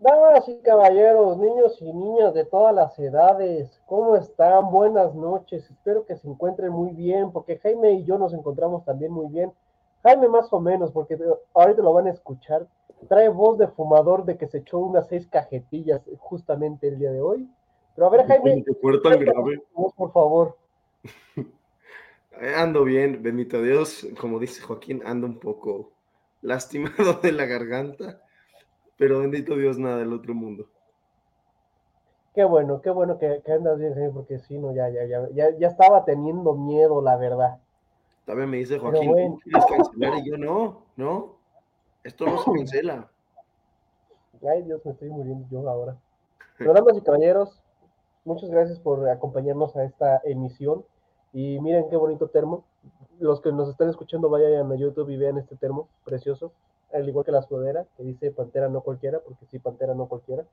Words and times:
Damas 0.00 0.48
y 0.48 0.56
caballeros, 0.62 1.36
niños 1.36 1.76
y 1.82 1.92
niñas 1.92 2.32
de 2.32 2.46
todas 2.46 2.74
las 2.74 2.98
edades, 2.98 3.82
¿cómo 3.84 4.16
están? 4.16 4.70
Buenas 4.70 5.14
noches, 5.14 5.70
espero 5.70 6.06
que 6.06 6.16
se 6.16 6.26
encuentren 6.26 6.72
muy 6.72 6.92
bien, 6.92 7.30
porque 7.32 7.58
Jaime 7.58 7.92
y 7.92 8.04
yo 8.04 8.16
nos 8.16 8.32
encontramos 8.32 8.82
también 8.86 9.12
muy 9.12 9.26
bien. 9.26 9.52
Jaime 10.02 10.26
más 10.28 10.50
o 10.54 10.58
menos, 10.58 10.90
porque 10.90 11.18
ahorita 11.52 11.82
lo 11.82 11.92
van 11.92 12.06
a 12.06 12.12
escuchar, 12.12 12.66
trae 13.10 13.28
voz 13.28 13.58
de 13.58 13.68
fumador 13.68 14.24
de 14.24 14.38
que 14.38 14.48
se 14.48 14.58
echó 14.58 14.78
unas 14.78 15.06
seis 15.06 15.28
cajetillas 15.28 16.00
justamente 16.18 16.88
el 16.88 16.98
día 16.98 17.12
de 17.12 17.20
hoy. 17.20 17.46
Pero 17.94 18.06
a 18.06 18.10
ver, 18.10 18.26
Jaime, 18.26 18.64
por 19.96 20.12
favor. 20.12 20.56
Ando 22.56 22.84
bien, 22.84 23.22
bendito 23.22 23.60
Dios, 23.60 24.08
como 24.18 24.38
dice 24.38 24.62
Joaquín, 24.62 25.02
ando 25.04 25.26
un 25.26 25.38
poco 25.38 25.92
lastimado 26.40 27.12
de 27.22 27.32
la 27.32 27.44
garganta 27.44 28.22
pero 29.00 29.20
bendito 29.20 29.56
Dios, 29.56 29.78
nada 29.78 29.96
del 29.96 30.12
otro 30.12 30.34
mundo. 30.34 30.68
Qué 32.34 32.44
bueno, 32.44 32.82
qué 32.82 32.90
bueno 32.90 33.18
que, 33.18 33.42
andas 33.50 33.78
bien, 33.78 34.12
porque 34.12 34.38
sí, 34.40 34.58
no, 34.58 34.74
ya, 34.74 34.90
ya, 34.90 35.06
ya, 35.06 35.26
ya, 35.32 35.56
ya 35.56 35.68
estaba 35.68 36.04
teniendo 36.04 36.52
miedo, 36.52 37.00
la 37.00 37.16
verdad. 37.16 37.58
También 38.26 38.50
me 38.50 38.58
dice 38.58 38.78
Joaquín, 38.78 39.38
¿quieres 39.38 39.64
cancelar? 39.64 40.18
Y 40.18 40.28
yo, 40.28 40.36
no, 40.36 40.82
no, 40.96 41.36
esto 42.04 42.26
no 42.26 42.42
se 42.42 42.52
cancela. 42.58 43.10
Ay, 44.46 44.64
Dios, 44.64 44.84
me 44.84 44.92
estoy 44.92 45.08
muriendo 45.08 45.48
yo 45.50 45.66
ahora. 45.66 45.96
Pero, 46.58 46.74
damas 46.74 46.98
y 46.98 47.00
caballeros, 47.00 47.58
muchas 48.26 48.50
gracias 48.50 48.78
por 48.80 49.08
acompañarnos 49.08 49.74
a 49.76 49.84
esta 49.84 50.20
emisión. 50.24 50.84
Y 51.32 51.58
miren 51.60 51.88
qué 51.88 51.96
bonito 51.96 52.28
termo. 52.28 52.64
Los 53.18 53.40
que 53.40 53.50
nos 53.50 53.70
están 53.70 53.88
escuchando, 53.88 54.28
vayan 54.28 54.70
a 54.70 54.76
YouTube 54.76 55.08
y 55.08 55.16
vean 55.16 55.38
este 55.38 55.56
termo 55.56 55.88
precioso 56.04 56.52
al 56.92 57.08
igual 57.08 57.24
que 57.24 57.32
la 57.32 57.42
sudadera, 57.42 57.86
que 57.96 58.02
dice 58.02 58.30
Pantera 58.30 58.68
no 58.68 58.80
cualquiera, 58.80 59.20
porque 59.20 59.46
sí, 59.46 59.58
Pantera 59.58 59.94
no 59.94 60.06
cualquiera. 60.06 60.44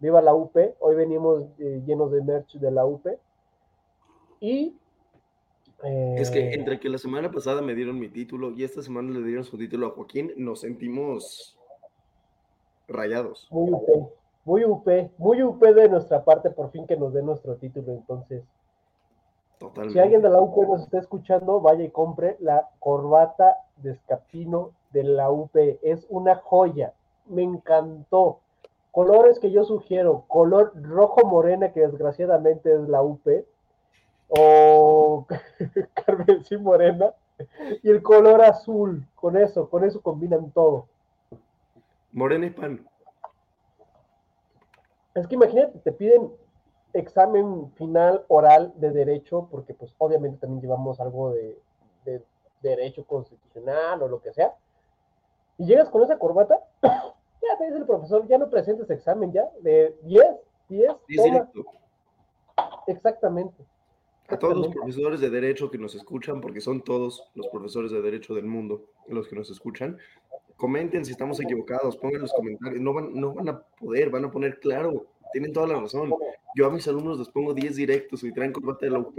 Viva 0.00 0.20
la 0.20 0.34
UP, 0.34 0.56
hoy 0.80 0.94
venimos 0.94 1.44
eh, 1.58 1.82
llenos 1.86 2.10
de 2.10 2.22
merch 2.22 2.54
de 2.54 2.70
la 2.70 2.84
UP. 2.84 3.06
Y... 4.40 4.76
es 5.82 6.30
que 6.30 6.40
eh, 6.40 6.54
entre 6.54 6.80
que 6.80 6.88
la 6.88 6.98
semana 6.98 7.30
pasada 7.30 7.62
me 7.62 7.74
dieron 7.74 7.98
mi 7.98 8.08
título 8.08 8.50
y 8.50 8.64
esta 8.64 8.82
semana 8.82 9.10
le 9.10 9.24
dieron 9.24 9.44
su 9.44 9.56
título 9.56 9.86
a 9.86 9.90
Joaquín, 9.90 10.32
nos 10.36 10.60
sentimos 10.60 11.58
rayados. 12.88 13.48
Muy 13.50 13.72
UP, 13.72 14.12
muy 14.44 14.64
UP, 14.64 14.88
muy 15.18 15.42
UP 15.42 15.62
de 15.62 15.88
nuestra 15.88 16.24
parte, 16.24 16.50
por 16.50 16.70
fin 16.70 16.86
que 16.86 16.96
nos 16.96 17.12
dé 17.12 17.22
nuestro 17.22 17.56
título, 17.56 17.92
entonces. 17.92 18.42
Totalmente. 19.58 19.94
Si 19.94 19.98
alguien 20.00 20.20
de 20.20 20.28
la 20.28 20.40
UP 20.40 20.56
nos 20.66 20.82
está 20.82 20.98
escuchando, 20.98 21.60
vaya 21.60 21.84
y 21.84 21.90
compre 21.90 22.36
la 22.40 22.68
corbata 22.80 23.56
de 23.76 23.92
Escapino 23.92 24.72
de 24.94 25.04
la 25.04 25.30
UP. 25.30 25.54
Es 25.82 26.06
una 26.08 26.36
joya. 26.36 26.94
Me 27.26 27.42
encantó. 27.42 28.40
Colores 28.90 29.40
que 29.40 29.50
yo 29.50 29.64
sugiero, 29.64 30.24
color 30.28 30.72
rojo 30.80 31.26
morena, 31.26 31.72
que 31.72 31.80
desgraciadamente 31.80 32.72
es 32.72 32.88
la 32.88 33.02
UP, 33.02 33.26
o 34.28 35.26
carmesí 36.06 36.56
morena, 36.56 37.12
y 37.82 37.90
el 37.90 38.02
color 38.04 38.40
azul, 38.42 39.04
con 39.16 39.36
eso, 39.36 39.68
con 39.68 39.82
eso 39.82 40.00
combinan 40.00 40.52
todo. 40.52 40.86
Morena 42.12 42.46
y 42.46 42.50
pan. 42.50 42.86
Es 45.16 45.26
que 45.26 45.34
imagínate, 45.34 45.76
te 45.80 45.90
piden 45.90 46.30
examen 46.92 47.72
final 47.72 48.24
oral 48.28 48.72
de 48.76 48.92
derecho, 48.92 49.48
porque 49.50 49.74
pues 49.74 49.92
obviamente 49.98 50.38
también 50.38 50.62
llevamos 50.62 51.00
algo 51.00 51.32
de 51.32 51.58
derecho 52.62 53.04
constitucional 53.04 54.02
o 54.02 54.08
lo 54.08 54.20
que 54.20 54.32
sea, 54.32 54.54
y 55.58 55.66
llegas 55.66 55.88
con 55.88 56.02
esa 56.02 56.18
corbata, 56.18 56.58
ya 56.82 57.58
te 57.58 57.66
dice 57.66 57.78
el 57.78 57.86
profesor, 57.86 58.26
ya 58.28 58.38
no 58.38 58.50
presentes 58.50 58.90
examen, 58.90 59.32
ya, 59.32 59.48
de 59.60 59.96
10, 60.02 60.24
10, 60.68 60.92
Exactamente. 62.86 63.64
A 64.28 64.38
todos 64.38 64.56
los 64.56 64.68
profesores 64.68 65.20
de 65.20 65.28
derecho 65.28 65.70
que 65.70 65.76
nos 65.76 65.94
escuchan, 65.94 66.40
porque 66.40 66.60
son 66.60 66.82
todos 66.82 67.30
los 67.34 67.48
profesores 67.48 67.90
de 67.90 68.00
derecho 68.00 68.34
del 68.34 68.46
mundo 68.46 68.84
los 69.06 69.28
que 69.28 69.36
nos 69.36 69.50
escuchan, 69.50 69.98
comenten 70.56 71.04
si 71.04 71.12
estamos 71.12 71.40
equivocados, 71.40 71.96
pongan 71.96 72.22
los 72.22 72.32
comentarios, 72.32 72.80
no 72.80 72.94
van, 72.94 73.14
no 73.14 73.34
van 73.34 73.48
a 73.50 73.60
poder, 73.60 74.08
van 74.08 74.24
a 74.24 74.30
poner 74.30 74.60
claro, 74.60 75.06
tienen 75.32 75.52
toda 75.52 75.66
la 75.66 75.80
razón. 75.80 76.14
Yo 76.54 76.66
a 76.66 76.70
mis 76.70 76.86
alumnos 76.88 77.18
les 77.18 77.28
pongo 77.28 77.52
10 77.52 77.76
directos 77.76 78.22
y 78.22 78.32
traen 78.32 78.52
corbata 78.52 78.86
de 78.86 78.92
la 78.92 79.00
UP. 79.00 79.14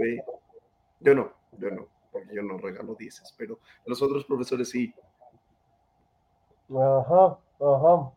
Yo 1.00 1.14
no, 1.14 1.32
yo 1.58 1.70
no, 1.70 1.88
porque 2.10 2.34
yo 2.34 2.42
no 2.42 2.58
regalo 2.58 2.94
10, 2.94 3.34
pero 3.36 3.60
los 3.84 4.00
otros 4.02 4.24
profesores 4.24 4.70
sí. 4.70 4.92
Ajá, 6.74 7.38
ajá. 7.60 8.10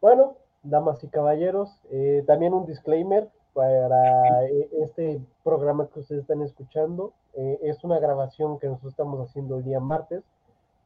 Bueno, 0.00 0.36
damas 0.64 1.02
y 1.04 1.08
caballeros, 1.08 1.70
eh, 1.90 2.24
también 2.26 2.52
un 2.52 2.66
disclaimer 2.66 3.28
para 3.52 4.44
eh, 4.46 4.68
este 4.82 5.20
programa 5.44 5.88
que 5.88 6.00
ustedes 6.00 6.22
están 6.22 6.42
escuchando. 6.42 7.12
Eh, 7.34 7.60
es 7.62 7.84
una 7.84 7.98
grabación 8.00 8.58
que 8.58 8.66
nosotros 8.66 8.92
estamos 8.92 9.28
haciendo 9.28 9.58
el 9.58 9.64
día 9.64 9.78
martes, 9.78 10.22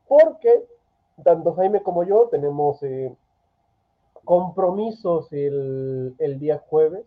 porque 0.08 0.64
tanto 1.24 1.54
Jaime 1.54 1.82
como 1.82 2.04
yo 2.04 2.28
tenemos 2.30 2.80
compromisos 4.24 5.32
el, 5.32 6.36
día 6.38 6.62
jueves. 6.68 7.04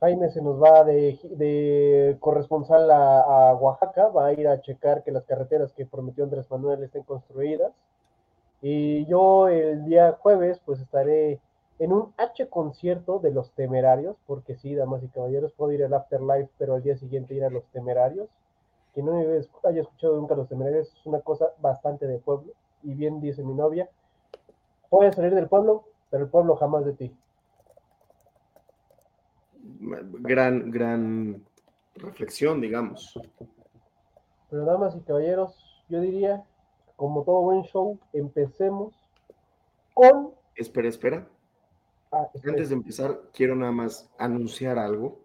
Jaime 0.00 0.30
se 0.30 0.42
nos 0.42 0.62
va 0.62 0.84
de, 0.84 2.16
corresponsal 2.20 2.90
a, 2.90 3.20
a, 3.20 3.54
Oaxaca, 3.54 4.08
va 4.08 4.26
a 4.26 4.32
ir 4.32 4.48
a 4.48 4.60
checar 4.60 5.02
que 5.02 5.12
las 5.12 5.24
carreteras 5.24 5.72
que 5.72 5.86
prometió 5.86 6.24
Andrés 6.24 6.50
Manuel 6.50 6.82
estén 6.82 7.02
construidas. 7.02 7.72
Y 8.62 9.04
yo 9.06 9.48
el 9.48 9.84
día 9.84 10.16
jueves 10.20 10.60
pues 10.64 10.80
estaré 10.80 11.40
en 11.80 11.92
un 11.92 12.14
H 12.16 12.48
concierto 12.48 13.18
de 13.18 13.32
los 13.32 13.50
temerarios, 13.50 14.16
porque 14.24 14.54
sí, 14.56 14.72
damas 14.76 15.02
y 15.02 15.08
caballeros, 15.08 15.52
puedo 15.52 15.72
ir 15.72 15.82
al 15.84 15.92
Afterlife, 15.92 16.48
pero 16.56 16.74
al 16.74 16.82
día 16.82 16.96
siguiente 16.96 17.34
ir 17.34 17.44
a 17.44 17.50
los 17.50 17.64
temerarios. 17.72 18.28
Quien 18.94 19.06
no 19.06 19.18
haya 19.18 19.80
escuchado 19.80 20.16
nunca 20.16 20.36
los 20.36 20.48
temerarios 20.48 20.92
es 20.92 21.06
una 21.06 21.20
cosa 21.20 21.46
bastante 21.60 22.06
de 22.06 22.18
pueblo. 22.18 22.52
Y 22.84 22.94
bien 22.94 23.20
dice 23.20 23.42
mi 23.42 23.52
novia, 23.52 23.88
puedes 24.90 25.16
salir 25.16 25.34
del 25.34 25.48
pueblo, 25.48 25.84
pero 26.08 26.24
el 26.24 26.30
pueblo 26.30 26.54
jamás 26.54 26.84
de 26.84 26.92
ti. 26.92 27.16
Gran, 29.80 30.70
gran 30.70 31.42
reflexión, 31.96 32.60
digamos. 32.60 33.18
Pero 34.50 34.64
damas 34.64 34.94
y 34.94 35.00
caballeros, 35.00 35.84
yo 35.88 36.00
diría 36.00 36.44
como 36.96 37.24
todo 37.24 37.40
buen 37.42 37.62
show, 37.62 37.98
empecemos 38.12 38.94
con... 39.94 40.30
Espera, 40.54 40.88
espera. 40.88 41.28
Ah, 42.10 42.28
Antes 42.46 42.68
de 42.68 42.74
empezar, 42.74 43.20
quiero 43.32 43.56
nada 43.56 43.72
más 43.72 44.10
anunciar 44.18 44.78
algo. 44.78 45.20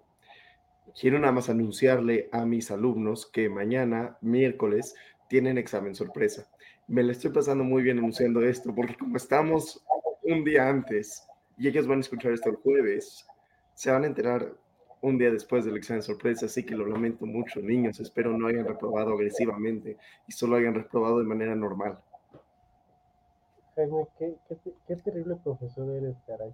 Quiero 0.99 1.19
nada 1.19 1.33
más 1.33 1.49
anunciarle 1.49 2.29
a 2.31 2.45
mis 2.45 2.71
alumnos 2.71 3.25
que 3.25 3.49
mañana, 3.49 4.17
miércoles, 4.21 4.95
tienen 5.27 5.57
examen 5.57 5.95
sorpresa. 5.95 6.49
Me 6.87 7.03
la 7.03 7.11
estoy 7.11 7.31
pasando 7.31 7.63
muy 7.63 7.83
bien 7.83 7.97
anunciando 7.99 8.41
esto, 8.41 8.73
porque 8.73 8.95
como 8.95 9.17
estamos 9.17 9.83
un 10.23 10.43
día 10.43 10.67
antes 10.67 11.27
y 11.57 11.67
ellos 11.67 11.87
van 11.87 11.97
a 11.97 12.01
escuchar 12.01 12.31
esto 12.31 12.49
el 12.49 12.55
jueves, 12.57 13.27
se 13.73 13.91
van 13.91 14.03
a 14.03 14.07
enterar 14.07 14.55
un 15.01 15.17
día 15.17 15.31
después 15.31 15.65
del 15.65 15.77
examen 15.77 16.01
sorpresa, 16.01 16.47
así 16.47 16.65
que 16.65 16.75
lo 16.75 16.85
lamento 16.85 17.25
mucho, 17.25 17.61
niños. 17.61 17.99
Espero 17.99 18.37
no 18.37 18.47
hayan 18.47 18.65
reprobado 18.65 19.13
agresivamente 19.13 19.97
y 20.27 20.31
solo 20.31 20.55
hayan 20.55 20.73
reprobado 20.73 21.19
de 21.19 21.25
manera 21.25 21.55
normal. 21.55 21.99
Jaime, 23.75 24.07
qué, 24.17 24.95
terrible 24.95 25.35
profesor 25.43 25.89
eres, 25.91 26.15
caray. 26.25 26.53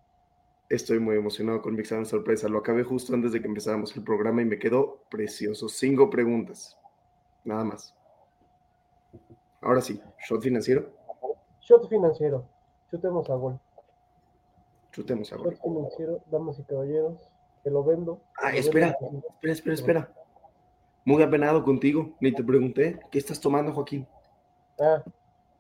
Estoy 0.70 1.00
muy 1.00 1.16
emocionado 1.16 1.62
con 1.62 1.74
mi 1.74 1.82
examen 1.82 2.06
sorpresa. 2.06 2.50
Lo 2.50 2.60
acabé 2.60 2.84
justo 2.84 3.14
antes 3.14 3.32
de 3.32 3.42
que 3.42 3.48
empezáramos 3.48 3.96
el 3.96 4.04
programa 4.04 4.42
y 4.42 4.46
me 4.46 4.60
quedó 4.60 5.04
precioso. 5.10 5.70
Cinco 5.70 6.10
preguntas. 6.10 6.78
Nada 7.46 7.64
más. 7.64 7.96
Ahora 9.62 9.82
sí, 9.82 10.02
shot 10.28 10.42
financiero. 10.42 10.90
Shot 11.62 11.88
financiero. 11.88 12.46
Chutemos 12.90 13.30
a 13.30 13.36
gol. 13.36 13.60
Chutemos 14.92 15.32
a 15.32 15.38
gol. 15.38 15.54
Shot 15.54 15.62
financiero, 15.62 16.22
damas 16.30 16.60
y 16.60 16.64
caballeros. 16.64 17.33
Te 17.64 17.72
lo 17.72 17.84
vendo. 17.84 18.20
Ah, 18.38 18.52
lo 18.52 18.58
espera, 18.58 18.96
vendo. 19.00 19.28
espera, 19.30 19.54
espera, 19.54 19.74
espera. 19.76 20.14
Muy 21.06 21.22
apenado 21.24 21.64
contigo. 21.64 22.12
Ni 22.20 22.34
te 22.34 22.44
pregunté. 22.44 23.00
¿Qué 23.12 23.18
estás 23.18 23.40
tomando, 23.40 23.74
Joaquín? 23.74 24.08
Ah, 24.80 25.04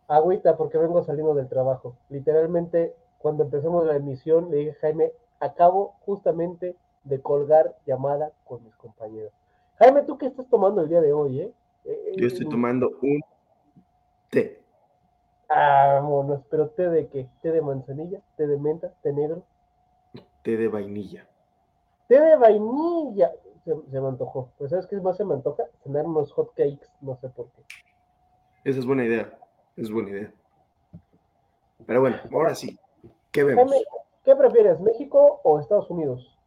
agüita, 0.07 0.57
porque 0.57 0.77
vengo 0.77 1.03
saliendo 1.03 1.33
del 1.33 1.47
trabajo. 1.47 1.95
Literalmente, 2.09 2.93
cuando 3.19 3.43
empezamos 3.43 3.85
la 3.85 3.95
emisión, 3.95 4.51
le 4.51 4.57
dije, 4.57 4.73
Jaime, 4.81 5.11
acabo 5.39 5.95
justamente 6.05 6.75
de 7.03 7.21
colgar 7.21 7.75
llamada 7.85 8.31
con 8.45 8.63
mis 8.63 8.75
compañeros. 8.75 9.31
Jaime, 9.77 10.03
¿tú 10.03 10.17
qué 10.17 10.27
estás 10.27 10.47
tomando 10.49 10.81
el 10.81 10.89
día 10.89 11.01
de 11.01 11.13
hoy, 11.13 11.41
eh? 11.41 11.51
Eh, 11.85 12.13
Yo 12.17 12.27
estoy 12.27 12.45
eh, 12.45 12.49
tomando 12.49 12.91
un 13.01 13.21
té. 14.29 14.61
Ah, 15.49 15.99
vámonos, 16.01 16.41
pero 16.49 16.69
té 16.69 16.89
de 16.89 17.07
qué? 17.07 17.27
¿Té 17.41 17.51
de 17.51 17.61
manzanilla? 17.61 18.19
¿Té 18.37 18.47
de 18.47 18.57
menta? 18.57 18.93
¿Té 19.01 19.11
negro? 19.11 19.43
Té 20.41 20.57
de 20.57 20.67
vainilla. 20.67 21.27
¡Té 22.07 22.19
de 22.19 22.35
vainilla! 22.35 23.31
Se, 23.63 23.73
se 23.89 24.01
me 24.01 24.07
antojó. 24.07 24.49
Pues 24.57 24.71
¿sabes 24.71 24.87
qué 24.87 24.97
más 24.97 25.17
se 25.17 25.25
me 25.25 25.35
antoja? 25.35 25.63
Cenar 25.83 26.05
unos 26.05 26.31
hot 26.33 26.53
cakes, 26.53 26.87
no 27.01 27.17
sé 27.17 27.29
por 27.29 27.47
qué. 27.51 27.63
Esa 28.65 28.79
es 28.79 28.85
buena 28.85 29.05
idea. 29.05 29.37
Es 29.77 29.91
buena 29.91 30.09
idea. 30.09 30.33
Pero 31.85 32.01
bueno, 32.01 32.17
ahora 32.31 32.55
sí. 32.55 32.77
¿Qué 33.31 33.43
vemos? 33.43 33.71
¿qué 34.23 34.35
prefieres, 34.35 34.79
México 34.79 35.41
o 35.43 35.59
Estados 35.59 35.89
Unidos? 35.89 36.37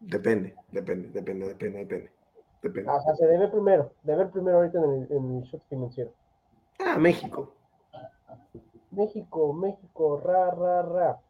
Depende, 0.00 0.54
depende, 0.70 1.08
depende, 1.08 1.48
depende, 1.48 1.78
depende. 1.80 2.10
Depende. 2.62 2.90
Ah, 2.90 2.96
o 2.96 3.02
sea, 3.02 3.16
se 3.16 3.26
debe 3.26 3.48
primero, 3.48 3.92
debe 4.04 4.26
primero 4.26 4.58
ahorita 4.58 4.78
en 4.78 4.84
el, 4.84 5.12
en 5.12 5.36
el 5.38 5.42
shot 5.42 5.62
financiero. 5.68 6.12
Ah, 6.78 6.96
México. 6.96 7.52
México, 8.92 9.52
México, 9.52 10.20
ra, 10.24 10.50
ra, 10.52 10.82
ra. 10.82 11.20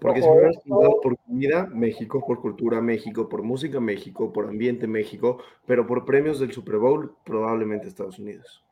Porque 0.00 0.22
si 0.22 0.28
hubieras 0.28 0.58
preguntado 0.58 1.00
por 1.00 1.18
comida, 1.18 1.66
México, 1.66 2.24
por 2.26 2.40
cultura, 2.40 2.80
México, 2.80 3.28
por 3.28 3.42
música, 3.42 3.80
México, 3.80 4.32
por 4.32 4.46
ambiente, 4.46 4.86
México, 4.86 5.38
pero 5.66 5.86
por 5.86 6.04
premios 6.04 6.38
del 6.38 6.52
Super 6.52 6.76
Bowl, 6.78 7.16
probablemente 7.24 7.88
Estados 7.88 8.18
Unidos. 8.18 8.62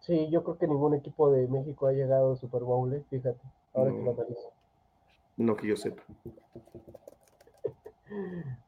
Sí, 0.00 0.28
yo 0.30 0.42
creo 0.42 0.58
que 0.58 0.66
ningún 0.66 0.94
equipo 0.94 1.30
de 1.30 1.46
México 1.46 1.86
ha 1.86 1.92
llegado 1.92 2.32
al 2.32 2.36
Super 2.36 2.62
Bowl, 2.62 2.92
eh, 2.92 3.02
fíjate, 3.08 3.38
ahora 3.74 3.92
que 3.92 3.98
lo 3.98 4.04
No. 4.04 4.10
analizo. 4.20 4.50
No 5.36 5.56
que 5.56 5.68
yo 5.68 5.76
sepa. 5.76 6.02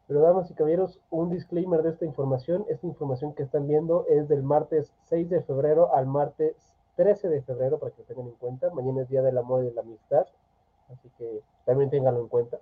Pero 0.06 0.20
damas 0.20 0.50
y 0.50 0.54
caballeros, 0.54 1.00
un 1.10 1.30
disclaimer 1.30 1.82
de 1.82 1.90
esta 1.90 2.04
información. 2.04 2.64
Esta 2.68 2.86
información 2.86 3.34
que 3.34 3.42
están 3.42 3.66
viendo 3.66 4.06
es 4.08 4.28
del 4.28 4.42
martes 4.42 4.92
6 5.06 5.28
de 5.28 5.42
febrero 5.42 5.94
al 5.94 6.06
martes 6.06 6.54
13 6.96 7.28
de 7.28 7.42
febrero, 7.42 7.78
para 7.78 7.92
que 7.92 8.02
lo 8.02 8.04
tengan 8.06 8.26
en 8.28 8.34
cuenta. 8.34 8.70
Mañana 8.70 9.02
es 9.02 9.08
Día 9.08 9.22
del 9.22 9.36
Amor 9.36 9.62
y 9.62 9.66
de 9.66 9.74
la 9.74 9.80
Amistad, 9.82 10.26
así 10.92 11.10
que 11.18 11.42
también 11.64 11.90
ténganlo 11.90 12.20
en 12.20 12.28
cuenta. 12.28 12.58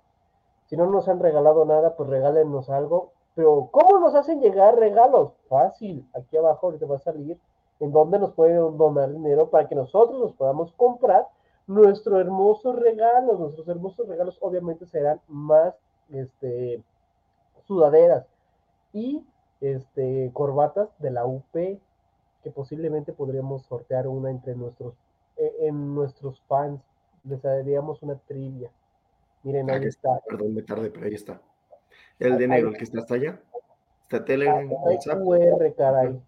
Si 0.65 0.77
no 0.77 0.85
nos 0.87 1.07
han 1.07 1.19
regalado 1.19 1.65
nada, 1.65 1.95
pues 1.95 2.09
regálenos 2.09 2.69
algo. 2.69 3.11
Pero, 3.35 3.69
¿cómo 3.71 3.99
nos 3.99 4.15
hacen 4.15 4.41
llegar 4.41 4.75
regalos? 4.75 5.33
Fácil, 5.49 6.07
aquí 6.13 6.37
abajo 6.37 6.67
ahorita 6.67 6.85
va 6.85 6.97
a 6.97 6.99
salir 6.99 7.39
en 7.79 7.91
donde 7.91 8.19
nos 8.19 8.33
pueden 8.33 8.77
donar 8.77 9.11
dinero 9.11 9.49
para 9.49 9.67
que 9.67 9.75
nosotros 9.75 10.19
nos 10.19 10.33
podamos 10.33 10.71
comprar 10.73 11.27
nuestros 11.67 12.19
hermosos 12.19 12.75
regalos. 12.75 13.39
Nuestros 13.39 13.67
hermosos 13.67 14.07
regalos 14.07 14.37
obviamente 14.41 14.85
serán 14.85 15.19
más 15.27 15.75
este, 16.09 16.81
sudaderas 17.67 18.25
y 18.93 19.25
este, 19.61 20.29
corbatas 20.33 20.89
de 20.99 21.11
la 21.11 21.25
UP 21.25 21.51
que 21.53 22.51
posiblemente 22.53 23.13
podríamos 23.13 23.63
sortear 23.63 24.07
una 24.07 24.29
entre 24.29 24.55
nuestros 24.55 24.93
eh, 25.37 25.55
en 25.61 25.95
nuestros 25.95 26.41
fans. 26.47 26.81
Les 27.23 27.43
haríamos 27.45 28.01
una 28.03 28.15
trivia. 28.15 28.69
Miren, 29.43 29.69
Ah, 29.69 29.75
ahí 29.75 29.85
está. 29.85 30.19
Perdón, 30.27 30.53
me 30.55 30.61
tardé, 30.63 30.89
pero 30.89 31.05
ahí 31.05 31.13
está. 31.13 31.41
El 32.19 32.37
de 32.37 32.47
negro, 32.47 32.69
el 32.69 32.77
que 32.77 32.83
está 32.83 32.99
hasta 32.99 33.15
allá. 33.15 33.39
Está 34.03 34.17
Ah, 34.17 34.25
Telegram, 34.25 34.69
Hay 34.87 34.95
WhatsApp. 34.95 35.19
QR, 35.23 35.73
caray, 35.75 36.21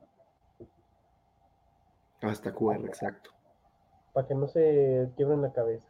Hasta 2.22 2.54
QR, 2.54 2.86
exacto. 2.86 3.32
para 4.14 4.28
que 4.28 4.36
no 4.36 4.48
se 4.48 5.10
quiebren 5.16 5.42
la 5.42 5.52
cabeza. 5.52 5.88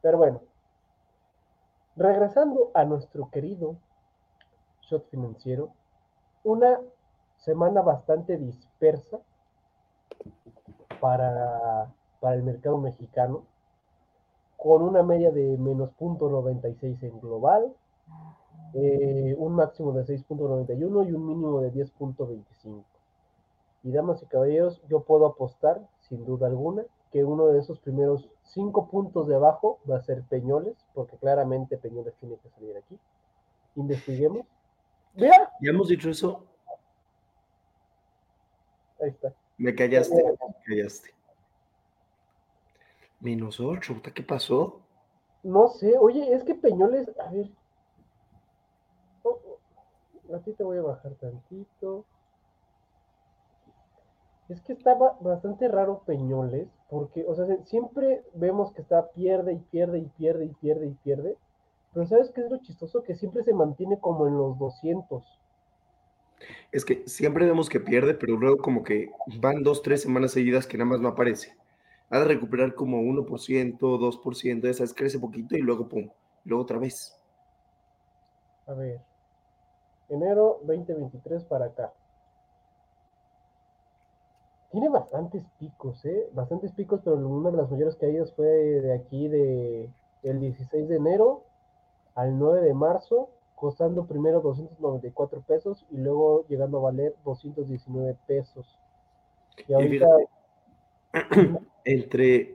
Pero 0.00 0.18
bueno, 0.18 0.40
regresando 1.96 2.70
a 2.74 2.84
nuestro 2.84 3.28
querido 3.30 3.76
shot 4.82 5.08
financiero, 5.10 5.72
una 6.44 6.80
semana 7.36 7.82
bastante 7.82 8.36
dispersa 8.38 9.18
para, 11.00 11.92
para 12.20 12.36
el 12.36 12.42
mercado 12.44 12.78
mexicano, 12.78 13.44
con 14.58 14.82
una 14.82 15.02
media 15.04 15.30
de 15.30 15.56
menos 15.56 15.90
0.96 15.98 17.02
en 17.04 17.20
global, 17.20 17.72
eh, 18.74 19.34
un 19.38 19.54
máximo 19.54 19.92
de 19.92 20.04
6.91 20.04 21.08
y 21.08 21.12
un 21.12 21.26
mínimo 21.26 21.60
de 21.60 21.72
10.25. 21.72 22.82
Y 23.84 23.92
damas 23.92 24.20
y 24.22 24.26
caballeros, 24.26 24.82
yo 24.88 25.00
puedo 25.04 25.26
apostar, 25.26 25.80
sin 26.00 26.26
duda 26.26 26.48
alguna, 26.48 26.82
que 27.12 27.24
uno 27.24 27.46
de 27.46 27.60
esos 27.60 27.78
primeros 27.78 28.28
cinco 28.42 28.88
puntos 28.90 29.28
de 29.28 29.36
abajo 29.36 29.78
va 29.88 29.96
a 29.96 30.02
ser 30.02 30.22
Peñoles, 30.24 30.74
porque 30.92 31.16
claramente 31.16 31.78
Peñoles 31.78 32.14
tiene 32.16 32.36
que 32.36 32.50
salir 32.50 32.76
aquí. 32.76 32.98
Investiguemos. 33.76 34.44
Ya 35.14 35.48
hemos 35.62 35.88
dicho 35.88 36.10
eso. 36.10 36.44
ahí 39.00 39.10
está. 39.10 39.32
Me 39.56 39.72
callaste, 39.72 40.16
me 40.16 40.36
callaste. 40.66 41.17
Menos 43.20 43.60
8, 43.60 44.02
¿qué 44.12 44.24
pasó? 44.24 44.80
No 45.42 45.66
sé, 45.66 45.98
oye, 45.98 46.32
es 46.32 46.44
que 46.44 46.54
Peñoles, 46.54 47.08
a 47.18 47.28
ver. 47.32 47.50
Oh, 49.24 49.38
oh, 50.28 50.34
a 50.36 50.40
ti 50.40 50.52
te 50.54 50.64
voy 50.64 50.78
a 50.78 50.82
bajar 50.82 51.14
tantito. 51.20 52.04
Es 54.48 54.60
que 54.62 54.72
estaba 54.72 55.16
bastante 55.20 55.68
raro 55.68 56.02
Peñoles, 56.04 56.66
porque, 56.90 57.24
o 57.28 57.36
sea, 57.36 57.46
se- 57.46 57.64
siempre 57.66 58.24
vemos 58.34 58.72
que 58.72 58.82
está 58.82 59.12
pierde 59.12 59.52
y 59.52 59.58
pierde 59.58 60.00
y 60.00 60.06
pierde 60.06 60.46
y 60.46 60.54
pierde 60.54 60.86
y 60.88 60.94
pierde. 61.04 61.36
Pero 61.92 62.04
¿sabes 62.08 62.32
qué 62.32 62.40
es 62.40 62.50
lo 62.50 62.58
chistoso? 62.58 63.04
Que 63.04 63.14
siempre 63.14 63.44
se 63.44 63.54
mantiene 63.54 64.00
como 64.00 64.26
en 64.26 64.36
los 64.36 64.58
200. 64.58 65.24
Es 66.72 66.84
que 66.84 67.02
siempre 67.06 67.46
vemos 67.46 67.68
que 67.68 67.80
pierde, 67.80 68.14
pero 68.14 68.36
luego 68.36 68.58
como 68.58 68.82
que 68.82 69.10
van 69.26 69.62
dos, 69.62 69.82
tres 69.82 70.02
semanas 70.02 70.32
seguidas 70.32 70.66
que 70.66 70.78
nada 70.78 70.90
más 70.90 71.00
no 71.00 71.08
aparece. 71.08 71.54
Ha 72.10 72.20
de 72.20 72.24
recuperar 72.24 72.74
como 72.74 73.00
1%, 73.00 73.78
2%, 73.78 74.60
de 74.60 74.70
esas, 74.70 74.94
crece 74.94 75.18
poquito 75.18 75.56
y 75.56 75.60
luego 75.60 75.88
pum, 75.88 76.08
luego 76.44 76.62
otra 76.62 76.78
vez. 76.78 77.18
A 78.66 78.74
ver. 78.74 79.00
Enero 80.08 80.60
2023 80.64 81.44
para 81.44 81.66
acá. 81.66 81.92
Tiene 84.70 84.88
bastantes 84.90 85.44
picos, 85.58 86.04
¿eh? 86.04 86.28
Bastantes 86.32 86.72
picos, 86.72 87.00
pero 87.02 87.16
una 87.16 87.50
de 87.50 87.56
las 87.56 87.70
mayores 87.70 87.96
caídas 87.96 88.32
fue 88.34 88.46
de 88.46 88.94
aquí 88.94 89.28
de 89.28 89.88
el 90.22 90.40
16 90.40 90.88
de 90.88 90.96
enero 90.96 91.44
al 92.14 92.38
9 92.38 92.60
de 92.60 92.74
marzo, 92.74 93.30
costando 93.54 94.06
primero 94.06 94.40
294 94.40 95.40
pesos 95.42 95.86
y 95.90 95.96
luego 95.98 96.44
llegando 96.48 96.78
a 96.78 96.82
valer 96.82 97.14
219 97.24 98.16
pesos. 98.26 98.78
Y 99.66 99.72
ahorita, 99.72 100.06
Entre 101.84 102.54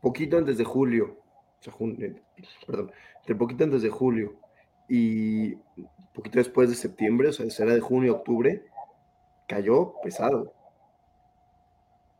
poquito 0.00 0.36
antes 0.38 0.58
de 0.58 0.64
julio, 0.64 1.18
o 1.60 1.62
sea, 1.62 1.72
jun- 1.72 1.96
eh, 2.02 2.22
perdón, 2.66 2.92
entre 3.18 3.34
poquito 3.36 3.64
antes 3.64 3.82
de 3.82 3.90
julio 3.90 4.34
y 4.88 5.56
poquito 6.14 6.38
después 6.38 6.68
de 6.70 6.76
septiembre, 6.76 7.28
o 7.28 7.32
sea, 7.32 7.48
será 7.50 7.74
de 7.74 7.80
junio, 7.80 8.16
octubre, 8.16 8.64
cayó 9.48 9.94
pesado. 10.02 10.52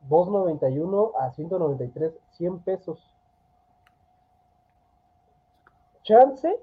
291 0.08 1.12
a 1.18 1.30
193, 1.32 2.12
100 2.36 2.58
pesos. 2.60 2.98
Chance, 6.02 6.56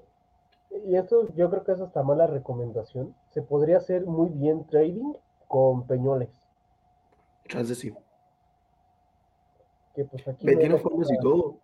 y 0.86 0.96
esto 0.96 1.28
yo 1.34 1.50
creo 1.50 1.64
que 1.64 1.72
es 1.72 1.80
hasta 1.80 2.02
mala 2.02 2.26
recomendación, 2.26 3.14
se 3.30 3.42
podría 3.42 3.78
hacer 3.78 4.06
muy 4.06 4.28
bien 4.30 4.66
trading 4.66 5.14
con 5.48 5.86
peñoles. 5.86 6.30
Chance 7.48 7.74
sí. 7.74 7.92
Que 9.96 10.04
pues 10.04 10.28
aquí 10.28 10.46
y 10.46 11.18
todo. 11.20 11.56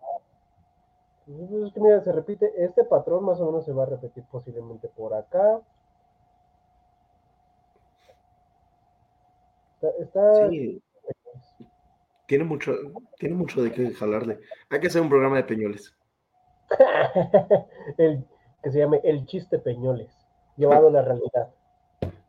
Pues 1.25 1.51
es 1.51 1.73
que 1.73 1.79
mira, 1.79 2.01
se 2.01 2.11
repite, 2.11 2.51
este 2.57 2.83
patrón 2.83 3.23
más 3.23 3.39
o 3.39 3.45
menos 3.45 3.63
se 3.63 3.71
va 3.71 3.83
a 3.83 3.85
repetir 3.85 4.23
posiblemente 4.29 4.89
por 4.89 5.13
acá. 5.13 5.61
Está, 9.75 9.89
está- 9.99 10.49
Sí. 10.49 10.81
Tiene 12.25 12.45
mucho, 12.45 12.73
tiene 13.19 13.35
mucho 13.35 13.61
de 13.61 13.71
qué 13.71 13.93
jalarle. 13.93 14.39
Hay 14.69 14.79
que 14.79 14.87
hacer 14.87 15.01
un 15.01 15.09
programa 15.09 15.35
de 15.37 15.43
peñoles. 15.43 15.95
el, 17.97 18.25
que 18.63 18.71
se 18.71 18.79
llame 18.79 18.99
El 19.03 19.25
Chiste 19.27 19.59
Peñoles, 19.59 20.09
llevado 20.57 20.87
a 20.87 20.91
la 20.91 21.01
realidad. 21.03 21.53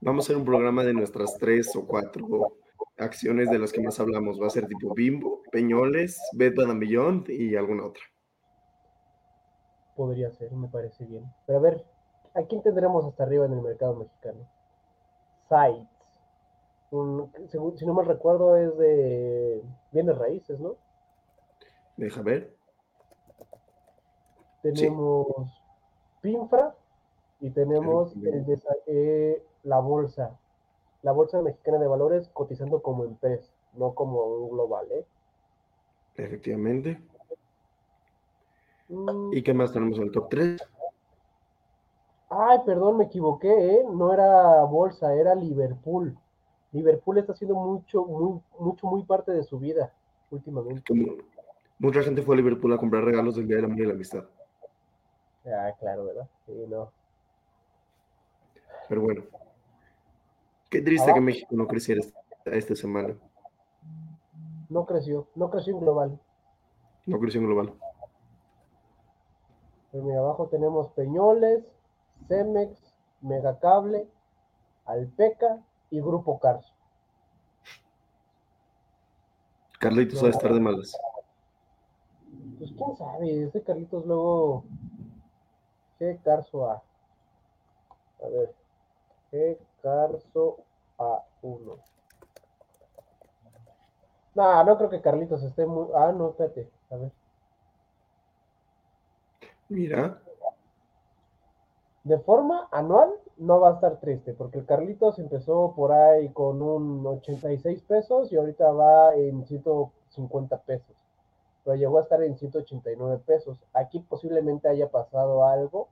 Vamos 0.00 0.24
a 0.24 0.26
hacer 0.26 0.36
un 0.36 0.44
programa 0.44 0.84
de 0.84 0.92
nuestras 0.92 1.38
tres 1.38 1.74
o 1.76 1.86
cuatro 1.86 2.52
acciones 2.98 3.50
de 3.50 3.58
las 3.58 3.72
que 3.72 3.82
más 3.82 3.98
hablamos. 4.00 4.40
Va 4.40 4.46
a 4.46 4.50
ser 4.50 4.66
tipo 4.66 4.94
Bimbo, 4.94 5.42
Peñoles, 5.50 6.20
Bed 6.32 6.54
Beyond 6.54 7.30
y 7.30 7.56
alguna 7.56 7.86
otra. 7.86 8.02
Podría 9.96 10.30
ser, 10.30 10.52
me 10.52 10.68
parece 10.68 11.04
bien. 11.04 11.24
Pero 11.46 11.58
a 11.58 11.62
ver, 11.62 11.84
¿a 12.34 12.42
quién 12.42 12.62
tendremos 12.62 13.04
hasta 13.04 13.22
arriba 13.22 13.46
en 13.46 13.52
el 13.52 13.62
mercado 13.62 13.94
mexicano? 13.96 14.48
Sites. 15.48 15.88
si 17.78 17.86
no 17.86 17.94
me 17.94 18.02
recuerdo, 18.04 18.56
es 18.56 18.76
de 18.78 19.62
bienes 19.92 20.18
raíces, 20.18 20.58
¿no? 20.58 20.76
Deja 21.96 22.22
ver. 22.22 22.54
Tenemos 24.62 25.26
Pinfra 26.20 26.74
y 27.40 27.50
tenemos 27.50 28.14
eh, 28.86 29.44
la 29.62 29.78
bolsa. 29.78 30.38
La 31.04 31.12
bolsa 31.12 31.42
mexicana 31.42 31.78
de 31.78 31.86
valores 31.86 32.30
cotizando 32.32 32.80
como 32.80 33.04
empresa, 33.04 33.52
no 33.74 33.92
como 33.94 34.24
un 34.24 34.50
global, 34.50 34.86
¿eh? 34.90 35.04
Efectivamente. 36.16 36.98
¿Y 39.32 39.42
qué 39.42 39.52
más 39.52 39.70
tenemos 39.70 39.98
en 39.98 40.04
el 40.04 40.12
top 40.12 40.30
3? 40.30 40.68
Ay, 42.30 42.58
perdón, 42.64 42.96
me 42.96 43.04
equivoqué, 43.04 43.48
¿eh? 43.48 43.84
No 43.92 44.14
era 44.14 44.64
bolsa, 44.64 45.14
era 45.14 45.34
Liverpool. 45.34 46.16
Liverpool 46.72 47.18
está 47.18 47.32
haciendo 47.32 47.54
mucho, 47.54 48.06
muy, 48.06 48.40
mucho, 48.58 48.86
muy 48.86 49.02
parte 49.04 49.32
de 49.32 49.44
su 49.44 49.58
vida 49.58 49.92
últimamente. 50.30 50.90
mucha 51.78 52.02
gente 52.02 52.22
fue 52.22 52.34
a 52.34 52.38
Liverpool 52.38 52.72
a 52.72 52.78
comprar 52.78 53.04
regalos 53.04 53.36
del 53.36 53.46
Día 53.46 53.56
del 53.56 53.66
Amor 53.66 53.78
y 53.78 53.86
la 53.86 53.92
Amistad. 53.92 54.24
Ah, 55.44 55.70
claro, 55.78 56.06
¿verdad? 56.06 56.28
Sí, 56.46 56.64
no. 56.66 56.90
Pero 58.88 59.02
bueno. 59.02 59.22
Qué 60.74 60.82
triste 60.82 61.14
que 61.14 61.20
México 61.20 61.54
no 61.54 61.68
creciera 61.68 62.00
esta 62.46 62.74
semana. 62.74 63.14
No 64.68 64.84
creció, 64.84 65.28
no 65.36 65.48
creció 65.48 65.74
en 65.74 65.80
global. 65.80 66.20
No 67.06 67.20
creció 67.20 67.40
en 67.40 67.46
global. 67.46 67.74
Pues 69.92 70.16
abajo 70.16 70.48
tenemos 70.48 70.88
Peñoles, 70.88 71.62
Cemex, 72.26 72.92
Megacable, 73.20 74.08
Alpeca 74.84 75.64
y 75.90 76.00
Grupo 76.00 76.40
Carso. 76.40 76.74
Carlitos 79.78 80.24
va 80.24 80.26
a 80.26 80.30
estar 80.30 80.52
de 80.52 80.58
malas. 80.58 80.98
Pues 82.58 82.72
quién 82.72 82.96
sabe, 82.96 83.44
ese 83.44 83.62
Carlitos 83.62 84.04
luego. 84.04 84.64
G 86.00 86.20
Carso 86.24 86.68
A. 86.68 86.82
A 88.24 88.28
ver. 88.28 88.52
G 89.30 89.56
Carso 89.84 90.56
A1. 90.96 91.78
No, 94.34 94.64
no 94.64 94.78
creo 94.78 94.88
que 94.88 95.02
Carlitos 95.02 95.42
esté 95.42 95.66
muy. 95.66 95.88
Ah, 95.94 96.10
no, 96.10 96.30
espérate. 96.30 96.70
A 96.90 96.96
ver. 96.96 97.12
Mira. 99.68 100.18
De 102.02 102.18
forma 102.18 102.68
anual 102.72 103.10
no 103.36 103.60
va 103.60 103.70
a 103.70 103.74
estar 103.74 104.00
triste, 104.00 104.32
porque 104.32 104.58
el 104.58 104.66
Carlitos 104.66 105.18
empezó 105.18 105.74
por 105.76 105.92
ahí 105.92 106.30
con 106.30 106.62
un 106.62 107.06
86 107.06 107.82
pesos 107.82 108.32
y 108.32 108.36
ahorita 108.36 108.72
va 108.72 109.14
en 109.14 109.44
150 109.44 110.62
pesos. 110.62 110.96
Pero 111.62 111.76
llegó 111.76 111.98
a 111.98 112.02
estar 112.02 112.22
en 112.22 112.36
189 112.36 113.22
pesos. 113.26 113.62
Aquí 113.74 114.00
posiblemente 114.00 114.68
haya 114.68 114.90
pasado 114.90 115.44
algo 115.46 115.88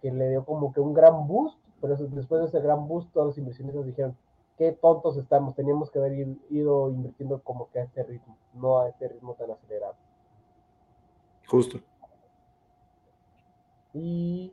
que 0.00 0.10
le 0.12 0.30
dio 0.30 0.44
como 0.44 0.72
que 0.72 0.80
un 0.80 0.94
gran 0.94 1.26
boost, 1.26 1.58
pero 1.80 1.96
después 1.96 2.40
de 2.40 2.48
ese 2.48 2.60
gran 2.60 2.86
boost 2.88 3.12
todos 3.12 3.28
los 3.28 3.38
inversionistas 3.38 3.86
dijeron, 3.86 4.16
qué 4.58 4.72
tontos 4.72 5.16
estamos, 5.16 5.54
teníamos 5.54 5.90
que 5.90 6.00
haber 6.00 6.36
ido 6.50 6.90
invirtiendo 6.90 7.40
como 7.42 7.70
que 7.70 7.78
a 7.78 7.84
este 7.84 8.02
ritmo, 8.02 8.36
no 8.54 8.80
a 8.80 8.88
este 8.88 9.08
ritmo 9.08 9.34
tan 9.34 9.50
acelerado. 9.52 9.94
Justo. 11.46 11.78
Y, 13.94 14.52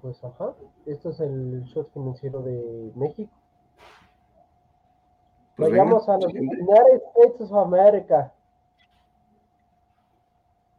pues, 0.00 0.22
ajá, 0.24 0.54
esto 0.86 1.10
es 1.10 1.20
el 1.20 1.64
short 1.64 1.92
financiero 1.92 2.40
de 2.42 2.92
México. 2.94 3.30
Pues 5.56 5.70
Vayamos 5.70 6.08
a 6.08 6.16
los 6.16 6.32
United 6.32 7.02
States 7.16 7.40
of 7.40 7.52
America. 7.52 8.32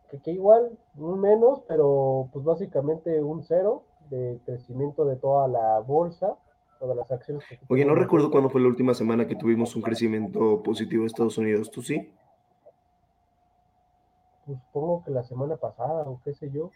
Que, 0.09 0.19
que 0.19 0.31
igual, 0.31 0.77
un 0.97 1.19
menos, 1.19 1.61
pero 1.67 2.29
pues 2.31 2.43
básicamente 2.43 3.21
un 3.21 3.43
cero 3.43 3.83
de 4.09 4.39
crecimiento 4.45 5.05
de 5.05 5.15
toda 5.15 5.47
la 5.47 5.79
bolsa, 5.79 6.35
todas 6.79 6.95
las 6.95 7.11
acciones. 7.11 7.43
Oye, 7.67 7.85
no 7.85 7.95
recuerdo 7.95 8.31
cuándo 8.31 8.49
fue 8.49 8.61
la 8.61 8.67
última 8.67 8.93
semana 8.93 9.27
que 9.27 9.35
tuvimos 9.35 9.75
un 9.75 9.81
crecimiento 9.81 10.63
positivo 10.63 11.03
en 11.03 11.07
Estados 11.07 11.37
Unidos, 11.37 11.69
¿tú 11.71 11.81
sí? 11.81 12.11
Pues 14.45 14.57
supongo 14.59 15.03
que 15.03 15.11
la 15.11 15.23
semana 15.23 15.57
pasada 15.57 16.03
o 16.03 16.19
qué 16.23 16.33
sé 16.33 16.49
yo. 16.49 16.71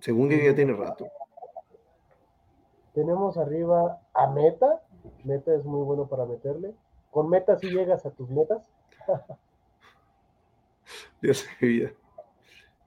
Según 0.00 0.28
que 0.28 0.44
ya 0.44 0.54
tiene 0.54 0.72
rato. 0.72 1.06
Tenemos 2.94 3.36
arriba 3.36 4.00
a 4.14 4.26
Meta. 4.28 4.82
Meta 5.24 5.54
es 5.54 5.64
muy 5.64 5.84
bueno 5.84 6.06
para 6.06 6.24
meterle. 6.24 6.74
Con 7.10 7.28
Meta 7.28 7.58
si 7.58 7.68
llegas 7.70 8.06
a 8.06 8.10
tus 8.10 8.30
metas. 8.30 8.68
Dios 11.22 11.46
de 11.60 11.66
vida. 11.66 11.90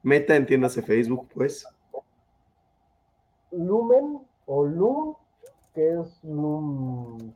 Meta, 0.03 0.35
entiéndase 0.35 0.81
Facebook, 0.81 1.29
pues. 1.33 1.67
Lumen 3.51 4.19
o 4.45 4.65
Lum, 4.65 5.15
que 5.73 5.99
es 5.99 6.23
Lum. 6.23 7.33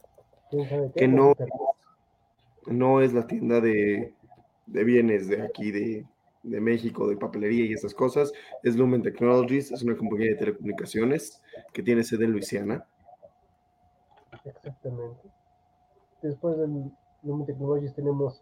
Que 0.96 1.08
no, 1.08 1.34
no 2.66 3.02
es 3.02 3.14
la 3.14 3.28
tienda 3.28 3.62
de, 3.62 4.14
de 4.66 4.84
bienes 4.84 5.28
de 5.28 5.44
aquí, 5.44 5.72
de, 5.72 6.06
de 6.44 6.62
México 6.62 7.08
de 7.08 7.18
papelería 7.18 7.66
y 7.66 7.74
esas 7.74 7.94
cosas 7.94 8.32
es 8.64 8.76
Lumen 8.76 9.04
Technologies, 9.04 9.72
es 9.72 9.84
una 9.84 9.96
compañía 9.96 10.30
de 10.30 10.36
telecomunicaciones 10.36 11.42
que 11.74 11.84
tiene 11.84 12.04
sede 12.04 12.26
en 12.26 12.32
Luisiana. 12.32 12.86
Exactamente. 14.44 15.30
Después 16.22 16.58
de 16.58 16.68
Lumen 17.24 17.46
Technologies 17.46 17.94
tenemos 17.94 18.42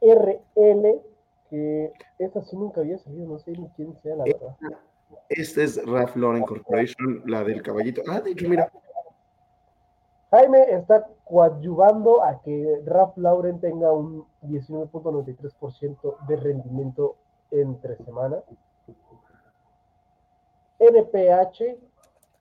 RL, 0.00 1.00
que 1.48 1.92
esta 2.18 2.42
sí 2.42 2.56
nunca 2.56 2.80
había 2.80 2.98
salido, 2.98 3.26
no 3.26 3.38
sé 3.38 3.52
ni 3.52 3.68
quién 3.70 3.94
sea 4.02 4.16
la 4.16 4.24
verdad. 4.24 4.56
Esta 5.28 5.62
es 5.62 5.84
Ralph 5.84 6.16
Lauren 6.16 6.44
Corporation, 6.44 7.22
la 7.26 7.42
del 7.44 7.62
caballito. 7.62 8.02
Ah, 8.08 8.20
de 8.20 8.30
hecho, 8.30 8.48
mira, 8.48 8.70
Jaime 10.30 10.62
está 10.70 11.06
coadyuvando 11.24 12.22
a 12.22 12.40
que 12.42 12.82
Ralph 12.84 13.16
Lauren 13.16 13.60
tenga 13.60 13.92
un 13.92 14.24
19.93% 14.42 16.26
de 16.26 16.36
rendimiento 16.36 17.16
entre 17.50 17.96
semanas. 17.96 18.42
NPH, 20.78 21.78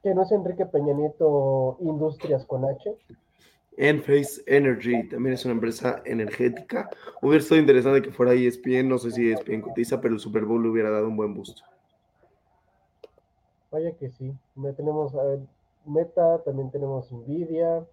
que 0.04 0.14
no 0.14 0.24
es 0.24 0.32
Enrique 0.32 0.66
Peña 0.66 0.94
Nieto 0.94 1.78
Industrias 1.80 2.46
con 2.46 2.66
H. 2.66 2.96
Enphase 3.78 4.42
Energy 4.46 5.08
también 5.10 5.34
es 5.34 5.46
una 5.46 5.54
empresa 5.54 6.02
energética. 6.06 6.90
Hubiera 7.22 7.42
estado 7.42 7.62
interesante 7.62 8.02
que 8.02 8.12
fuera 8.12 8.34
ESPN, 8.34 8.88
no 8.88 8.98
sé 8.98 9.12
si 9.12 9.32
ESPN 9.32 9.62
cotiza, 9.62 10.02
pero 10.02 10.14
el 10.14 10.20
Super 10.20 10.46
Bowl 10.46 10.64
le 10.64 10.70
hubiera 10.70 10.90
dado 10.90 11.08
un 11.08 11.18
buen 11.18 11.34
boost. 11.34 11.60
Vaya 13.76 13.92
que 13.92 14.10
sí. 14.10 14.34
Tenemos 14.78 15.12
Meta, 15.86 16.42
también 16.46 16.72
tenemos 16.72 17.12
Nvidia. 17.12 17.86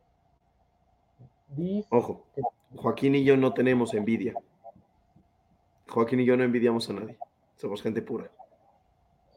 Ojo, 1.91 2.23
Joaquín 2.77 3.17
y 3.17 3.25
yo 3.25 3.37
no 3.37 3.53
tenemos 3.53 3.93
envidia. 3.93 4.33
Joaquín 5.89 6.21
y 6.21 6.25
yo 6.25 6.37
no 6.37 6.45
envidiamos 6.45 6.89
a 6.89 6.93
nadie. 6.93 7.19
Somos 7.57 7.83
gente 7.83 8.01
pura. 8.01 8.31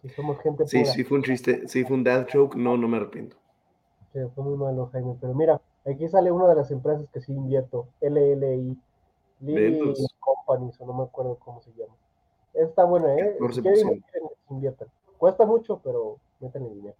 Sí, 0.03 0.09
somos 0.09 0.39
gente 0.41 0.67
sí, 0.67 0.81
pura. 0.81 0.91
Sí, 0.91 1.03
fue 1.03 1.17
un 1.17 1.23
triste, 1.23 1.67
sí 1.67 1.83
fue 1.83 1.97
un 1.97 2.03
dad 2.03 2.27
joke, 2.31 2.55
no, 2.55 2.77
no 2.77 2.87
me 2.87 2.97
arrepiento. 2.97 3.37
Sí, 4.13 4.19
fue 4.35 4.43
muy 4.43 4.55
malo, 4.55 4.87
Jaime. 4.91 5.17
Pero 5.19 5.33
mira, 5.33 5.59
aquí 5.83 6.07
sale 6.09 6.29
una 6.31 6.47
de 6.47 6.55
las 6.57 6.69
empresas 6.69 7.07
que 7.11 7.21
sí 7.21 7.33
invierto, 7.33 7.87
LLI. 8.01 8.77
Lily 9.39 9.95
Companies, 10.19 10.79
o 10.79 10.85
no 10.85 10.93
me 10.93 11.03
acuerdo 11.05 11.39
cómo 11.39 11.59
se 11.63 11.71
llama. 11.71 11.95
Está 12.53 12.85
buena, 12.85 13.15
¿eh? 13.15 13.35
inviertan. 14.51 14.87
Cuesta 15.17 15.43
mucho, 15.47 15.81
pero 15.83 16.19
meten 16.39 16.63
el 16.65 16.75
dinero. 16.75 16.95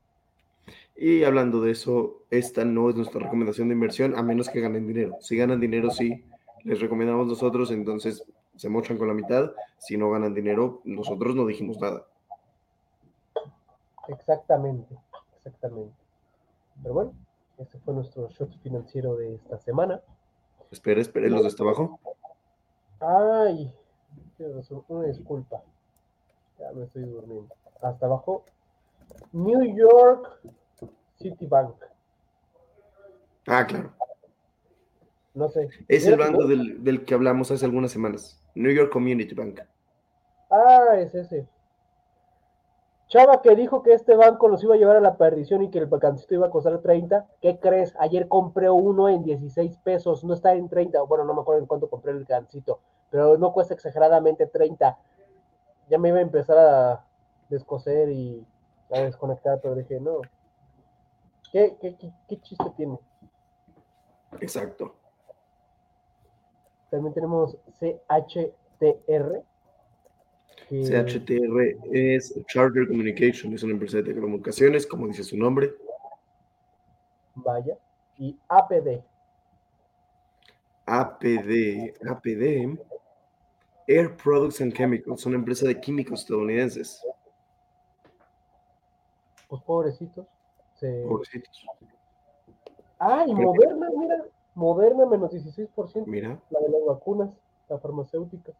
Y 0.95 1.23
hablando 1.23 1.61
de 1.61 1.71
eso, 1.71 2.21
esta 2.31 2.65
no 2.65 2.89
es 2.89 2.95
nuestra 2.95 3.21
recomendación 3.21 3.67
de 3.67 3.75
inversión, 3.75 4.17
a 4.17 4.23
menos 4.23 4.49
que 4.49 4.61
ganen 4.61 4.87
dinero. 4.87 5.17
Si 5.21 5.37
ganan 5.37 5.59
dinero, 5.59 5.91
sí, 5.91 6.25
les 6.63 6.79
recomendamos 6.79 7.27
nosotros, 7.27 7.71
entonces 7.71 8.25
se 8.55 8.69
mochan 8.69 8.97
con 8.97 9.07
la 9.07 9.13
mitad. 9.13 9.51
Si 9.77 9.97
no 9.97 10.09
ganan 10.09 10.33
dinero, 10.33 10.81
nosotros 10.85 11.35
no 11.35 11.45
dijimos 11.45 11.79
nada. 11.79 12.05
Exactamente, 14.07 14.95
exactamente. 15.37 15.93
Pero 16.81 16.93
bueno, 16.93 17.13
este 17.57 17.77
fue 17.79 17.93
nuestro 17.93 18.29
shot 18.29 18.57
financiero 18.61 19.15
de 19.15 19.35
esta 19.35 19.59
semana. 19.59 20.01
Espera, 20.71 21.01
espera, 21.01 21.27
los 21.27 21.41
de 21.41 21.47
hasta 21.47 21.63
abajo. 21.63 21.99
Ay, 22.99 23.73
una 24.87 25.07
disculpa. 25.07 25.61
Ya 26.59 26.71
me 26.71 26.85
estoy 26.85 27.03
durmiendo. 27.03 27.53
Hasta 27.81 28.05
abajo. 28.05 28.45
New 29.31 29.75
York 29.75 30.39
Citibank. 31.17 31.75
Ah, 33.47 33.65
claro. 33.65 33.93
No 35.33 35.49
sé. 35.49 35.67
Es 35.87 36.07
el 36.07 36.17
banco 36.17 36.45
del, 36.45 36.83
del 36.83 37.05
que 37.05 37.13
hablamos 37.13 37.51
hace 37.51 37.65
algunas 37.65 37.91
semanas. 37.91 38.41
New 38.55 38.71
York 38.71 38.91
Community 38.91 39.35
Bank. 39.35 39.61
Ah, 40.49 40.95
es 40.97 41.13
ese. 41.13 41.47
Chava 43.07 43.41
que 43.41 43.55
dijo 43.55 43.83
que 43.83 43.93
este 43.93 44.15
banco 44.15 44.47
los 44.47 44.63
iba 44.63 44.73
a 44.73 44.77
llevar 44.77 44.95
a 44.95 45.01
la 45.01 45.17
perdición 45.17 45.61
y 45.61 45.69
que 45.69 45.77
el 45.77 45.85
vacancito 45.85 46.33
iba 46.33 46.47
a 46.47 46.49
costar 46.49 46.79
30. 46.79 47.27
¿Qué 47.39 47.59
crees? 47.59 47.93
Ayer 47.99 48.27
compré 48.27 48.69
uno 48.69 49.09
en 49.09 49.23
16 49.23 49.77
pesos, 49.77 50.23
no 50.23 50.33
está 50.33 50.53
en 50.53 50.69
30. 50.69 51.01
Bueno, 51.03 51.23
no 51.23 51.35
me 51.35 51.41
acuerdo 51.41 51.61
en 51.61 51.67
cuánto 51.67 51.89
compré 51.89 52.13
el 52.13 52.25
gancito, 52.25 52.79
pero 53.11 53.37
no 53.37 53.53
cuesta 53.53 53.75
exageradamente 53.75 54.47
30. 54.47 54.97
Ya 55.89 55.97
me 55.99 56.09
iba 56.09 56.17
a 56.17 56.21
empezar 56.21 56.57
a 56.57 57.05
descoser 57.49 58.09
y 58.09 58.43
a 58.95 59.05
desconectar, 59.05 59.59
pero 59.61 59.75
dije, 59.75 59.99
no. 59.99 60.21
¿Qué, 61.51 61.75
qué, 61.81 61.95
qué, 61.95 62.11
qué 62.27 62.41
chiste 62.41 62.65
tiene? 62.75 62.97
Exacto. 64.41 64.95
También 66.89 67.13
tenemos 67.13 67.57
CHTR. 67.79 69.43
que- 70.67 70.83
CHTR 70.83 71.77
es 71.91 72.33
Charter 72.47 72.87
Communication, 72.87 73.53
es 73.53 73.63
una 73.63 73.73
empresa 73.73 73.97
de 73.97 74.03
telecomunicaciones, 74.03 74.85
como 74.87 75.07
dice 75.07 75.23
su 75.23 75.37
nombre. 75.37 75.73
Vaya. 77.35 77.77
Y 78.17 78.37
APD. 78.47 79.03
APD, 80.87 81.93
APD, 82.07 82.79
Air 83.87 84.15
Products 84.15 84.61
and 84.61 84.71
Chemicals, 84.73 85.25
una 85.25 85.35
empresa 85.35 85.67
de 85.67 85.79
químicos 85.79 86.21
estadounidenses. 86.21 87.01
Pues 89.47 89.61
pobrecitos. 89.63 90.25
Se... 90.75 91.05
Pobrecitos. 91.07 91.65
Ah, 92.99 93.25
y 93.27 93.33
Moderna, 93.33 93.89
mira. 93.97 94.25
Moderna 94.55 95.05
menos 95.05 95.31
16%. 95.31 96.05
Mira, 96.05 96.39
La 96.49 96.59
de 96.61 96.69
las 96.69 96.85
vacunas, 96.87 97.29
la 97.69 97.77
farmacéutica. 97.77 98.53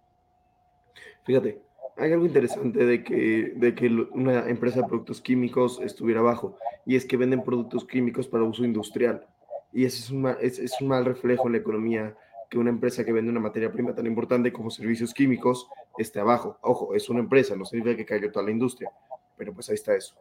fíjate, 1.23 1.61
hay 1.95 2.11
algo 2.11 2.25
interesante 2.25 2.85
de 2.85 3.03
que, 3.03 3.53
de 3.55 3.73
que 3.73 3.87
una 4.11 4.49
empresa 4.49 4.81
de 4.81 4.87
productos 4.87 5.21
químicos 5.21 5.79
estuviera 5.81 6.19
abajo, 6.19 6.57
y 6.85 6.97
es 6.97 7.05
que 7.05 7.15
venden 7.15 7.43
productos 7.43 7.85
químicos 7.85 8.27
para 8.27 8.43
uso 8.43 8.65
industrial. 8.65 9.25
Y 9.71 9.85
ese 9.85 9.99
es 9.99 10.11
un, 10.11 10.21
mal, 10.23 10.37
es, 10.41 10.59
es 10.59 10.73
un 10.81 10.89
mal 10.89 11.05
reflejo 11.05 11.47
en 11.47 11.53
la 11.53 11.59
economía 11.59 12.15
que 12.49 12.57
una 12.57 12.69
empresa 12.69 13.03
que 13.03 13.13
vende 13.13 13.31
una 13.31 13.39
materia 13.39 13.71
prima 13.71 13.95
tan 13.95 14.05
importante 14.05 14.51
como 14.51 14.69
servicios 14.69 15.13
químicos 15.13 15.67
esté 15.97 16.19
abajo. 16.19 16.57
Ojo, 16.61 16.93
es 16.93 17.09
una 17.09 17.21
empresa, 17.21 17.55
no 17.55 17.65
significa 17.65 17.95
que 17.95 18.05
caiga 18.05 18.31
toda 18.31 18.45
la 18.45 18.51
industria, 18.51 18.91
pero 19.37 19.53
pues 19.53 19.69
ahí 19.69 19.75
está 19.75 19.95
eso. 19.95 20.15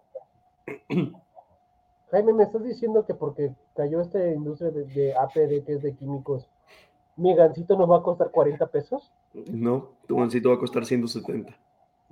Jaime, 2.11 2.33
me 2.33 2.45
estás 2.45 2.63
diciendo 2.63 3.05
que 3.07 3.15
porque 3.15 3.55
cayó 3.75 4.01
esta 4.01 4.25
industria 4.27 4.71
de, 4.71 4.85
de 4.85 5.15
APD, 5.17 5.65
que 5.65 5.75
es 5.75 5.83
de 5.83 5.95
químicos, 5.97 6.49
mi 7.17 7.35
gancito 7.35 7.77
nos 7.77 7.91
va 7.91 7.99
a 7.99 8.03
costar 8.03 8.31
40 8.31 8.67
pesos. 8.69 9.13
No, 9.51 9.91
tu 10.07 10.17
gancito 10.17 10.51
va 10.51 10.57
a 10.57 10.59
costar 10.59 10.85
170. 10.85 11.53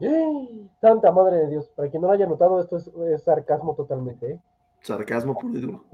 ¡Ay! 0.01 0.71
Santa 0.81 1.13
madre 1.13 1.37
de 1.37 1.49
Dios. 1.49 1.69
Para 1.77 1.89
quien 1.89 2.03
no 2.03 2.09
lo 2.09 2.15
haya 2.15 2.27
notado, 2.27 2.61
esto 2.61 2.77
es, 2.77 2.89
es 2.89 3.23
sarcasmo 3.23 3.75
totalmente, 3.75 4.33
¿eh? 4.33 4.41
Sarcasmo 4.81 5.39
y 5.45 5.61
duro. 5.61 5.85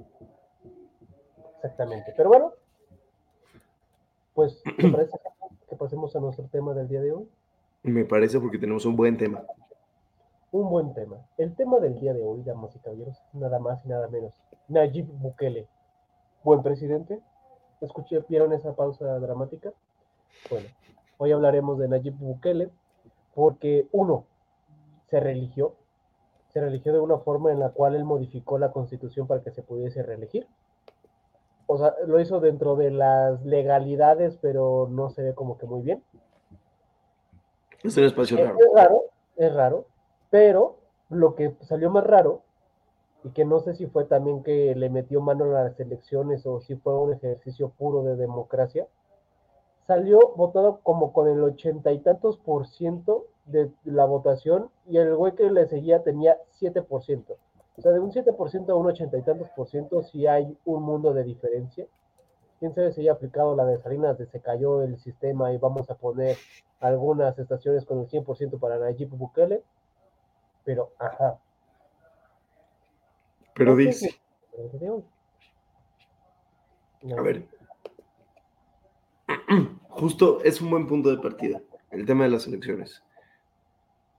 Exactamente. 1.57 2.15
Pero 2.17 2.31
bueno, 2.31 2.53
pues, 4.35 4.63
¿te 4.63 4.89
parece 4.89 5.19
que 5.69 5.77
pasemos 5.77 6.15
a 6.17 6.21
nuestro 6.21 6.47
tema 6.47 6.73
del 6.73 6.89
día 6.89 7.03
de 7.03 7.13
hoy? 7.13 7.29
Me 7.83 8.05
parece 8.05 8.41
porque 8.41 8.59
tenemos 8.59 8.87
un 8.87 8.97
buen 8.97 9.17
tema. 9.19 9.43
Un 10.51 10.71
buen 10.71 10.95
tema. 10.95 11.19
El 11.37 11.55
tema 11.55 11.79
del 11.79 12.01
día 12.01 12.15
de 12.15 12.23
hoy, 12.23 12.43
damas 12.43 12.75
y 12.75 12.79
caballeros, 12.79 13.17
es 13.19 13.35
nada 13.35 13.59
más 13.59 13.85
y 13.85 13.89
nada 13.89 14.09
menos. 14.09 14.33
Nayib 14.69 15.07
Bukele. 15.07 15.67
Buen 16.43 16.63
presidente. 16.63 17.21
¿Escuché, 17.83 18.25
vieron 18.29 18.53
esa 18.55 18.75
pausa 18.75 19.19
dramática? 19.19 19.73
Bueno, 20.49 20.67
hoy 21.19 21.33
hablaremos 21.33 21.79
de 21.79 21.89
Nayib 21.89 22.15
Bukele 22.15 22.71
porque 23.35 23.89
uno, 23.93 24.25
se 25.11 25.21
religió. 25.21 25.75
Se 26.53 26.61
religió 26.61 26.95
de 26.95 27.01
una 27.01 27.19
forma 27.19 27.53
en 27.53 27.61
la 27.61 27.71
cual 27.71 27.95
él 27.95 28.05
modificó 28.05 28.59
la 28.59 28.73
constitución 28.73 29.27
para 29.27 29.43
que 29.43 29.51
se 29.51 29.63
pudiese 29.63 30.03
reelegir. 30.03 30.47
O 31.67 31.77
sea, 31.77 31.95
lo 32.07 32.19
hizo 32.21 32.41
dentro 32.41 32.75
de 32.77 32.91
las 32.91 33.45
legalidades, 33.45 34.39
pero 34.41 34.89
no 34.91 35.11
se 35.11 35.23
ve 35.23 35.35
como 35.35 35.59
que 35.59 35.67
muy 35.67 35.83
bien. 35.83 36.03
Es 37.83 37.97
un 37.99 38.05
espacio 38.05 38.39
Es, 38.39 38.45
raro. 38.47 38.59
es 38.59 38.75
raro, 38.75 39.05
es 39.37 39.55
raro, 39.55 39.85
pero 40.31 40.77
lo 41.09 41.35
que 41.35 41.55
salió 41.63 41.91
más 41.91 42.05
raro, 42.05 42.43
y 43.25 43.31
que 43.31 43.45
no 43.45 43.61
sé 43.61 43.75
si 43.75 43.87
fue 43.87 44.05
también 44.05 44.43
que 44.43 44.75
le 44.75 44.91
metió 44.91 45.21
mano 45.21 45.45
a 45.45 45.65
las 45.65 45.81
elecciones 45.81 46.47
o 46.47 46.61
si 46.61 46.77
fue 46.77 46.97
un 46.97 47.13
ejercicio 47.13 47.71
puro 47.71 48.03
de 48.03 48.17
democracia, 48.17 48.87
salió 49.87 50.35
votado 50.37 50.81
como 50.83 51.13
con 51.13 51.29
el 51.29 51.43
ochenta 51.43 51.93
y 51.93 51.99
tantos 51.99 52.37
por 52.39 52.67
ciento 52.69 53.27
de 53.47 53.73
la 53.85 54.05
votación 54.05 54.71
y 54.87 54.99
el 54.99 55.17
güey 55.17 55.35
que 55.35 55.51
le 55.51 55.67
seguía 55.67 56.03
tenía 56.03 56.39
7%. 56.61 57.37
O 57.77 57.81
sea, 57.81 57.93
de 57.93 58.01
un 58.01 58.13
7% 58.13 58.69
a 58.69 58.75
un 58.75 58.87
ochenta 58.87 59.17
y 59.17 59.23
tantos 59.23 59.49
por 59.51 59.69
ciento 59.69 60.03
sí 60.03 60.27
hay 60.27 60.57
un 60.65 60.83
mundo 60.83 61.15
de 61.15 61.25
diferencia. 61.25 61.87
Quién 62.59 62.75
sabe 62.75 62.93
si 62.93 63.03
haya 63.03 63.13
aplicado 63.13 63.55
la 63.55 63.65
de 63.65 63.79
Salinas 63.79 64.19
de 64.19 64.27
se 64.27 64.41
cayó 64.41 64.83
el 64.83 64.99
sistema 64.99 65.53
y 65.53 65.59
vamos 65.59 65.89
a 65.91 65.95
poner 65.95 66.37
algunas 66.81 67.39
estaciones 67.39 67.85
con 67.85 68.01
el 68.01 68.09
100% 68.09 68.59
para 68.59 68.79
Nayib 68.79 69.11
Bukele. 69.11 69.63
Pero, 70.69 70.93
ajá. 70.99 71.41
Pero 73.55 73.75
dice, 73.75 74.21
a 77.17 77.23
ver, 77.23 77.49
justo 79.89 80.43
es 80.45 80.61
un 80.61 80.69
buen 80.69 80.87
punto 80.87 81.09
de 81.09 81.23
partida, 81.23 81.63
el 81.91 82.05
tema 82.05 82.25
de 82.25 82.31
las 82.33 82.47
elecciones. 82.47 83.03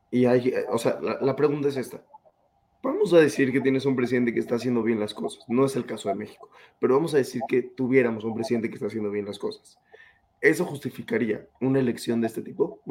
Y 0.10 0.26
hay, 0.26 0.52
o 0.72 0.80
sea, 0.80 1.00
la, 1.00 1.20
la 1.22 1.36
pregunta 1.36 1.68
es 1.68 1.78
esta. 1.78 2.04
Vamos 2.82 3.14
a 3.14 3.20
decir 3.20 3.52
que 3.52 3.62
tienes 3.62 3.86
un 3.86 3.96
presidente 3.96 4.34
que 4.34 4.40
está 4.40 4.56
haciendo 4.56 4.82
bien 4.82 5.00
las 5.00 5.14
cosas. 5.14 5.46
No 5.48 5.68
es 5.68 5.76
el 5.76 5.86
caso 5.86 6.10
de 6.10 6.16
México, 6.16 6.50
pero 6.80 6.96
vamos 6.96 7.14
a 7.14 7.18
decir 7.18 7.44
que 7.48 7.62
tuviéramos 7.62 8.24
un 8.24 8.34
presidente 8.34 8.70
que 8.70 8.74
está 8.74 8.88
haciendo 8.88 9.12
bien 9.12 9.28
las 9.28 9.38
cosas. 9.38 9.78
¿Eso 10.42 10.66
justificaría 10.66 11.48
una 11.62 11.78
elección 11.78 12.22
de 12.22 12.26
este 12.26 12.42
tipo? 12.42 12.82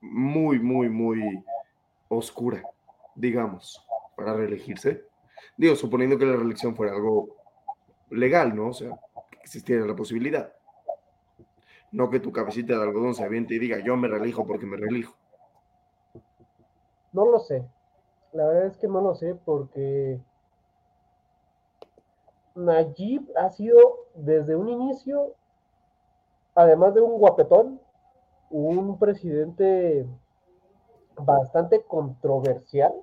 Muy, 0.00 0.58
muy, 0.58 0.88
muy 0.88 1.44
oscura, 2.08 2.62
digamos, 3.14 3.86
para 4.16 4.34
reelegirse. 4.34 5.04
Digo, 5.56 5.74
suponiendo 5.74 6.18
que 6.18 6.26
la 6.26 6.36
reelección 6.36 6.76
fuera 6.76 6.92
algo 6.92 7.36
legal, 8.10 8.54
¿no? 8.54 8.68
O 8.68 8.72
sea, 8.72 8.98
que 9.30 9.38
existiera 9.38 9.86
la 9.86 9.96
posibilidad. 9.96 10.52
No 11.92 12.10
que 12.10 12.20
tu 12.20 12.32
cabecita 12.32 12.76
de 12.76 12.82
algodón 12.82 13.14
se 13.14 13.24
aviente 13.24 13.54
y 13.54 13.58
diga, 13.58 13.78
yo 13.78 13.96
me 13.96 14.08
reelijo 14.08 14.46
porque 14.46 14.66
me 14.66 14.76
reelijo. 14.76 15.14
No 17.12 17.26
lo 17.26 17.38
sé. 17.38 17.64
La 18.32 18.46
verdad 18.46 18.66
es 18.66 18.76
que 18.76 18.88
no 18.88 19.00
lo 19.00 19.14
sé 19.14 19.34
porque 19.34 20.20
Nayib 22.54 23.22
ha 23.36 23.50
sido 23.50 24.06
desde 24.14 24.56
un 24.56 24.68
inicio, 24.68 25.34
además 26.54 26.94
de 26.94 27.00
un 27.00 27.18
guapetón, 27.18 27.80
un 28.50 28.98
presidente 28.98 30.06
bastante 31.18 31.82
controversial, 31.82 32.94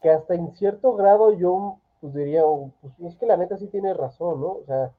que 0.00 0.10
hasta 0.10 0.34
en 0.34 0.54
cierto 0.54 0.94
grado 0.94 1.32
yo 1.32 1.78
pues 2.00 2.14
diría, 2.14 2.44
oh, 2.46 2.70
pues 2.82 2.92
es 3.00 3.16
que 3.16 3.26
la 3.26 3.36
neta 3.36 3.56
sí 3.56 3.66
tiene 3.68 3.94
razón, 3.94 4.40
¿no? 4.40 4.48
O 4.48 4.64
sea, 4.66 4.92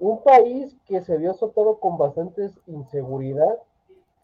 un 0.00 0.22
país 0.22 0.76
que 0.86 1.00
se 1.02 1.16
vio 1.16 1.30
azotado 1.32 1.78
con 1.78 1.98
bastantes 1.98 2.58
inseguridad, 2.66 3.58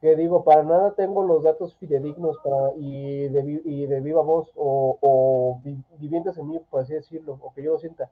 que 0.01 0.17
digo, 0.17 0.45
para 0.45 0.63
nada 0.63 0.93
tengo 0.95 1.23
los 1.23 1.43
datos 1.43 1.75
fidedignos 1.77 2.39
para, 2.43 2.73
y, 2.77 3.29
de, 3.29 4.01
viva 4.01 4.23
voz 4.23 4.51
o, 4.57 4.97
o 5.01 5.61
vi- 5.63 5.85
vivientes 5.99 6.39
en 6.39 6.49
mí, 6.49 6.59
por 6.71 6.83
así 6.83 6.95
decirlo, 6.95 7.39
o 7.43 7.53
que 7.53 7.63
yo 7.63 7.73
lo 7.73 7.79
sienta, 7.79 8.11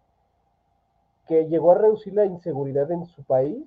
que 1.27 1.47
llegó 1.47 1.73
a 1.73 1.75
reducir 1.79 2.14
la 2.14 2.25
inseguridad 2.25 2.90
en 2.90 3.07
su 3.07 3.23
país. 3.23 3.64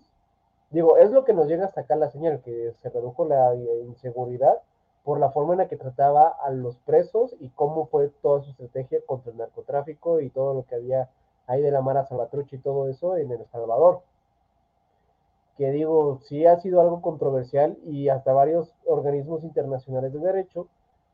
Digo, 0.69 0.97
es 0.97 1.11
lo 1.11 1.25
que 1.25 1.33
nos 1.33 1.47
llega 1.47 1.65
hasta 1.65 1.81
acá 1.81 1.95
la 1.95 2.09
señal, 2.09 2.41
que 2.41 2.73
se 2.81 2.89
redujo 2.89 3.25
la 3.25 3.55
inseguridad 3.85 4.57
por 5.03 5.19
la 5.19 5.31
forma 5.31 5.53
en 5.53 5.59
la 5.59 5.67
que 5.67 5.77
trataba 5.77 6.27
a 6.27 6.51
los 6.51 6.77
presos 6.77 7.35
y 7.39 7.49
cómo 7.49 7.87
fue 7.87 8.09
toda 8.21 8.41
su 8.41 8.51
estrategia 8.51 8.99
contra 9.05 9.31
el 9.31 9.37
narcotráfico 9.37 10.19
y 10.21 10.29
todo 10.29 10.53
lo 10.53 10.63
que 10.63 10.75
había 10.75 11.09
ahí 11.47 11.61
de 11.61 11.71
la 11.71 11.81
Mara 11.81 12.05
Salvatrucha 12.05 12.55
y 12.55 12.59
todo 12.59 12.87
eso 12.87 13.17
en 13.17 13.31
El 13.31 13.45
Salvador 13.47 14.01
que 15.61 15.71
digo, 15.71 16.19
sí 16.23 16.45
ha 16.47 16.59
sido 16.59 16.81
algo 16.81 17.01
controversial 17.01 17.77
y 17.83 18.09
hasta 18.09 18.33
varios 18.33 18.73
organismos 18.85 19.43
internacionales 19.43 20.11
de 20.11 20.19
derecho 20.19 20.67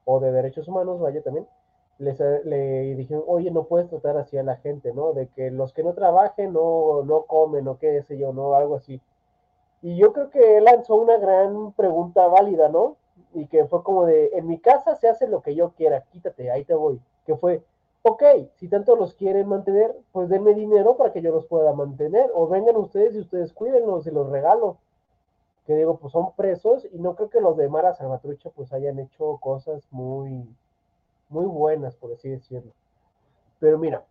o 0.05 0.21
de 0.21 0.31
derechos 0.31 0.67
humanos, 0.69 1.01
vaya 1.01 1.21
también, 1.21 1.47
les, 1.97 2.19
eh, 2.21 2.41
le 2.45 2.95
dijeron, 2.95 3.23
oye, 3.27 3.51
no 3.51 3.65
puedes 3.65 3.89
tratar 3.89 4.17
así 4.17 4.37
a 4.37 4.43
la 4.43 4.55
gente, 4.55 4.93
¿no? 4.93 5.11
De 5.11 5.27
que 5.27 5.51
los 5.51 5.73
que 5.73 5.83
no 5.83 5.93
trabajen 5.93 6.53
no, 6.53 7.03
no 7.03 7.23
comen 7.23 7.67
o 7.67 7.77
qué 7.77 8.01
sé 8.03 8.17
yo, 8.17 8.31
¿no? 8.31 8.53
Algo 8.53 8.75
así. 8.75 9.01
Y 9.81 9.97
yo 9.97 10.13
creo 10.13 10.29
que 10.29 10.57
él 10.57 10.63
lanzó 10.63 10.95
una 10.95 11.17
gran 11.17 11.73
pregunta 11.73 12.27
válida, 12.27 12.69
¿no? 12.69 12.95
Y 13.33 13.47
que 13.47 13.65
fue 13.65 13.83
como 13.83 14.05
de, 14.05 14.31
en 14.33 14.47
mi 14.47 14.59
casa 14.59 14.95
se 14.95 15.07
hace 15.07 15.27
lo 15.27 15.41
que 15.41 15.55
yo 15.55 15.71
quiera, 15.71 16.03
quítate, 16.11 16.51
ahí 16.51 16.63
te 16.63 16.73
voy, 16.73 16.99
que 17.25 17.35
fue, 17.35 17.63
ok, 18.07 18.23
si 18.55 18.67
tanto 18.67 18.95
los 18.95 19.13
quieren 19.13 19.47
mantener, 19.47 19.95
pues 20.11 20.29
denme 20.29 20.53
dinero 20.53 20.97
para 20.97 21.11
que 21.11 21.21
yo 21.21 21.31
los 21.31 21.45
pueda 21.45 21.73
mantener, 21.73 22.29
o 22.33 22.47
vengan 22.47 22.77
ustedes 22.77 23.15
y 23.15 23.19
ustedes 23.19 23.53
cuídenlos 23.53 24.07
y 24.07 24.11
los 24.11 24.29
regalo. 24.29 24.77
Que 25.65 25.75
digo, 25.75 25.97
pues 25.97 26.13
son 26.13 26.33
presos 26.37 26.87
y 26.93 26.97
no 26.97 27.15
creo 27.15 27.29
que 27.29 27.41
los 27.41 27.57
de 27.57 27.67
Mara 27.67 27.93
Salvatrucha 27.93 28.49
pues 28.51 28.71
hayan 28.71 28.99
hecho 28.99 29.37
cosas 29.41 29.85
muy, 29.91 30.47
muy 31.27 31.45
buenas, 31.45 31.97
por 31.97 32.13
así 32.13 32.29
decirlo. 32.29 32.71
Pero 33.59 33.77
mira. 33.77 34.05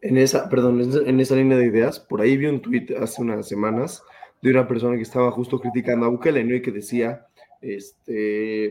En 0.00 0.18
esa, 0.18 0.48
perdón, 0.48 0.80
en 1.06 1.20
esa 1.20 1.36
línea 1.36 1.56
de 1.56 1.66
ideas, 1.66 2.00
por 2.00 2.20
ahí 2.20 2.36
vi 2.36 2.46
un 2.46 2.60
tweet 2.60 2.96
hace 3.00 3.22
unas 3.22 3.46
semanas 3.46 4.02
de 4.42 4.50
una 4.50 4.66
persona 4.66 4.96
que 4.96 5.02
estaba 5.02 5.30
justo 5.30 5.60
criticando 5.60 6.06
a 6.06 6.08
Bukele, 6.10 6.42
¿no? 6.42 6.54
Y 6.56 6.62
que 6.62 6.72
decía, 6.72 7.26
este, 7.60 8.66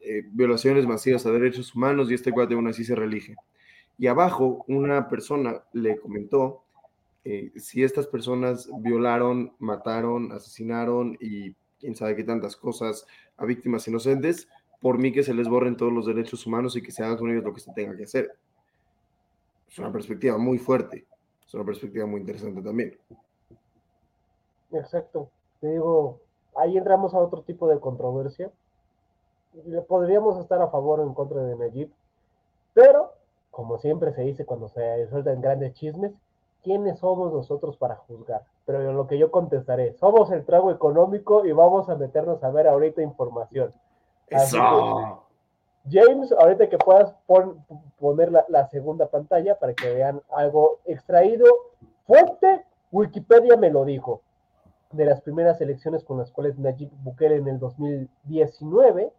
eh, 0.00 0.22
violaciones 0.32 0.86
masivas 0.86 1.26
a 1.26 1.30
derechos 1.30 1.74
humanos 1.74 2.10
y 2.10 2.14
este 2.14 2.32
cuate 2.32 2.54
aún 2.54 2.68
así 2.68 2.84
se 2.84 2.94
relige. 2.94 3.36
Y 3.98 4.06
abajo 4.06 4.64
una 4.68 5.08
persona 5.08 5.62
le 5.72 5.98
comentó 5.98 6.62
eh, 7.24 7.52
si 7.56 7.82
estas 7.82 8.06
personas 8.06 8.70
violaron, 8.80 9.52
mataron, 9.58 10.32
asesinaron 10.32 11.16
y 11.20 11.54
quién 11.78 11.94
sabe 11.94 12.16
qué 12.16 12.24
tantas 12.24 12.56
cosas 12.56 13.06
a 13.36 13.44
víctimas 13.44 13.86
inocentes, 13.88 14.48
por 14.80 14.98
mí 14.98 15.12
que 15.12 15.22
se 15.22 15.34
les 15.34 15.48
borren 15.48 15.76
todos 15.76 15.92
los 15.92 16.06
derechos 16.06 16.46
humanos 16.46 16.76
y 16.76 16.82
que 16.82 16.92
se 16.92 17.02
haga 17.02 17.16
con 17.16 17.34
lo 17.34 17.54
que 17.54 17.60
se 17.60 17.72
tenga 17.72 17.96
que 17.96 18.04
hacer. 18.04 18.30
Es 19.68 19.78
una 19.78 19.92
perspectiva 19.92 20.38
muy 20.38 20.58
fuerte, 20.58 21.06
es 21.46 21.54
una 21.54 21.64
perspectiva 21.64 22.06
muy 22.06 22.20
interesante 22.20 22.62
también. 22.62 22.96
Exacto. 24.72 25.30
Te 25.60 25.72
digo, 25.72 26.20
ahí 26.58 26.76
entramos 26.76 27.14
a 27.14 27.18
otro 27.18 27.42
tipo 27.42 27.68
de 27.68 27.80
controversia. 27.80 28.50
Podríamos 29.86 30.38
estar 30.38 30.60
a 30.60 30.68
favor 30.68 31.00
o 31.00 31.04
en 31.04 31.14
contra 31.14 31.42
de 31.42 31.56
Najib, 31.56 31.90
pero, 32.74 33.12
como 33.50 33.78
siempre 33.78 34.12
se 34.12 34.22
dice 34.22 34.44
cuando 34.44 34.68
se 34.68 35.08
sueltan 35.08 35.40
grandes 35.40 35.74
chismes, 35.74 36.12
¿quiénes 36.62 36.98
somos 36.98 37.32
nosotros 37.32 37.76
para 37.76 37.96
juzgar? 37.96 38.42
Pero 38.66 38.92
lo 38.92 39.06
que 39.06 39.18
yo 39.18 39.30
contestaré, 39.30 39.94
somos 39.94 40.30
el 40.30 40.44
trago 40.44 40.70
económico 40.70 41.44
y 41.46 41.52
vamos 41.52 41.88
a 41.88 41.96
meternos 41.96 42.44
a 42.44 42.50
ver 42.50 42.68
ahorita 42.68 43.02
información. 43.02 43.72
Eso. 44.28 45.24
James, 45.90 46.30
ahorita 46.32 46.68
que 46.68 46.76
puedas 46.76 47.14
poner 47.98 48.30
la, 48.30 48.44
la, 48.48 48.68
segunda 48.68 49.06
pantalla 49.06 49.58
para 49.58 49.72
que 49.72 49.90
vean 49.90 50.20
algo 50.30 50.80
extraído. 50.84 51.46
Fuerte, 52.06 52.66
Wikipedia 52.92 53.56
me 53.56 53.70
lo 53.70 53.86
dijo 53.86 54.20
de 54.92 55.04
las 55.04 55.20
primeras 55.20 55.60
elecciones 55.60 56.04
con 56.04 56.18
las 56.18 56.30
cuales 56.30 56.58
Nayib 56.58 56.90
Bukele 57.02 57.36
en 57.36 57.48
el 57.48 57.58
2019 57.58 59.12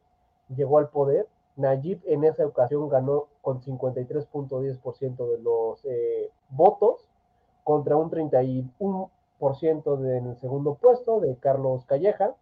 llegó 0.55 0.79
al 0.79 0.89
poder. 0.89 1.27
Nayib 1.55 2.01
en 2.05 2.23
esa 2.23 2.45
ocasión 2.45 2.87
ganó 2.89 3.27
con 3.41 3.61
53.10% 3.61 5.29
de 5.29 5.37
los 5.39 5.83
eh, 5.85 6.31
votos 6.49 7.05
contra 7.63 7.97
un 7.97 8.09
31% 8.09 10.17
en 10.17 10.27
el 10.27 10.37
segundo 10.37 10.75
puesto 10.75 11.19
de 11.19 11.35
Carlos 11.37 11.85
Calleja. 11.85 12.33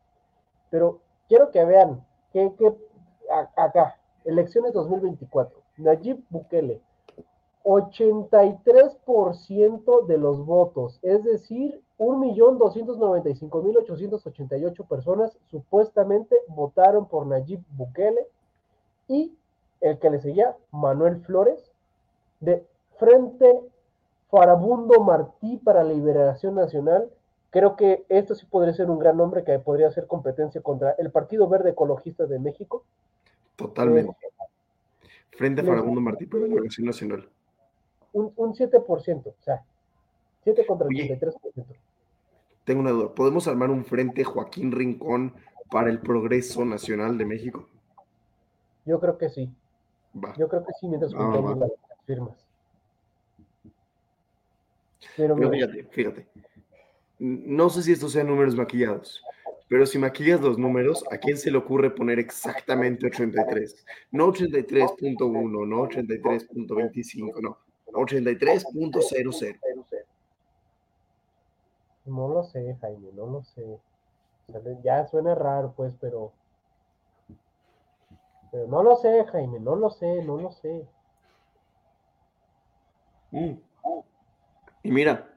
Pero 0.69 0.99
quiero 1.27 1.51
que 1.51 1.65
vean 1.65 2.05
que, 2.31 2.53
que 2.57 2.73
acá, 3.55 3.97
elecciones 4.23 4.73
2024, 4.73 5.59
Nayib 5.77 6.23
Bukele 6.29 6.81
83% 7.67 10.07
de 10.07 10.17
los 10.17 10.43
votos, 10.45 10.99
es 11.01 11.25
decir, 11.25 11.81
1.295.888 11.99 14.87
personas 14.87 15.37
supuestamente 15.51 16.37
votaron 16.47 17.09
por 17.09 17.27
Nayib 17.27 17.59
Bukele 17.71 18.25
y 19.09 19.35
el 19.81 19.99
que 19.99 20.09
le 20.09 20.21
seguía, 20.21 20.55
Manuel 20.71 21.19
Flores, 21.25 21.69
de 22.39 22.65
Frente 22.97 23.59
Farabundo 24.29 25.01
Martí 25.01 25.57
para 25.57 25.83
la 25.83 25.91
Liberación 25.91 26.55
Nacional. 26.55 27.09
Creo 27.49 27.75
que 27.75 28.05
esto 28.07 28.33
sí 28.33 28.45
podría 28.45 28.73
ser 28.73 28.89
un 28.89 28.99
gran 28.99 29.17
nombre 29.17 29.43
que 29.43 29.59
podría 29.59 29.89
hacer 29.89 30.07
competencia 30.07 30.61
contra 30.61 30.91
el 30.91 31.11
Partido 31.11 31.49
Verde 31.49 31.71
Ecologista 31.71 32.27
de 32.27 32.39
México. 32.39 32.85
Totalmente. 33.57 34.15
Frente 35.31 35.63
Farabundo 35.63 35.99
Martí 35.99 36.27
para 36.27 36.43
la 36.43 36.47
Liberación 36.47 36.87
Nacional 36.87 37.29
un, 38.13 38.33
un 38.35 38.53
7%, 38.53 39.27
o 39.27 39.35
sea, 39.43 39.63
7 40.43 40.65
contra 40.65 40.87
el 40.89 41.19
33%. 41.19 41.65
Tengo 42.63 42.81
una 42.81 42.91
duda, 42.91 43.13
¿podemos 43.13 43.47
armar 43.47 43.69
un 43.69 43.85
frente 43.85 44.23
Joaquín 44.23 44.71
Rincón 44.71 45.33
para 45.69 45.89
el 45.89 45.99
progreso 45.99 46.65
nacional 46.65 47.17
de 47.17 47.25
México? 47.25 47.67
Yo 48.85 48.99
creo 48.99 49.17
que 49.17 49.29
sí. 49.29 49.49
Yo 50.37 50.47
creo 50.47 50.65
que 50.65 50.73
sí, 50.79 50.87
mientras 50.87 51.13
ah, 51.15 51.55
las 51.57 51.71
firmas. 52.05 52.45
Pero, 55.15 55.35
fíjate, 55.35 55.83
fíjate. 55.83 56.27
No 57.19 57.69
sé 57.69 57.83
si 57.83 57.91
estos 57.91 58.11
sean 58.11 58.27
números 58.27 58.55
maquillados, 58.55 59.23
pero 59.67 59.85
si 59.85 59.97
maquillas 59.97 60.39
los 60.39 60.57
números, 60.57 61.03
¿a 61.11 61.17
quién 61.17 61.37
se 61.37 61.51
le 61.51 61.57
ocurre 61.57 61.89
poner 61.89 62.19
exactamente 62.19 63.07
83? 63.07 63.85
No 64.11 64.27
83.1, 64.27 65.67
no 65.67 65.87
83.25, 65.87 67.41
no. 67.41 67.57
83.00. 67.93 69.95
No 72.05 72.29
lo 72.29 72.43
sé, 72.43 72.75
Jaime, 72.81 73.11
no 73.13 73.27
lo 73.27 73.43
sé. 73.43 73.79
Ya 74.83 75.05
suena 75.07 75.35
raro, 75.35 75.73
pues, 75.75 75.93
pero. 75.99 76.31
Pero 78.51 78.67
no 78.67 78.81
lo 78.81 78.95
sé, 78.97 79.25
Jaime, 79.25 79.59
no 79.59 79.75
lo 79.75 79.89
sé, 79.89 80.23
no 80.23 80.37
lo 80.37 80.51
sé. 80.51 80.87
Mm. 83.31 83.57
Y 84.83 84.91
mira, 84.91 85.27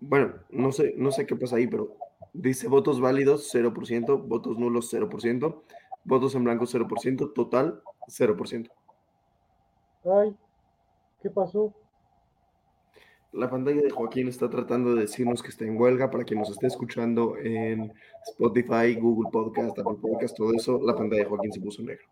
bueno, 0.00 0.34
no 0.48 0.72
sé, 0.72 0.94
no 0.96 1.10
sé 1.10 1.26
qué 1.26 1.36
pasa 1.36 1.56
ahí, 1.56 1.66
pero 1.66 1.96
dice 2.32 2.68
votos 2.68 3.00
válidos 3.00 3.54
0%, 3.54 4.26
votos 4.26 4.56
nulos 4.56 4.92
0%, 4.92 5.62
votos 6.04 6.34
en 6.34 6.44
blanco 6.44 6.64
0%, 6.64 7.32
total 7.34 7.82
0%. 8.08 8.70
Ay, 10.04 10.36
¿Qué 11.26 11.30
pasó? 11.30 11.72
La 13.32 13.50
pantalla 13.50 13.82
de 13.82 13.90
Joaquín 13.90 14.28
está 14.28 14.48
tratando 14.48 14.94
de 14.94 15.00
decirnos 15.00 15.42
que 15.42 15.48
está 15.48 15.64
en 15.64 15.76
huelga 15.76 16.08
para 16.08 16.22
quien 16.22 16.38
nos 16.38 16.50
esté 16.50 16.68
escuchando 16.68 17.36
en 17.36 17.92
Spotify, 18.28 18.94
Google 18.94 19.28
Podcast, 19.32 19.76
Apple 19.76 19.98
Podcast, 20.00 20.36
todo 20.36 20.52
eso. 20.52 20.78
La 20.84 20.94
pantalla 20.94 21.24
de 21.24 21.28
Joaquín 21.28 21.52
se 21.52 21.60
puso 21.60 21.82
negro. 21.82 22.04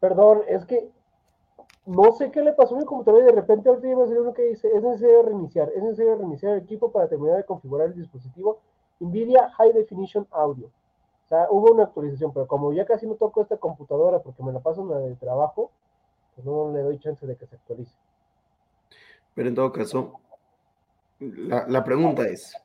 Perdón, 0.00 0.40
es 0.48 0.64
que 0.64 0.88
no 1.84 2.12
sé 2.12 2.30
qué 2.30 2.40
le 2.40 2.54
pasó 2.54 2.76
a 2.76 2.78
mi 2.78 2.86
computadora 2.86 3.24
y 3.24 3.26
de 3.26 3.32
repente 3.38 3.68
ahorita 3.68 3.88
me 3.88 4.06
salió 4.06 4.22
uno 4.22 4.32
que 4.32 4.44
dice, 4.44 4.74
es 4.74 4.82
necesario 4.82 5.22
reiniciar, 5.24 5.68
es 5.76 5.82
necesario 5.82 6.16
reiniciar 6.16 6.54
el 6.54 6.62
equipo 6.62 6.90
para 6.90 7.08
terminar 7.08 7.36
de 7.36 7.44
configurar 7.44 7.88
el 7.88 7.94
dispositivo 7.94 8.60
NVIDIA 9.00 9.50
High 9.50 9.74
Definition 9.74 10.26
Audio. 10.30 10.68
O 11.26 11.28
sea, 11.28 11.46
hubo 11.50 11.72
una 11.72 11.82
actualización, 11.82 12.32
pero 12.32 12.46
como 12.46 12.72
ya 12.72 12.86
casi 12.86 13.06
no 13.06 13.16
toco 13.16 13.42
esta 13.42 13.58
computadora 13.58 14.20
porque 14.20 14.42
me 14.42 14.50
la 14.50 14.60
paso 14.60 14.80
en 14.80 14.88
la 14.88 14.98
de 14.98 15.14
trabajo, 15.16 15.70
pues 16.34 16.44
no 16.44 16.72
le 16.72 16.82
doy 16.82 16.98
chance 16.98 17.26
de 17.26 17.36
que 17.36 17.46
se 17.46 17.56
actualice. 17.56 17.94
Pero 19.34 19.48
en 19.48 19.54
todo 19.54 19.72
caso, 19.72 20.20
la, 21.18 21.84
pregunta 21.84 22.26
es, 22.26 22.56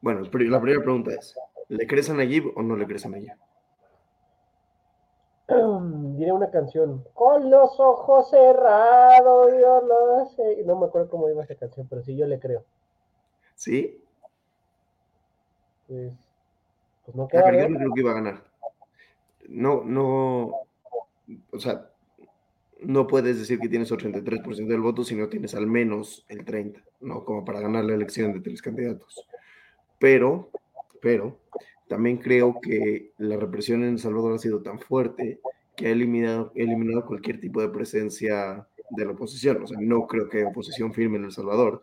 bueno, 0.00 0.20
la 0.22 0.30
primera 0.30 0.82
pregunta 0.82 1.12
es, 1.12 1.36
¿le 1.68 1.86
crees 1.86 2.10
a 2.10 2.14
Nayib 2.14 2.52
o 2.56 2.62
no 2.62 2.76
le 2.76 2.86
crees 2.86 3.06
a 3.06 3.08
Nayib? 3.08 3.32
Diré 6.16 6.32
una 6.32 6.50
canción, 6.50 7.04
con 7.14 7.50
los 7.50 7.78
ojos 7.78 8.30
cerrados, 8.30 9.52
yo 9.52 9.82
lo 9.82 10.26
sé. 10.36 10.62
No 10.64 10.76
me 10.76 10.86
acuerdo 10.86 11.10
cómo 11.10 11.28
iba 11.28 11.42
esa 11.44 11.54
canción, 11.54 11.86
pero 11.88 12.02
sí, 12.02 12.16
yo 12.16 12.26
le 12.26 12.38
creo. 12.38 12.64
¿Sí? 13.54 14.02
Pues, 15.86 16.12
pues 17.04 17.16
no 17.16 17.28
queda. 17.28 17.50
no 17.50 17.76
creo 17.76 17.92
que 17.94 18.00
iba 18.00 18.10
a 18.12 18.14
ganar. 18.14 18.42
No, 19.48 19.82
no, 19.82 20.52
o 21.52 21.58
sea, 21.58 21.89
no 22.82 23.06
puedes 23.06 23.38
decir 23.38 23.58
que 23.58 23.68
tienes 23.68 23.92
83% 23.92 24.66
del 24.66 24.80
voto 24.80 25.04
si 25.04 25.14
no 25.14 25.28
tienes 25.28 25.54
al 25.54 25.66
menos 25.66 26.24
el 26.28 26.44
30%, 26.44 26.82
¿no? 27.00 27.24
Como 27.24 27.44
para 27.44 27.60
ganar 27.60 27.84
la 27.84 27.94
elección 27.94 28.32
de 28.32 28.40
tres 28.40 28.62
candidatos. 28.62 29.26
Pero, 29.98 30.50
pero, 31.00 31.38
también 31.88 32.18
creo 32.18 32.60
que 32.60 33.12
la 33.18 33.36
represión 33.36 33.82
en 33.82 33.90
El 33.90 33.98
Salvador 33.98 34.34
ha 34.34 34.38
sido 34.38 34.62
tan 34.62 34.78
fuerte 34.78 35.40
que 35.76 35.88
ha 35.88 35.90
eliminado, 35.90 36.52
eliminado 36.54 37.06
cualquier 37.06 37.40
tipo 37.40 37.60
de 37.60 37.68
presencia 37.68 38.66
de 38.90 39.04
la 39.04 39.12
oposición. 39.12 39.62
O 39.62 39.66
sea, 39.66 39.78
no 39.80 40.06
creo 40.06 40.28
que 40.28 40.38
haya 40.38 40.48
oposición 40.48 40.94
firme 40.94 41.18
en 41.18 41.24
El 41.24 41.32
Salvador. 41.32 41.82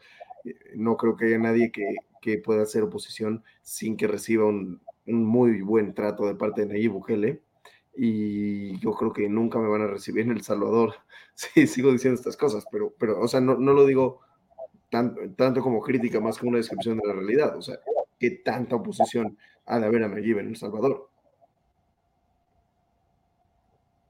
No 0.76 0.98
creo 0.98 1.16
que 1.16 1.26
haya 1.26 1.40
nadie 1.40 1.72
que, 1.72 1.96
que 2.22 2.38
pueda 2.38 2.64
hacer 2.64 2.84
oposición 2.84 3.44
sin 3.62 3.98
que 3.98 4.08
reciba 4.08 4.46
un, 4.46 4.82
un 5.06 5.26
muy 5.26 5.62
buen 5.62 5.94
trato 5.94 6.26
de 6.26 6.36
parte 6.36 6.62
de 6.62 6.68
Nayib 6.68 6.94
Bukele 6.94 7.42
y 7.98 8.80
yo 8.80 8.92
creo 8.94 9.12
que 9.12 9.28
nunca 9.28 9.60
me 9.60 9.68
van 9.68 9.82
a 9.82 9.88
recibir 9.88 10.26
en 10.26 10.32
El 10.32 10.44
Salvador. 10.44 10.96
Sí, 11.38 11.68
sigo 11.68 11.92
diciendo 11.92 12.18
estas 12.18 12.36
cosas, 12.36 12.66
pero, 12.72 12.96
pero 12.98 13.20
o 13.22 13.28
sea, 13.28 13.40
no, 13.40 13.54
no 13.60 13.72
lo 13.72 13.86
digo 13.86 14.22
tanto, 14.90 15.22
tanto 15.36 15.62
como 15.62 15.82
crítica, 15.82 16.20
más 16.20 16.40
como 16.40 16.50
una 16.50 16.58
descripción 16.58 16.98
de 16.98 17.08
la 17.08 17.14
realidad. 17.14 17.56
O 17.56 17.62
sea, 17.62 17.78
¿qué 18.18 18.32
tanta 18.44 18.76
oposición 18.76 19.38
ha 19.68 19.78
de 19.80 19.86
haber 19.86 20.04
a 20.04 20.08
Nayib 20.08 20.40
en 20.40 20.48
El 20.48 20.56
Salvador? 20.56 21.12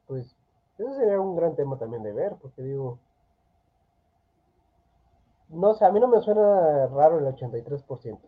pues 0.07 0.35
eso 0.77 0.93
sería 0.93 1.19
un 1.19 1.35
gran 1.35 1.55
tema 1.55 1.77
también 1.77 2.01
de 2.01 2.13
ver, 2.13 2.35
porque 2.41 2.61
digo, 2.61 2.97
no 5.49 5.73
sé, 5.75 5.85
a 5.85 5.91
mí 5.91 5.99
no 5.99 6.07
me 6.07 6.21
suena 6.21 6.87
raro 6.87 7.19
el 7.19 7.25
83%. 7.25 8.19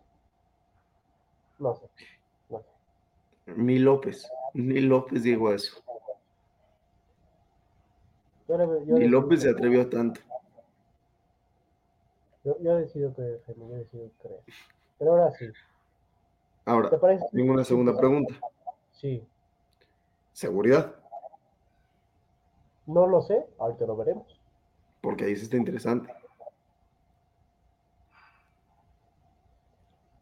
No 1.58 1.74
sé, 1.74 1.88
no 2.48 2.60
sé. 2.60 3.52
Mi 3.54 3.78
López, 3.78 4.30
ni 4.54 4.80
López 4.80 5.22
dijo 5.22 5.52
eso. 5.52 5.82
Ni 8.86 9.08
López 9.08 9.42
se 9.42 9.50
atrevió 9.50 9.88
tanto. 9.88 10.20
Yo, 12.42 12.58
yo 12.60 12.76
decido 12.76 13.12
creer, 13.12 13.42
yo 13.46 13.68
decido 13.68 14.10
creer. 14.22 14.40
Pero 14.98 15.12
ahora 15.12 15.30
sí. 15.32 15.46
Ahora, 16.64 16.90
tengo 17.32 17.52
una 17.52 17.64
segunda 17.64 17.96
pregunta. 17.96 18.34
Sí. 18.92 19.24
¿Seguridad? 20.32 20.94
No 22.86 23.06
lo 23.06 23.22
sé, 23.22 23.46
ahorita 23.58 23.86
lo 23.86 23.96
veremos. 23.96 24.40
Porque 25.00 25.24
ahí 25.24 25.36
sí 25.36 25.44
está 25.44 25.56
interesante. 25.56 26.12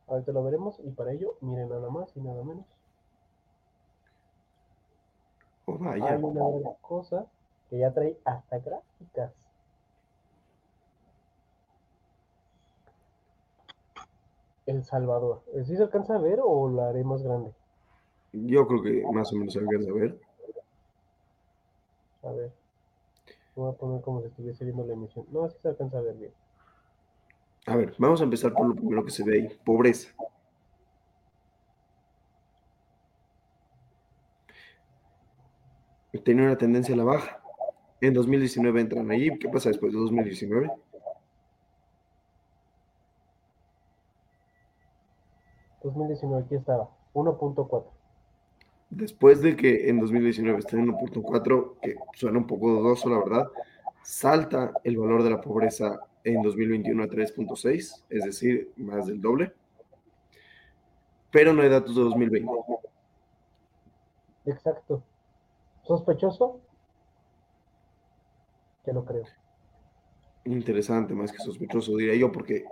Ahorita 0.06 0.32
lo 0.32 0.42
veremos 0.42 0.80
y 0.84 0.90
para 0.90 1.12
ello, 1.12 1.36
miren 1.40 1.68
nada 1.68 1.90
más 1.90 2.16
y 2.16 2.20
nada 2.20 2.42
menos. 2.42 2.64
Oh, 5.68 5.76
vaya. 5.78 6.14
Hay 6.14 6.22
una 6.22 6.72
cosa 6.80 7.26
que 7.68 7.78
ya 7.78 7.92
trae 7.92 8.16
hasta 8.24 8.58
gráficas. 8.58 9.32
El 14.64 14.84
Salvador. 14.84 15.42
¿Sí 15.64 15.76
se 15.76 15.82
alcanza 15.82 16.14
a 16.14 16.18
ver 16.18 16.40
o 16.42 16.70
la 16.70 16.88
haré 16.88 17.04
más 17.04 17.22
grande? 17.22 17.52
Yo 18.32 18.66
creo 18.66 18.82
que 18.82 19.02
más 19.12 19.32
o 19.32 19.36
menos 19.36 19.52
se 19.52 19.58
alcanza 19.58 19.90
a 19.90 19.94
ver. 19.94 20.20
A 22.22 22.30
ver. 22.32 22.52
Voy 23.54 23.70
a 23.70 23.72
poner 23.72 24.00
como 24.02 24.20
si 24.20 24.28
estuviese 24.28 24.64
viendo 24.64 24.86
la 24.86 24.92
emisión. 24.94 25.26
No, 25.30 25.44
así 25.44 25.56
se 25.60 25.68
alcanza 25.68 25.98
a 25.98 26.02
ver 26.02 26.14
bien. 26.14 26.32
A 27.66 27.76
ver, 27.76 27.94
vamos 27.98 28.20
a 28.22 28.24
empezar 28.24 28.54
por 28.54 28.68
lo 28.68 28.74
primero 28.74 29.04
que 29.04 29.10
se 29.10 29.24
ve 29.24 29.34
ahí. 29.34 29.58
Pobreza. 29.64 30.14
Tiene 36.24 36.42
una 36.42 36.58
tendencia 36.58 36.94
a 36.94 36.98
la 36.98 37.04
baja. 37.04 37.40
En 38.00 38.14
2019 38.14 38.80
entran 38.80 39.10
ahí. 39.10 39.36
¿Qué 39.38 39.48
pasa 39.48 39.68
después 39.68 39.92
de 39.92 39.98
2019? 39.98 40.70
...2019, 45.82 46.44
aquí 46.44 46.56
estaba, 46.56 46.90
1.4. 47.14 47.84
Después 48.90 49.40
de 49.40 49.56
que 49.56 49.88
en 49.88 50.00
2019 50.00 50.58
esté 50.58 50.76
en 50.76 50.88
1.4, 50.88 51.74
que 51.80 51.96
suena 52.14 52.38
un 52.38 52.46
poco 52.46 52.70
dudoso, 52.70 53.08
la 53.08 53.18
verdad, 53.18 53.48
salta 54.02 54.72
el 54.82 54.96
valor 54.96 55.22
de 55.22 55.30
la 55.30 55.40
pobreza 55.40 56.00
en 56.24 56.42
2021 56.42 57.02
a 57.02 57.06
3.6, 57.06 58.04
es 58.08 58.24
decir, 58.24 58.72
más 58.76 59.06
del 59.06 59.20
doble. 59.20 59.52
Pero 61.30 61.52
no 61.52 61.62
hay 61.62 61.68
datos 61.68 61.94
de 61.94 62.02
2020. 62.02 62.50
Exacto. 64.46 65.02
¿Sospechoso? 65.88 66.60
Que 68.84 68.92
no 68.92 69.06
creo. 69.06 69.24
Interesante, 70.44 71.14
más 71.14 71.32
que 71.32 71.38
sospechoso, 71.38 71.96
diría 71.96 72.14
yo, 72.14 72.30
porque, 72.30 72.66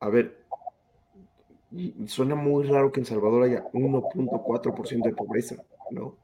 a 0.00 0.08
ver, 0.08 0.44
suena 2.06 2.34
muy 2.34 2.64
raro 2.64 2.90
que 2.90 2.98
en 2.98 3.06
Salvador 3.06 3.44
haya 3.44 3.64
1.4% 3.72 5.04
de 5.04 5.14
pobreza, 5.14 5.54
¿no? 5.92 6.16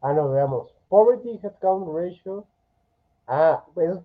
Ah, 0.00 0.12
no, 0.12 0.28
veamos. 0.30 0.74
Poverty 0.88 1.38
Headcount 1.40 1.88
Ratio. 1.94 2.44
Ah, 3.28 3.64
es 3.76 3.98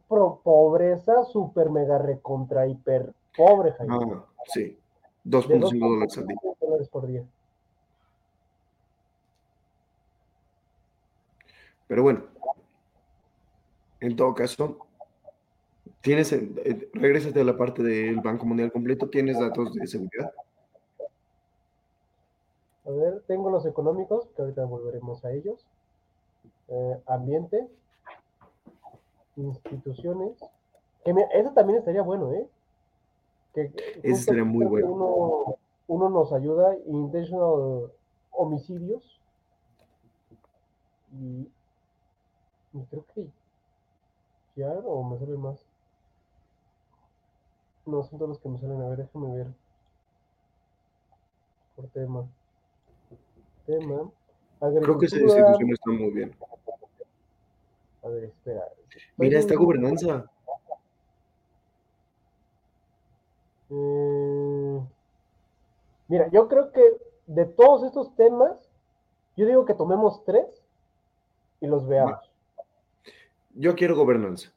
pobreza 0.43 1.23
super 1.25 1.71
mega 1.71 1.97
recontra 1.97 2.67
hiper 2.67 3.11
pobre, 3.35 3.71
Jaime. 3.73 3.95
Ah, 3.95 4.25
sí. 4.45 4.77
2.5 5.25 5.79
dólares 5.79 6.17
al 6.17 6.27
día. 6.27 6.37
dólares 6.59 6.89
por 6.89 7.07
día. 7.07 7.23
Pero 11.91 12.03
bueno, 12.03 12.23
en 13.99 14.15
todo 14.15 14.33
caso, 14.33 14.77
tienes, 15.99 16.31
eh, 16.31 16.89
regrésate 16.93 17.41
a 17.41 17.43
la 17.43 17.57
parte 17.57 17.83
del 17.83 18.21
Banco 18.21 18.45
Mundial 18.45 18.71
completo, 18.71 19.09
¿tienes 19.09 19.37
datos 19.37 19.73
de 19.73 19.85
seguridad? 19.87 20.31
A 22.85 22.91
ver, 22.91 23.21
tengo 23.27 23.49
los 23.49 23.65
económicos, 23.65 24.25
que 24.33 24.41
ahorita 24.41 24.63
volveremos 24.63 25.25
a 25.25 25.33
ellos. 25.33 25.67
Eh, 26.69 27.01
ambiente, 27.07 27.67
instituciones. 29.35 30.39
Que 31.03 31.13
eso 31.33 31.51
también 31.51 31.79
estaría 31.79 32.03
bueno, 32.03 32.31
¿eh? 32.31 32.47
Que, 33.53 33.69
Ese 34.01 34.23
sería 34.23 34.45
muy 34.45 34.65
bueno. 34.65 34.87
Uno, 34.93 35.57
uno, 35.89 36.09
nos 36.09 36.31
ayuda, 36.31 36.73
intentional 36.85 37.91
homicidios. 38.31 39.19
Y, 41.19 41.49
y 42.73 42.83
creo 42.85 43.05
que 43.13 43.27
ya, 44.55 44.69
o 44.69 45.03
me 45.03 45.17
salen 45.17 45.39
más. 45.39 45.65
No, 47.85 48.03
son 48.03 48.19
todos 48.19 48.29
los 48.29 48.39
que 48.39 48.49
me 48.49 48.59
salen. 48.59 48.81
A 48.81 48.89
ver, 48.89 48.97
déjame 48.99 49.35
ver. 49.35 49.47
Por 51.75 51.87
tema. 51.87 52.27
Tema. 53.65 54.11
Creo 54.59 54.97
que 54.97 55.05
esa 55.07 55.17
distribución 55.17 55.71
está 55.71 55.91
muy 55.91 56.11
bien. 56.11 56.35
A 58.03 58.07
ver, 58.07 58.25
espera. 58.25 58.63
Mira, 59.17 59.39
esta 59.39 59.55
gobernanza. 59.55 60.25
Mm, 63.69 64.79
mira, 66.09 66.27
yo 66.29 66.47
creo 66.47 66.71
que 66.71 66.83
de 67.27 67.45
todos 67.45 67.83
estos 67.83 68.13
temas, 68.15 68.69
yo 69.37 69.45
digo 69.45 69.65
que 69.65 69.73
tomemos 69.73 70.23
tres 70.25 70.61
y 71.61 71.67
los 71.67 71.87
veamos. 71.87 72.30
Yo 73.55 73.75
quiero 73.75 73.95
gobernanza. 73.95 74.51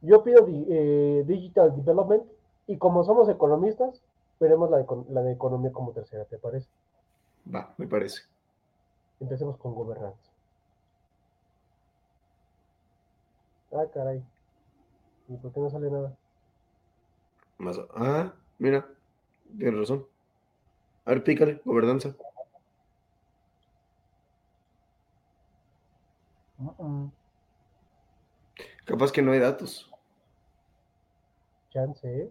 Yo 0.00 0.22
pido 0.22 0.46
eh, 0.48 1.24
Digital 1.26 1.74
Development 1.76 2.22
y 2.66 2.78
como 2.78 3.04
somos 3.04 3.28
economistas, 3.28 4.02
veremos 4.38 4.70
la 4.70 4.78
de, 4.78 4.86
la 5.10 5.22
de 5.22 5.32
economía 5.32 5.72
como 5.72 5.92
tercera, 5.92 6.24
¿te 6.24 6.38
parece? 6.38 6.68
Va, 7.52 7.74
me 7.78 7.86
parece. 7.86 8.22
Empecemos 9.20 9.56
con 9.56 9.74
gobernanza. 9.74 10.30
Ah, 13.72 13.86
caray. 13.92 14.22
¿Y 15.28 15.36
por 15.36 15.52
qué 15.52 15.60
no 15.60 15.70
sale 15.70 15.90
nada? 15.90 16.16
Más, 17.58 17.78
ah, 17.94 18.32
mira, 18.58 18.88
tienes 19.56 19.80
razón. 19.80 20.06
A 21.04 21.10
ver, 21.10 21.24
pícale, 21.24 21.60
gobernanza. 21.64 22.14
Capaz 28.88 29.12
que 29.12 29.20
no 29.20 29.32
hay 29.32 29.38
datos. 29.38 29.86
Chance, 31.68 32.22
¿eh? 32.22 32.30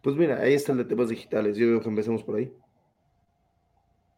Pues 0.00 0.16
mira, 0.16 0.40
ahí 0.40 0.54
está 0.54 0.72
el 0.72 0.78
de 0.78 0.86
temas 0.86 1.10
digitales. 1.10 1.54
Yo 1.54 1.66
digo 1.66 1.82
que 1.82 1.88
empecemos 1.90 2.24
por 2.24 2.36
ahí. 2.36 2.50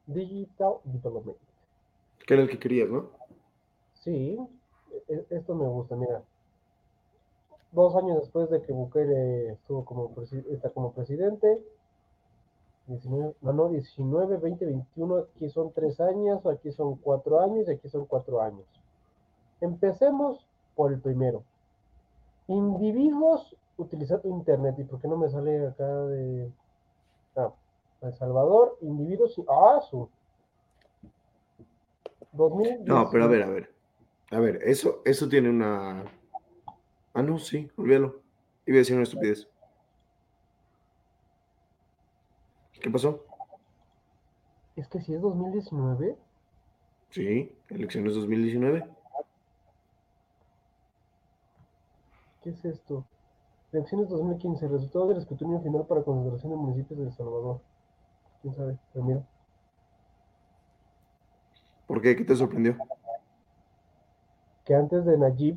Digital 0.06 0.74
Development. 0.84 1.36
Que 2.24 2.34
era 2.34 2.44
el 2.44 2.48
que 2.48 2.60
querías, 2.60 2.88
¿no? 2.88 3.10
Sí, 4.04 4.38
e, 5.08 5.26
esto 5.30 5.56
me 5.56 5.66
gusta, 5.66 5.96
mira. 5.96 6.22
Dos 7.72 7.96
años 7.96 8.20
después 8.20 8.48
de 8.48 8.62
que 8.62 8.72
Bukele 8.72 9.50
estuvo 9.54 9.84
como, 9.84 10.14
está 10.22 10.70
como 10.70 10.92
presidente, 10.92 11.60
19, 12.86 13.34
no, 13.40 13.52
no, 13.52 13.68
19, 13.68 14.36
20, 14.36 14.64
21, 14.64 15.16
aquí 15.34 15.50
son 15.50 15.72
tres 15.72 15.98
años, 15.98 16.46
aquí 16.46 16.70
son 16.70 16.96
cuatro 16.98 17.40
años 17.40 17.66
y 17.66 17.72
aquí 17.72 17.88
son 17.88 18.06
cuatro 18.06 18.40
años. 18.40 18.66
Empecemos 19.60 20.46
por 20.74 20.92
el 20.92 21.00
primero. 21.00 21.42
Individuos 22.48 23.56
utilizando 23.76 24.28
Internet. 24.28 24.76
¿Y 24.78 24.84
por 24.84 25.00
qué 25.00 25.08
no 25.08 25.16
me 25.16 25.28
sale 25.28 25.66
acá 25.66 25.86
de... 25.86 26.50
Ah, 27.36 27.52
El 28.00 28.12
Salvador, 28.14 28.78
individuos... 28.80 29.40
Ah, 29.48 29.80
su... 29.88 30.08
No, 32.32 33.10
pero 33.10 33.24
a 33.24 33.26
ver, 33.26 33.42
a 33.42 33.50
ver. 33.50 33.72
A 34.30 34.40
ver, 34.40 34.60
eso, 34.62 35.02
eso 35.04 35.28
tiene 35.28 35.50
una. 35.50 36.04
Ah, 37.12 37.22
no, 37.22 37.38
sí, 37.38 37.70
olvídalo. 37.76 38.20
Iba 38.64 38.76
a 38.76 38.78
decir 38.78 38.94
una 38.94 39.02
estupidez. 39.02 39.46
¿Qué 42.80 42.90
pasó? 42.90 43.22
Es 44.76 44.88
que 44.88 45.02
si 45.02 45.14
es 45.14 45.20
2019. 45.20 46.16
Sí, 47.10 47.54
elecciones 47.68 48.14
2019. 48.14 48.88
¿Qué 52.42 52.50
es 52.50 52.64
esto? 52.64 53.04
Elecciones 53.72 54.08
2015, 54.08 54.68
resultado 54.68 55.08
del 55.08 55.18
escrutinio 55.18 55.60
final 55.60 55.86
para 55.86 56.02
consideración 56.02 56.52
de 56.52 56.58
municipios 56.58 56.98
de 56.98 57.06
El 57.06 57.12
Salvador. 57.12 57.60
¿Quién 58.42 58.54
sabe? 58.54 58.78
Pero 58.92 59.04
mira. 59.04 59.26
¿Por 61.86 62.02
qué? 62.02 62.16
¿Qué 62.16 62.24
te 62.24 62.36
sorprendió? 62.36 62.76
que 64.64 64.74
antes 64.74 65.04
de 65.04 65.18
Najib 65.18 65.56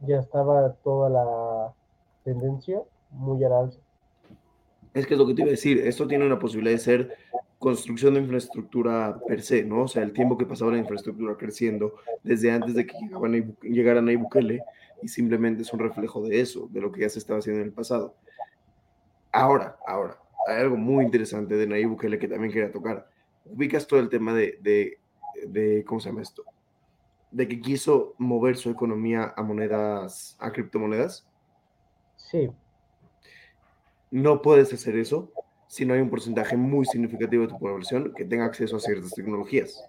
ya 0.00 0.18
estaba 0.18 0.72
toda 0.84 1.08
la 1.08 1.74
tendencia 2.24 2.82
muy 3.10 3.42
al 3.44 3.52
alza. 3.52 3.80
Es 4.94 5.06
que 5.06 5.14
es 5.14 5.18
lo 5.20 5.26
que 5.26 5.34
te 5.34 5.42
iba 5.42 5.48
a 5.48 5.52
decir, 5.52 5.78
esto 5.78 6.06
tiene 6.06 6.26
una 6.26 6.38
posibilidad 6.38 6.74
de 6.74 6.78
ser 6.78 7.16
construcción 7.58 8.14
de 8.14 8.20
infraestructura 8.20 9.20
per 9.26 9.42
se, 9.42 9.62
¿no? 9.64 9.82
O 9.82 9.88
sea, 9.88 10.02
el 10.02 10.12
tiempo 10.12 10.36
que 10.36 10.46
pasaba 10.46 10.72
la 10.72 10.78
infraestructura 10.78 11.36
creciendo 11.36 11.94
desde 12.22 12.50
antes 12.50 12.74
de 12.74 12.86
que 12.86 12.96
llegaban 12.98 13.56
llegaran 13.62 14.08
a 14.08 14.12
Ibukele 14.12 14.62
y 15.02 15.08
simplemente 15.08 15.62
es 15.62 15.72
un 15.72 15.80
reflejo 15.80 16.22
de 16.22 16.40
eso, 16.40 16.68
de 16.70 16.80
lo 16.80 16.92
que 16.92 17.02
ya 17.02 17.08
se 17.08 17.18
estaba 17.18 17.38
haciendo 17.38 17.60
en 17.60 17.68
el 17.68 17.72
pasado. 17.72 18.14
Ahora, 19.32 19.78
ahora, 19.86 20.18
hay 20.46 20.62
algo 20.62 20.76
muy 20.76 21.04
interesante 21.04 21.54
de 21.54 21.66
Nayib 21.66 21.90
Bukele 21.90 22.18
que 22.18 22.28
también 22.28 22.52
quería 22.52 22.72
tocar. 22.72 23.08
Ubicas 23.44 23.86
todo 23.86 24.00
el 24.00 24.08
tema 24.08 24.34
de, 24.34 24.58
de, 24.60 24.98
de, 25.46 25.84
¿cómo 25.84 26.00
se 26.00 26.08
llama 26.08 26.22
esto? 26.22 26.44
De 27.30 27.46
que 27.46 27.60
quiso 27.60 28.14
mover 28.18 28.56
su 28.56 28.70
economía 28.70 29.32
a 29.36 29.42
monedas, 29.42 30.36
a 30.40 30.50
criptomonedas. 30.52 31.26
Sí. 32.16 32.50
No 34.10 34.42
puedes 34.42 34.72
hacer 34.72 34.96
eso 34.96 35.30
si 35.68 35.84
no 35.84 35.94
hay 35.94 36.00
un 36.00 36.10
porcentaje 36.10 36.56
muy 36.56 36.84
significativo 36.84 37.44
de 37.44 37.50
tu 37.50 37.58
población 37.58 38.12
que 38.16 38.24
tenga 38.24 38.44
acceso 38.44 38.76
a 38.76 38.80
ciertas 38.80 39.12
tecnologías. 39.12 39.84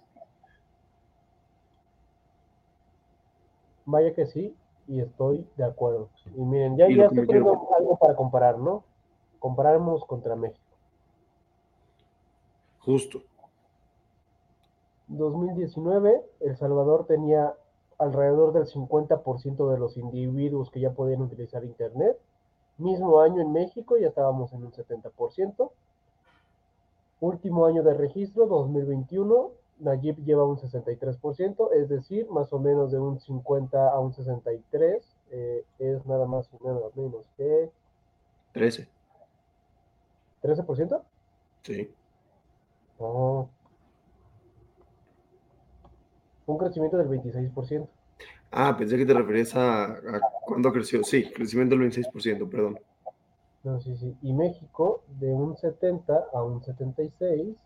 Vaya 3.84 4.14
que 4.14 4.26
sí, 4.26 4.54
y 4.86 5.00
estoy 5.00 5.46
de 5.56 5.64
acuerdo. 5.64 6.08
Y 6.36 6.40
miren, 6.40 6.76
ya, 6.76 6.88
ya 6.88 7.06
estoy 7.06 7.36
algo 7.36 7.98
para 8.00 8.16
comparar, 8.16 8.58
¿no? 8.58 8.84
Comparamos 9.38 10.04
contra 10.04 10.36
México. 10.36 10.60
Justo. 12.80 13.22
2019, 15.08 16.22
El 16.40 16.56
Salvador 16.56 17.06
tenía 17.06 17.54
alrededor 17.98 18.52
del 18.52 18.66
50% 18.66 19.70
de 19.70 19.78
los 19.78 19.96
individuos 19.96 20.70
que 20.70 20.80
ya 20.80 20.90
podían 20.92 21.22
utilizar 21.22 21.64
Internet. 21.64 22.18
Mismo 22.78 23.20
año 23.20 23.40
en 23.40 23.52
México 23.52 23.96
ya 23.96 24.08
estábamos 24.08 24.52
en 24.52 24.64
un 24.64 24.72
70%. 24.72 25.70
Último 27.20 27.66
año 27.66 27.82
de 27.84 27.94
registro, 27.94 28.46
2021, 28.46 29.50
Nayib 29.78 30.24
lleva 30.24 30.44
un 30.44 30.56
63%, 30.58 31.72
es 31.72 31.88
decir, 31.88 32.28
más 32.30 32.52
o 32.52 32.58
menos 32.58 32.92
de 32.92 32.98
un 32.98 33.20
50 33.20 33.88
a 33.88 33.98
un 33.98 34.12
63, 34.12 35.02
eh, 35.30 35.64
es 35.78 36.06
nada 36.06 36.26
más 36.26 36.48
y 36.52 36.64
nada 36.64 36.80
menos 36.94 37.24
que... 37.36 37.70
13. 38.52 38.88
¿13%? 40.42 41.02
Sí. 41.62 41.90
Oh. 42.98 43.48
Un 46.46 46.58
crecimiento 46.58 46.96
del 46.96 47.08
26%. 47.08 47.88
Ah, 48.50 48.76
pensé 48.76 48.98
que 48.98 49.06
te 49.06 49.14
referías 49.14 49.56
a, 49.56 49.84
a 49.84 50.20
cuándo 50.44 50.72
creció. 50.72 51.02
Sí, 51.02 51.30
crecimiento 51.32 51.76
del 51.76 51.90
26%, 51.90 52.48
perdón. 52.50 52.78
No, 53.64 53.80
sí, 53.80 53.96
sí. 53.96 54.14
Y 54.22 54.32
México 54.32 55.02
de 55.20 55.32
un 55.32 55.56
70 55.56 56.26
a 56.34 56.42
un 56.42 56.62
76 56.62 57.56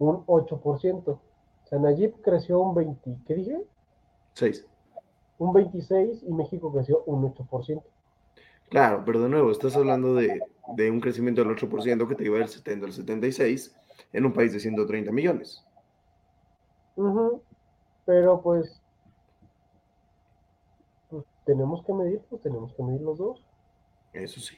un 0.00 0.26
8%. 0.26 1.06
O 1.06 1.20
sea, 1.68 1.78
Nayib 1.78 2.20
creció 2.22 2.60
un 2.60 2.74
20, 2.74 3.18
¿qué 3.26 3.34
dije? 3.34 3.62
6. 4.34 4.66
Un 5.38 5.52
26 5.52 6.24
y 6.26 6.32
México 6.32 6.72
creció 6.72 7.04
un 7.04 7.32
8%. 7.32 7.82
Claro, 8.68 9.02
pero 9.04 9.20
de 9.20 9.28
nuevo, 9.28 9.50
estás 9.50 9.76
hablando 9.76 10.14
de, 10.14 10.40
de 10.76 10.90
un 10.90 11.00
crecimiento 11.00 11.42
del 11.44 11.56
8% 11.56 12.08
que 12.08 12.14
te 12.14 12.24
lleva 12.24 12.38
del 12.38 12.48
70 12.48 12.86
al 12.86 12.92
76 12.92 13.76
en 14.12 14.26
un 14.26 14.32
país 14.32 14.52
de 14.52 14.60
130 14.60 15.12
millones. 15.12 15.64
Pero 18.04 18.40
pues, 18.40 18.80
pues, 21.08 21.24
tenemos 21.44 21.84
que 21.84 21.92
medir, 21.92 22.20
pues 22.28 22.42
tenemos 22.42 22.72
que 22.74 22.82
medir 22.82 23.00
los 23.02 23.18
dos. 23.18 23.44
Eso 24.12 24.40
sí. 24.40 24.56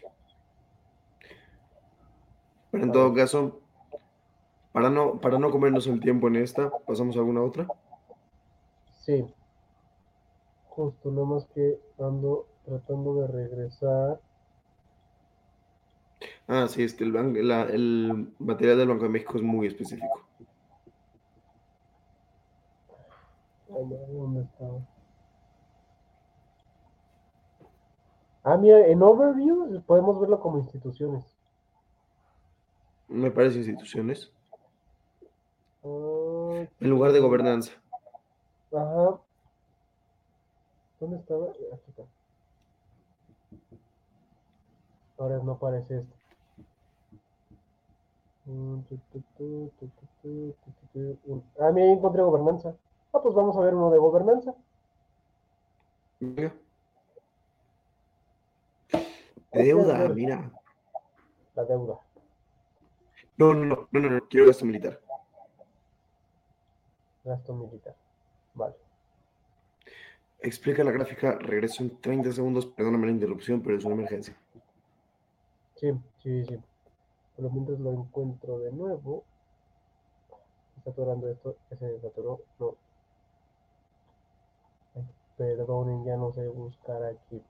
Pero 2.71 2.85
en 2.85 2.93
todo 2.93 3.13
caso, 3.13 3.62
para 4.73 4.91
no, 4.91 5.21
para 5.21 5.39
no 5.39 5.51
comernos 5.51 5.87
el 5.87 6.01
tiempo 6.01 6.29
en 6.29 6.37
esta, 6.37 6.71
¿pasamos 6.87 7.17
a 7.17 7.21
alguna 7.21 7.43
otra? 7.43 7.67
Sí. 9.01 9.25
Justo, 10.69 11.11
nada 11.11 11.27
más 11.27 11.47
que 11.55 11.79
ando 11.99 12.47
tratando 12.65 13.21
de 13.21 13.27
regresar. 13.27 14.21
Ah, 16.49 16.67
sí, 16.69 16.83
es 16.83 16.95
que 16.95 17.05
el, 17.05 17.15
el 17.17 18.33
material 18.39 18.79
del 18.79 18.89
Banco 18.89 19.05
de 19.05 19.11
México 19.11 19.37
es 19.37 19.43
muy 19.43 19.67
específico. 19.67 20.27
¿Dónde 23.69 24.43
está? 24.43 24.67
Ah, 28.45 28.57
mira, 28.57 28.87
en 28.87 29.03
Overview 29.03 29.83
podemos 29.83 30.21
verlo 30.21 30.41
como 30.41 30.59
instituciones. 30.59 31.25
Me 33.09 33.31
parece 33.31 33.59
instituciones. 33.59 34.33
En 35.85 36.69
lugar 36.81 37.13
de 37.13 37.21
gobernanza. 37.21 37.73
Ajá. 38.73 39.21
¿Dónde 41.01 41.17
estaba? 41.17 41.47
Aquí 41.47 41.85
está. 41.89 42.03
Ahora 45.19 45.39
no 45.39 45.53
aparece 45.53 45.99
esto. 45.99 46.15
Ah, 51.61 51.71
mira, 51.73 51.87
ahí 51.87 51.93
encontré 51.93 52.23
gobernanza. 52.23 52.75
Ah, 53.13 53.21
pues 53.23 53.35
vamos 53.35 53.57
a 53.57 53.61
ver 53.61 53.75
uno 53.75 53.91
de 53.91 53.99
gobernanza. 53.99 54.55
Deuda, 59.53 60.09
mira. 60.09 60.51
La 61.55 61.65
deuda. 61.65 61.99
No, 63.37 63.55
no, 63.55 63.65
no, 63.65 63.89
no, 63.91 64.01
no, 64.01 64.11
no, 64.11 64.29
quiero 64.29 64.47
gasto 64.47 64.65
militar. 64.65 65.01
Gasto 67.25 67.55
militar. 67.55 67.95
Vale. 68.55 68.75
Explica 70.41 70.83
la 70.83 70.91
gráfica, 70.91 71.39
regreso 71.39 71.85
en 71.85 72.01
30 72.01 72.33
segundos, 72.33 72.67
perdóname 72.67 73.07
la 73.07 73.13
interrupción, 73.13 73.63
pero 73.63 73.79
es 73.79 73.85
una 73.85 73.95
emergencia. 73.95 74.37
Sí, 75.77 75.93
sí, 76.23 76.45
sí. 76.45 76.61
Por 77.37 77.45
lo 77.45 77.51
mientras 77.51 77.79
lo 77.79 77.93
encuentro 77.93 78.59
de 78.59 78.73
nuevo. 78.73 79.25
Está 80.79 80.91
atorando 80.91 81.29
esto, 81.29 81.57
se 81.79 81.87
desatoró, 81.87 82.41
no. 82.59 82.75
perdonen, 85.37 86.05
ya 86.05 86.17
no 86.17 86.33
sé 86.33 86.49
buscar 86.49 87.05
aquí. 87.05 87.41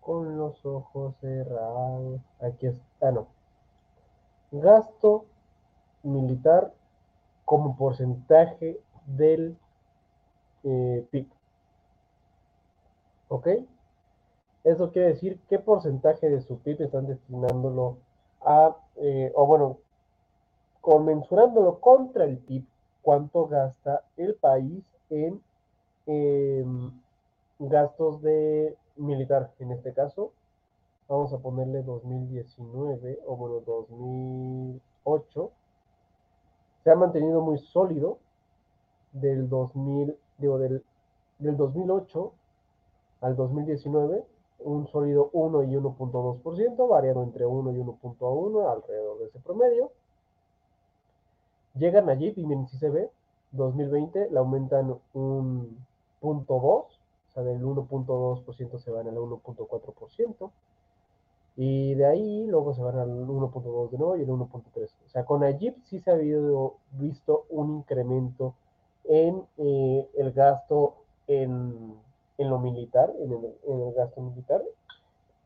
Con 0.00 0.36
los 0.36 0.64
ojos 0.66 1.14
cerrados. 1.20 2.20
Aquí 2.40 2.66
está, 2.66 3.10
no. 3.10 3.26
Gasto 4.52 5.24
militar 6.02 6.72
como 7.46 7.76
porcentaje 7.76 8.78
del 9.06 9.56
eh, 10.64 11.06
PIB. 11.10 11.28
¿Ok? 13.28 13.48
Eso 14.64 14.90
quiere 14.90 15.08
decir 15.08 15.40
qué 15.48 15.60
porcentaje 15.60 16.28
de 16.28 16.42
su 16.42 16.58
PIB 16.58 16.82
están 16.82 17.06
destinándolo 17.06 17.98
a, 18.44 18.76
eh, 18.96 19.32
o 19.36 19.46
bueno, 19.46 19.78
comensurándolo 20.80 21.78
contra 21.78 22.24
el 22.24 22.38
PIB, 22.38 22.64
cuánto 23.00 23.46
gasta 23.46 24.02
el 24.16 24.34
país 24.34 24.84
en 25.08 25.40
em, 26.06 26.90
gastos 27.60 28.22
de 28.22 28.76
militar, 28.96 29.52
en 29.60 29.70
este 29.70 29.92
caso. 29.92 30.32
Vamos 31.08 31.32
a 31.32 31.38
ponerle 31.38 31.82
2019, 31.82 33.20
o 33.24 33.36
bueno, 33.36 33.60
2008 33.60 35.52
se 36.86 36.92
ha 36.92 36.94
mantenido 36.94 37.40
muy 37.40 37.58
sólido 37.58 38.18
del 39.10 39.48
2000, 39.48 40.16
digo, 40.38 40.56
del, 40.56 40.84
del 41.40 41.56
2008 41.56 42.32
al 43.22 43.34
2019, 43.34 44.24
un 44.60 44.86
sólido 44.86 45.30
1 45.32 45.64
y 45.64 45.74
1.2%, 45.74 46.88
variando 46.88 47.24
entre 47.24 47.44
1 47.44 47.72
y 47.72 47.78
1.1 47.80 48.72
alrededor 48.72 49.18
de 49.18 49.24
ese 49.24 49.40
promedio. 49.40 49.90
Llegan 51.74 52.08
allí, 52.08 52.32
y 52.36 52.46
miren 52.46 52.68
si 52.68 52.78
se 52.78 52.88
ve, 52.88 53.10
2020 53.50 54.30
le 54.30 54.38
aumentan 54.38 54.96
un 55.14 55.84
punto 56.20 56.54
2, 56.54 56.62
o 56.62 56.88
sea, 57.34 57.42
del 57.42 57.64
1.2% 57.64 58.78
se 58.78 58.90
van 58.92 59.08
al 59.08 59.16
1.4%. 59.16 60.50
Y 61.56 61.94
de 61.94 62.04
ahí 62.04 62.46
luego 62.46 62.74
se 62.74 62.82
van 62.82 62.98
al 62.98 63.08
1.2 63.08 63.90
de 63.90 63.98
nuevo 63.98 64.16
y 64.16 64.22
el 64.22 64.28
1.3. 64.28 64.90
O 65.06 65.08
sea, 65.08 65.24
con 65.24 65.42
Ajib 65.42 65.74
sí 65.84 66.00
se 66.00 66.10
ha 66.10 66.14
habido, 66.14 66.76
visto 66.92 67.46
un 67.48 67.76
incremento 67.76 68.54
en 69.04 69.42
eh, 69.56 70.06
el 70.16 70.32
gasto 70.32 70.96
en, 71.26 71.96
en, 72.36 72.50
lo 72.50 72.58
militar, 72.58 73.10
en 73.18 73.32
el, 73.32 73.54
en 73.66 73.88
el 73.88 73.94
gasto 73.94 74.20
militar, 74.20 74.62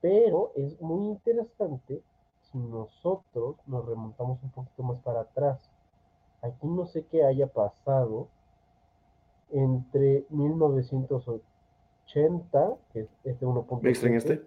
pero 0.01 0.51
es 0.57 0.81
muy 0.81 1.07
interesante 1.07 2.03
si 2.51 2.59
nosotros 2.59 3.55
nos 3.67 3.87
remontamos 3.87 4.43
un 4.43 4.51
poquito 4.51 4.83
más 4.83 4.99
para 5.03 5.21
atrás. 5.21 5.61
aquí 6.43 6.67
no 6.67 6.87
sé 6.87 7.05
qué 7.05 7.25
haya 7.25 7.47
pasado 7.47 8.27
entre 9.53 10.25
1980, 10.31 12.77
que 12.93 13.01
es 13.01 13.09
este 13.25 13.47
1.7. 13.47 13.83
¿Me 13.83 13.91
extrañaste? 13.91 14.43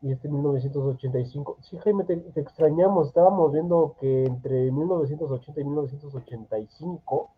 Y 0.00 0.12
este 0.12 0.28
1985. 0.28 1.58
Sí, 1.60 1.76
Jaime, 1.78 2.04
te, 2.04 2.14
extrañamos. 2.36 3.08
Estábamos 3.08 3.52
viendo 3.52 3.96
que 4.00 4.24
entre 4.24 4.70
1980 4.70 5.60
y 5.60 5.64
1985 5.64 7.30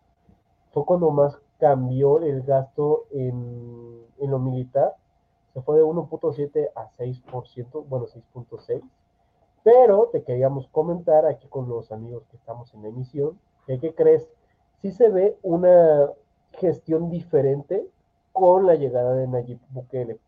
fue 0.71 0.85
cuando 0.85 1.11
más 1.11 1.37
cambió 1.59 2.21
el 2.21 2.43
gasto 2.43 3.05
en, 3.11 4.05
en 4.19 4.31
lo 4.31 4.39
militar. 4.39 4.95
Se 5.53 5.61
fue 5.61 5.77
de 5.77 5.83
1.7 5.83 6.69
a 6.75 6.89
6%, 6.97 7.85
bueno, 7.87 8.05
6.6. 8.05 8.81
Pero 9.63 10.09
te 10.11 10.23
queríamos 10.23 10.67
comentar 10.69 11.25
aquí 11.25 11.47
con 11.47 11.67
los 11.67 11.91
amigos 11.91 12.23
que 12.31 12.37
estamos 12.37 12.73
en 12.73 12.83
la 12.83 12.89
emisión, 12.89 13.39
que 13.67 13.79
¿qué 13.79 13.93
crees? 13.93 14.27
Sí 14.81 14.91
se 14.91 15.09
ve 15.09 15.37
una 15.43 16.09
gestión 16.53 17.09
diferente 17.09 17.85
con 18.31 18.65
la 18.65 18.75
llegada 18.75 19.13
de 19.13 19.27
Nayib 19.27 19.59
Bukele. 19.69 20.19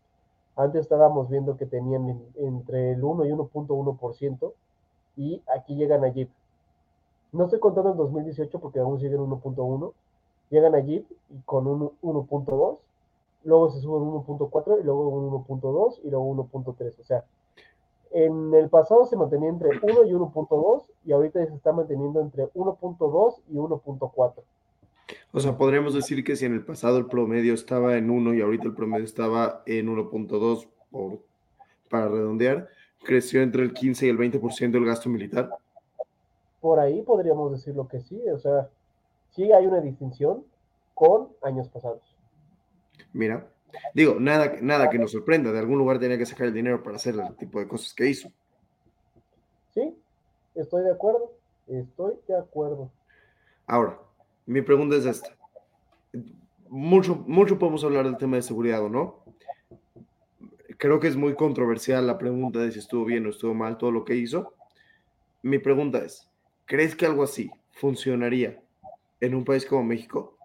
Antes 0.56 0.82
estábamos 0.82 1.28
viendo 1.28 1.56
que 1.56 1.66
tenían 1.66 2.08
en, 2.08 2.26
entre 2.36 2.92
el 2.92 3.02
1 3.02 3.26
y 3.26 3.30
1.1% 3.30 4.52
y 5.16 5.42
aquí 5.54 5.74
llega 5.74 5.98
Nayib. 5.98 6.28
No 7.32 7.44
estoy 7.44 7.58
contando 7.58 7.90
el 7.90 7.96
2018 7.96 8.60
porque 8.60 8.78
aún 8.78 9.00
siguen 9.00 9.18
1.1. 9.18 9.92
Llega 10.50 10.70
Nayib 10.70 11.06
y 11.30 11.40
con 11.40 11.66
un 11.66 11.90
1.2, 12.02 12.78
luego 13.44 13.70
se 13.70 13.80
sube 13.80 13.98
un 13.98 14.24
1.4 14.24 14.80
y 14.80 14.84
luego 14.84 15.08
un 15.08 15.44
1.2 15.44 16.00
y 16.04 16.10
luego 16.10 16.34
1.3. 16.34 17.00
O 17.00 17.04
sea, 17.04 17.24
en 18.12 18.54
el 18.54 18.68
pasado 18.68 19.06
se 19.06 19.16
mantenía 19.16 19.48
entre 19.48 19.70
1 19.70 20.04
y 20.04 20.12
1.2 20.12 20.84
y 21.04 21.12
ahorita 21.12 21.44
se 21.44 21.54
está 21.54 21.72
manteniendo 21.72 22.20
entre 22.20 22.48
1.2 22.52 23.40
y 23.48 23.56
1.4. 23.56 24.32
O 25.32 25.40
sea, 25.40 25.56
podríamos 25.56 25.94
decir 25.94 26.24
que 26.24 26.36
si 26.36 26.46
en 26.46 26.54
el 26.54 26.64
pasado 26.64 26.98
el 26.98 27.06
promedio 27.06 27.54
estaba 27.54 27.96
en 27.96 28.10
1 28.10 28.34
y 28.34 28.40
ahorita 28.40 28.64
el 28.64 28.74
promedio 28.74 29.04
estaba 29.04 29.62
en 29.66 29.88
1.2 29.88 30.68
por 30.90 31.18
para 31.94 32.08
redondear, 32.08 32.68
creció 33.04 33.40
entre 33.42 33.62
el 33.62 33.72
15 33.72 34.06
y 34.06 34.08
el 34.08 34.18
20% 34.18 34.72
del 34.72 34.84
gasto 34.84 35.08
militar. 35.08 35.48
Por 36.60 36.80
ahí 36.80 37.02
podríamos 37.02 37.52
decirlo 37.52 37.86
que 37.86 38.00
sí, 38.00 38.20
o 38.30 38.38
sea, 38.38 38.68
sí 39.30 39.52
hay 39.52 39.66
una 39.66 39.80
distinción 39.80 40.44
con 40.94 41.28
años 41.42 41.68
pasados. 41.68 42.02
Mira, 43.12 43.46
digo, 43.92 44.16
nada, 44.18 44.56
nada 44.60 44.90
que 44.90 44.98
nos 44.98 45.12
sorprenda, 45.12 45.52
de 45.52 45.58
algún 45.58 45.78
lugar 45.78 46.00
tenía 46.00 46.18
que 46.18 46.26
sacar 46.26 46.48
el 46.48 46.54
dinero 46.54 46.82
para 46.82 46.96
hacer 46.96 47.14
el 47.14 47.36
tipo 47.36 47.60
de 47.60 47.68
cosas 47.68 47.94
que 47.94 48.08
hizo. 48.08 48.28
Sí, 49.72 49.96
estoy 50.54 50.82
de 50.82 50.92
acuerdo, 50.92 51.32
estoy 51.68 52.14
de 52.26 52.36
acuerdo. 52.36 52.90
Ahora, 53.66 54.00
mi 54.46 54.62
pregunta 54.62 54.96
es 54.96 55.06
esta. 55.06 55.30
Mucho, 56.68 57.16
mucho 57.26 57.58
podemos 57.58 57.84
hablar 57.84 58.04
del 58.04 58.16
tema 58.16 58.36
de 58.36 58.42
seguridad 58.42 58.82
o 58.82 58.88
no. 58.88 59.24
Creo 60.78 61.00
que 61.00 61.08
es 61.08 61.16
muy 61.16 61.34
controversial 61.34 62.06
la 62.06 62.18
pregunta 62.18 62.58
de 62.58 62.72
si 62.72 62.78
estuvo 62.78 63.04
bien 63.04 63.26
o 63.26 63.30
estuvo 63.30 63.54
mal 63.54 63.78
todo 63.78 63.90
lo 63.90 64.04
que 64.04 64.16
hizo. 64.16 64.54
Mi 65.42 65.58
pregunta 65.58 65.98
es, 65.98 66.28
¿crees 66.66 66.96
que 66.96 67.06
algo 67.06 67.22
así 67.22 67.50
funcionaría 67.72 68.60
en 69.20 69.34
un 69.34 69.44
país 69.44 69.64
como 69.64 69.84
México? 69.84 70.36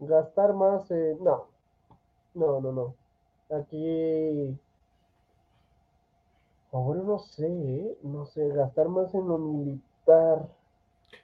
Gastar 0.00 0.54
más, 0.54 0.90
eh, 0.90 1.16
no, 1.20 1.46
no, 2.34 2.60
no, 2.60 2.72
no. 2.72 2.94
Aquí, 3.56 4.56
ahora 6.72 7.02
no 7.02 7.18
sé, 7.18 7.46
¿eh? 7.46 7.98
no 8.02 8.26
sé, 8.26 8.48
gastar 8.48 8.88
más 8.88 9.14
en 9.14 9.28
lo 9.28 9.38
militar 9.38 10.48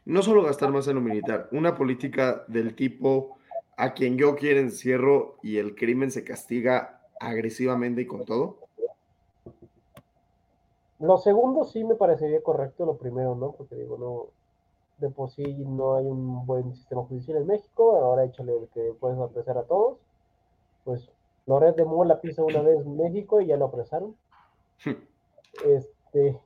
no 0.04 0.22
solo 0.22 0.42
gastar 0.42 0.70
más 0.70 0.88
en 0.88 0.96
lo 0.96 1.00
militar, 1.00 1.48
una 1.52 1.74
política 1.74 2.44
del 2.48 2.74
tipo 2.74 3.36
a 3.76 3.92
quien 3.92 4.16
yo 4.16 4.36
quiero 4.36 4.60
encierro 4.60 5.36
y 5.42 5.58
el 5.58 5.74
crimen 5.74 6.10
se 6.10 6.24
castiga 6.24 7.02
agresivamente 7.20 8.02
y 8.02 8.06
con 8.06 8.24
todo? 8.24 8.58
Lo 10.98 11.18
segundo 11.18 11.64
sí 11.64 11.84
me 11.84 11.94
parecería 11.94 12.42
correcto, 12.42 12.86
lo 12.86 12.96
primero 12.96 13.34
no, 13.34 13.52
porque 13.52 13.74
digo, 13.74 13.98
no, 13.98 14.26
de 14.98 15.12
por 15.12 15.30
sí 15.30 15.44
no 15.44 15.96
hay 15.96 16.06
un 16.06 16.46
buen 16.46 16.74
sistema 16.74 17.02
judicial 17.02 17.36
en 17.38 17.46
México, 17.46 17.96
ahora 17.96 18.24
échale 18.24 18.56
el 18.56 18.68
que 18.68 18.94
puedes 18.98 19.18
apresar 19.18 19.58
a 19.58 19.64
todos, 19.64 19.98
pues 20.84 21.10
Loret 21.46 21.76
de 21.76 21.84
Mola 21.84 22.20
pisa 22.20 22.42
una 22.42 22.62
vez 22.62 22.80
en 22.80 22.96
México 22.96 23.40
y 23.40 23.46
ya 23.46 23.56
lo 23.56 23.66
apresaron. 23.66 24.16
este, 25.66 26.40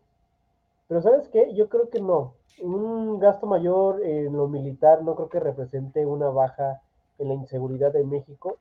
pero 0.89 1.03
¿sabes 1.03 1.29
qué? 1.29 1.55
Yo 1.55 1.69
creo 1.69 1.89
que 1.89 2.01
no, 2.01 2.35
un 2.61 3.19
gasto 3.19 3.47
mayor 3.47 4.05
en 4.05 4.33
lo 4.37 4.49
militar 4.49 5.03
no 5.03 5.15
creo 5.15 5.29
que 5.29 5.41
represente 5.41 6.07
una 6.07 6.29
baja 6.29 6.81
en 7.19 7.29
la 7.29 7.35
inseguridad 7.35 7.93
de 7.93 8.05
México, 8.05 8.59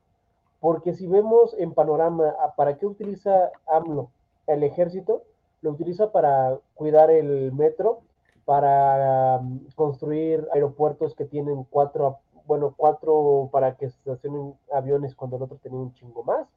porque 0.59 0.93
si 0.93 1.07
vemos 1.07 1.55
en 1.57 1.73
panorama, 1.73 2.33
¿para 2.55 2.77
qué 2.77 2.85
utiliza 2.85 3.51
AMLO? 3.67 4.09
El 4.47 4.63
ejército 4.63 5.23
lo 5.61 5.71
utiliza 5.71 6.11
para 6.11 6.57
cuidar 6.75 7.11
el 7.11 7.51
metro, 7.53 8.01
para 8.45 9.37
um, 9.37 9.59
construir 9.75 10.47
aeropuertos 10.53 11.13
que 11.13 11.25
tienen 11.25 11.65
cuatro, 11.69 12.17
bueno, 12.45 12.73
cuatro 12.75 13.49
para 13.51 13.75
que 13.75 13.89
se 13.89 13.97
estacionen 13.97 14.55
aviones 14.73 15.15
cuando 15.15 15.37
el 15.37 15.43
otro 15.43 15.57
tenía 15.61 15.79
un 15.79 15.93
chingo 15.93 16.23
más. 16.23 16.47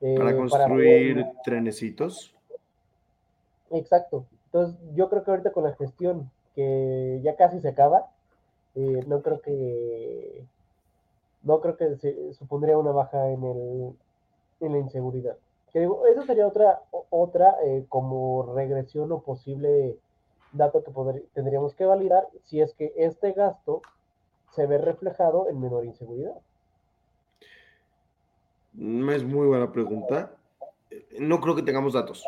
Eh, 0.00 0.14
para 0.16 0.36
construir 0.36 1.26
trenecitos. 1.44 2.34
Exacto. 3.70 4.24
Entonces, 4.46 4.78
yo 4.94 5.08
creo 5.08 5.24
que 5.24 5.30
ahorita 5.30 5.52
con 5.52 5.64
la 5.64 5.74
gestión 5.74 6.30
que 6.54 7.20
ya 7.22 7.36
casi 7.36 7.60
se 7.60 7.68
acaba, 7.68 8.10
eh, 8.74 9.04
no 9.06 9.22
creo 9.22 9.40
que 9.40 10.44
no 11.42 11.60
creo 11.60 11.76
que 11.76 11.96
se 11.96 12.34
supondría 12.34 12.78
una 12.78 12.92
baja 12.92 13.30
en 13.30 13.42
el 13.44 13.92
en 14.60 14.72
la 14.72 14.78
inseguridad. 14.78 15.36
Esa 15.74 16.26
sería 16.26 16.46
otra 16.46 16.82
otra 17.10 17.56
eh, 17.64 17.84
como 17.88 18.54
regresión 18.54 19.10
o 19.12 19.20
posible 19.20 19.96
dato 20.52 20.84
que 20.84 21.22
tendríamos 21.34 21.74
que 21.74 21.86
validar 21.86 22.28
si 22.44 22.60
es 22.60 22.74
que 22.74 22.92
este 22.96 23.32
gasto 23.32 23.80
se 24.54 24.66
ve 24.66 24.78
reflejado 24.78 25.48
en 25.48 25.60
menor 25.60 25.84
inseguridad. 25.84 26.36
Es 28.74 29.24
muy 29.24 29.46
buena 29.46 29.72
pregunta. 29.72 30.32
No 31.18 31.40
creo 31.40 31.54
que 31.54 31.62
tengamos 31.62 31.94
datos. 31.94 32.24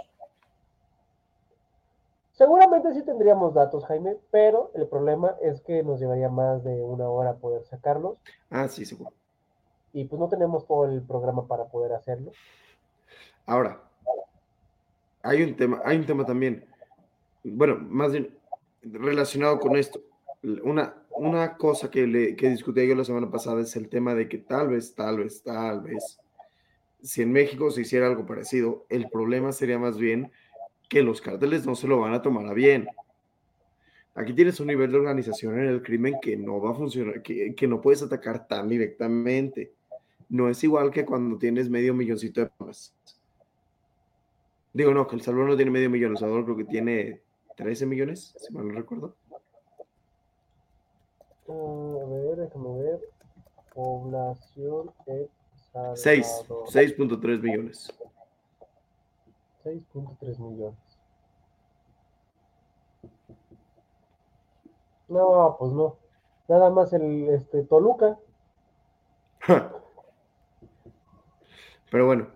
Seguramente 2.35 2.93
sí 2.93 3.03
tendríamos 3.03 3.55
datos, 3.55 3.85
Jaime, 3.87 4.17
pero 4.33 4.73
el 4.75 4.89
problema 4.89 5.37
es 5.41 5.61
que 5.61 5.85
nos 5.85 6.01
llevaría 6.01 6.29
más 6.29 6.65
de 6.65 6.83
una 6.83 7.09
hora 7.09 7.35
poder 7.35 7.65
sacarlos. 7.65 8.19
Ah, 8.51 8.67
sí, 8.67 8.85
seguro. 8.85 9.13
Y 9.93 10.05
pues 10.07 10.19
no 10.19 10.29
tenemos 10.29 10.67
todo 10.67 10.87
el 10.87 11.01
programa 11.03 11.47
para 11.47 11.67
poder 11.67 11.93
hacerlo. 11.93 12.33
Ahora, 13.47 13.81
hay 15.23 15.45
un 15.45 15.57
tema, 15.57 15.81
hay 15.85 15.97
un 15.97 16.07
tema 16.07 16.27
también, 16.27 16.67
bueno, 17.45 17.77
más 17.79 18.11
bien 18.11 18.37
relacionado 18.83 19.61
con 19.61 19.77
esto. 19.77 20.01
Una, 20.65 20.93
una 21.11 21.57
cosa 21.57 21.89
que, 21.89 22.05
le, 22.05 22.35
que 22.35 22.51
discutí 22.51 22.85
yo 22.89 22.97
la 22.97 23.05
semana 23.05 23.31
pasada 23.31 23.61
es 23.61 23.77
el 23.77 23.89
tema 23.89 24.13
de 24.17 24.29
que 24.29 24.39
tal 24.39 24.71
vez, 24.71 24.93
tal 24.97 25.19
vez, 25.19 25.41
tal 25.45 25.83
vez, 25.83 26.19
si 27.01 27.23
en 27.23 27.31
México 27.31 27.71
se 27.71 27.83
hiciera 27.83 28.09
algo 28.09 28.27
parecido, 28.27 28.87
el 28.89 29.09
problema 29.09 29.53
sería 29.53 29.79
más 29.79 29.99
bien 29.99 30.33
que 30.89 31.03
los 31.03 31.21
cárteles 31.21 31.67
no 31.67 31.75
se 31.75 31.87
lo 31.87 32.01
van 32.01 32.15
a 32.15 32.23
tomar 32.23 32.47
a 32.47 32.53
bien. 32.53 32.89
Aquí 34.15 34.33
tienes 34.33 34.61
un 34.61 34.69
nivel 34.69 34.93
de 34.93 34.99
organización 34.99 35.59
en 35.59 35.67
el 35.67 35.83
crimen 35.83 36.17
que 36.23 36.37
no 36.37 36.61
va 36.61 36.71
a 36.71 36.75
funcionar, 36.75 37.21
que, 37.23 37.55
que 37.55 37.67
no 37.67 37.81
puedes 37.81 38.03
atacar 38.03 38.47
tan 38.47 38.69
directamente. 38.69 39.73
No 40.29 40.49
es 40.49 40.63
igual 40.63 40.91
que 40.91 41.05
cuando 41.05 41.37
tienes 41.37 41.69
medio 41.69 41.95
milloncito 41.95 42.41
de 42.41 42.47
personas. 42.47 42.95
Digo, 44.73 44.93
no, 44.93 45.07
que 45.07 45.17
El 45.17 45.23
Salvador 45.23 45.51
no 45.51 45.57
tiene 45.57 45.71
medio 45.71 45.89
millón, 45.89 46.13
El 46.13 46.19
Salvador 46.19 46.45
creo 46.45 46.57
que 46.57 46.65
tiene 46.65 47.21
13 47.57 47.87
millones, 47.87 48.35
si 48.39 48.53
mal 48.53 48.67
no 48.67 48.75
recuerdo. 48.75 49.15
a 51.49 52.09
ver, 52.09 52.37
déjame 52.37 52.83
ver. 52.83 53.01
Población 53.73 54.91
6, 55.95 56.45
6.3 56.49 57.41
millones. 57.41 57.93
6.3 59.65 60.39
millones. 60.39 60.79
No, 65.09 65.57
pues 65.59 65.73
no. 65.73 65.97
Nada 66.49 66.71
más 66.71 66.93
el 66.93 67.29
este, 67.31 67.63
Toluca. 67.65 68.19
Pero 71.91 72.07
bueno, 72.07 72.29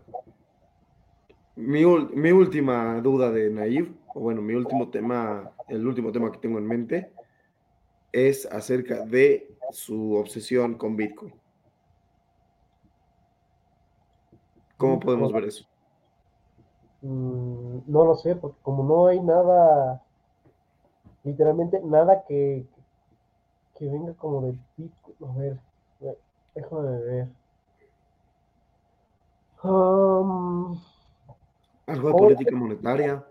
mi, 1.57 1.85
mi, 1.85 2.31
última 2.31 3.01
duda 3.01 3.31
de 3.33 3.51
Naive, 3.51 3.93
o 4.14 4.20
bueno, 4.20 4.41
mi 4.41 4.55
último 4.55 4.89
tema, 4.91 5.51
el 5.68 5.85
último 5.87 6.12
tema 6.12 6.31
que 6.31 6.39
tengo 6.39 6.59
en 6.59 6.66
mente, 6.66 7.12
es 8.12 8.47
acerca 8.47 9.05
de 9.05 9.57
su 9.72 10.14
obsesión 10.14 10.76
con 10.76 10.97
Bitcoin. 10.97 11.35
¿Cómo 14.76 15.01
podemos 15.01 15.33
ver 15.33 15.45
eso? 15.45 15.66
Mm, 17.03 17.78
no 17.86 18.05
lo 18.05 18.14
sé, 18.16 18.34
porque 18.34 18.59
como 18.62 18.82
no 18.82 19.07
hay 19.07 19.20
nada, 19.20 20.03
literalmente 21.24 21.80
nada 21.80 22.24
que, 22.26 22.66
que 23.76 23.88
venga 23.88 24.14
como 24.14 24.42
de 24.42 24.59
Bitcoin. 24.76 25.30
A 25.30 25.38
ver, 25.38 25.59
déjame 26.55 26.99
ver. 26.99 27.28
Um, 29.62 30.78
Algo 31.86 32.09
de 32.09 32.14
política 32.14 32.57
monetaria. 32.57 33.24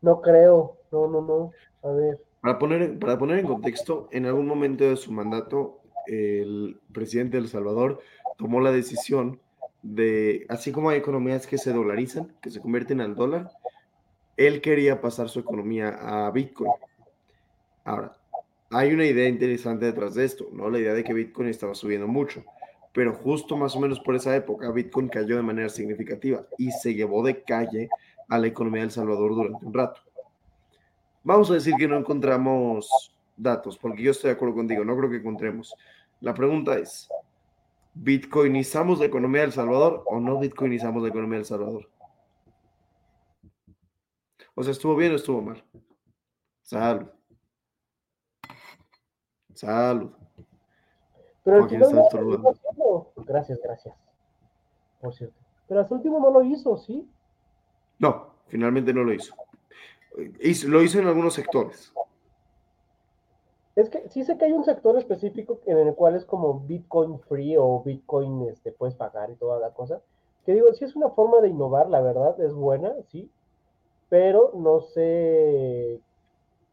No 0.00 0.20
creo, 0.20 0.76
no, 0.90 1.08
no, 1.08 1.20
no. 1.20 1.52
A 1.82 1.92
ver. 1.92 2.20
Para 2.40 2.58
poner, 2.58 2.98
para 2.98 3.18
poner 3.18 3.38
en 3.38 3.46
contexto, 3.46 4.08
en 4.10 4.26
algún 4.26 4.46
momento 4.46 4.84
de 4.84 4.96
su 4.96 5.12
mandato, 5.12 5.80
el 6.06 6.78
presidente 6.92 7.38
de 7.38 7.44
El 7.44 7.48
Salvador 7.48 8.00
tomó 8.36 8.60
la 8.60 8.70
decisión 8.70 9.40
de, 9.84 10.46
así 10.48 10.72
como 10.72 10.88
hay 10.88 10.98
economías 10.98 11.46
que 11.46 11.58
se 11.58 11.72
dolarizan, 11.72 12.32
que 12.40 12.50
se 12.50 12.60
convierten 12.60 13.02
al 13.02 13.14
dólar, 13.14 13.50
él 14.36 14.60
quería 14.62 15.00
pasar 15.00 15.28
su 15.28 15.40
economía 15.40 15.90
a 16.00 16.30
Bitcoin. 16.30 16.72
Ahora, 17.84 18.16
hay 18.70 18.92
una 18.92 19.04
idea 19.04 19.28
interesante 19.28 19.84
detrás 19.84 20.14
de 20.14 20.24
esto, 20.24 20.48
¿no? 20.52 20.70
La 20.70 20.78
idea 20.78 20.94
de 20.94 21.04
que 21.04 21.12
Bitcoin 21.12 21.48
estaba 21.48 21.74
subiendo 21.74 22.08
mucho, 22.08 22.42
pero 22.94 23.12
justo 23.12 23.56
más 23.58 23.76
o 23.76 23.80
menos 23.80 24.00
por 24.00 24.16
esa 24.16 24.34
época 24.34 24.70
Bitcoin 24.70 25.08
cayó 25.08 25.36
de 25.36 25.42
manera 25.42 25.68
significativa 25.68 26.46
y 26.56 26.70
se 26.70 26.94
llevó 26.94 27.22
de 27.22 27.42
calle 27.42 27.90
a 28.28 28.38
la 28.38 28.46
economía 28.46 28.80
de 28.80 28.86
El 28.86 28.90
Salvador 28.90 29.34
durante 29.34 29.66
un 29.66 29.74
rato. 29.74 30.00
Vamos 31.22 31.50
a 31.50 31.54
decir 31.54 31.74
que 31.78 31.86
no 31.86 31.98
encontramos 31.98 33.14
datos, 33.36 33.76
porque 33.76 34.02
yo 34.02 34.12
estoy 34.12 34.28
de 34.28 34.36
acuerdo 34.36 34.54
contigo, 34.54 34.82
no 34.82 34.96
creo 34.96 35.10
que 35.10 35.16
encontremos. 35.18 35.74
La 36.20 36.32
pregunta 36.32 36.78
es, 36.78 37.08
¿bitcoinizamos 37.94 38.98
la 38.98 39.06
economía 39.06 39.40
de 39.42 39.46
El 39.48 39.52
Salvador 39.52 40.02
o 40.06 40.20
no 40.20 40.38
bitcoinizamos 40.38 41.02
la 41.02 41.08
economía 41.08 41.36
de 41.36 41.40
El 41.40 41.46
Salvador? 41.46 41.90
O 44.54 44.62
sea, 44.62 44.72
¿estuvo 44.72 44.94
bien 44.96 45.12
o 45.12 45.16
estuvo 45.16 45.42
mal? 45.42 45.64
Salud. 46.62 47.06
Salud. 49.54 50.10
Pero 51.44 51.66
está 51.66 52.68
no. 52.76 53.12
Gracias, 53.24 53.60
gracias. 53.62 53.94
Por 55.00 55.14
cierto. 55.14 55.36
Pero 55.68 55.80
hasta 55.80 55.94
último 55.94 56.18
no 56.20 56.30
lo 56.30 56.42
hizo, 56.42 56.76
¿sí? 56.76 57.08
No, 57.98 58.34
finalmente 58.48 58.92
no 58.92 59.04
lo. 59.04 59.12
Hizo- 59.12 59.34
Lo 60.68 60.82
hizo 60.82 60.98
en 60.98 61.06
algunos 61.08 61.34
sectores. 61.34 61.92
Es 63.76 63.90
que 63.90 64.08
sí 64.08 64.24
sé 64.24 64.38
que 64.38 64.44
hay 64.44 64.52
un 64.52 64.64
sector 64.64 64.96
específico 64.96 65.60
en 65.66 65.78
el 65.78 65.94
cual 65.94 66.14
es 66.14 66.24
como 66.24 66.60
Bitcoin 66.60 67.18
free 67.20 67.56
o 67.56 67.82
Bitcoin 67.82 68.48
este, 68.48 68.70
puedes 68.70 68.94
pagar 68.94 69.30
y 69.30 69.34
toda 69.34 69.58
la 69.58 69.70
cosa. 69.70 70.00
Que 70.46 70.54
digo, 70.54 70.72
sí 70.74 70.84
es 70.84 70.94
una 70.94 71.10
forma 71.10 71.40
de 71.40 71.48
innovar, 71.48 71.88
la 71.88 72.00
verdad, 72.00 72.40
es 72.40 72.52
buena, 72.52 72.92
sí. 73.10 73.30
Pero 74.08 74.52
no 74.54 74.80
sé 74.80 76.00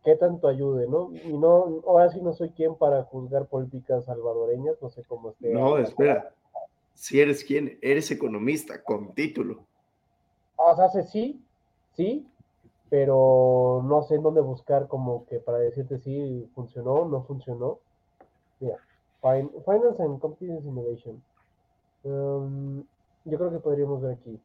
qué 0.03 0.15
tanto 0.15 0.47
ayude, 0.47 0.87
¿no? 0.87 1.11
Y 1.13 1.33
no, 1.33 1.81
ahora 1.87 2.09
sí 2.09 2.21
no 2.21 2.33
soy 2.33 2.49
quien 2.49 2.75
para 2.75 3.03
juzgar 3.03 3.45
políticas 3.47 4.05
salvadoreñas, 4.05 4.75
no 4.81 4.89
sé 4.89 5.03
cómo 5.07 5.31
esté. 5.31 5.49
No, 5.49 5.77
espera. 5.77 6.33
Si 6.93 7.19
eres 7.19 7.43
quien, 7.43 7.79
eres 7.81 8.11
economista 8.11 8.83
con 8.83 9.13
título. 9.13 9.65
O 10.55 10.75
sea, 10.75 10.89
sí, 11.03 11.41
sí, 11.95 12.27
pero 12.91 13.81
no 13.85 14.03
sé 14.03 14.15
en 14.15 14.23
dónde 14.23 14.41
buscar 14.41 14.89
como 14.89 15.25
que 15.25 15.39
para 15.39 15.59
decirte 15.59 15.97
si 15.99 16.45
funcionó, 16.53 17.05
no 17.05 17.23
funcionó. 17.23 17.79
Mira, 18.59 18.75
fin- 19.21 19.49
Finance 19.63 20.03
and 20.03 20.19
Competence 20.19 20.67
Innovation. 20.67 21.23
Um, 22.03 22.83
yo 23.23 23.37
creo 23.37 23.49
que 23.49 23.59
podríamos 23.59 24.01
ver 24.01 24.15
aquí. 24.15 24.37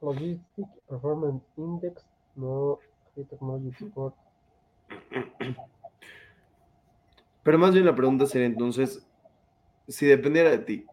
Logistic 0.00 0.66
Performance 0.88 1.44
Index, 1.56 2.04
no, 2.34 2.80
Technology 3.14 3.72
Support. 3.78 4.14
Pero 7.44 7.58
más 7.58 7.72
bien 7.72 7.86
la 7.86 7.94
pregunta 7.94 8.26
sería 8.26 8.48
entonces, 8.48 9.06
si 9.86 10.06
dependiera 10.06 10.50
de 10.50 10.58
ti, 10.58 10.86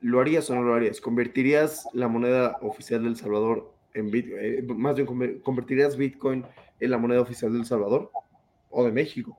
¿lo 0.00 0.20
harías 0.20 0.48
o 0.50 0.54
no 0.54 0.62
lo 0.62 0.74
harías? 0.74 1.00
¿Convertirías 1.00 1.88
la 1.92 2.06
moneda 2.06 2.58
oficial 2.62 3.02
del 3.02 3.16
Salvador 3.16 3.72
en 3.94 4.10
Bitcoin? 4.10 4.80
más 4.80 4.96
bien, 4.96 5.06
conver- 5.06 5.42
¿convertirías 5.42 5.96
Bitcoin 5.96 6.44
en 6.80 6.90
la 6.90 6.98
moneda 6.98 7.20
oficial 7.20 7.52
del 7.52 7.64
Salvador 7.64 8.10
o 8.70 8.84
de 8.84 8.92
México? 8.92 9.36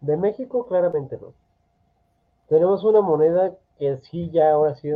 De 0.00 0.16
México, 0.16 0.66
claramente 0.66 1.16
no. 1.20 1.32
Tenemos 2.48 2.82
una 2.84 3.00
moneda 3.00 3.56
que 3.78 3.96
sí 3.98 4.30
ya 4.30 4.52
ahora 4.52 4.74
sí, 4.74 4.90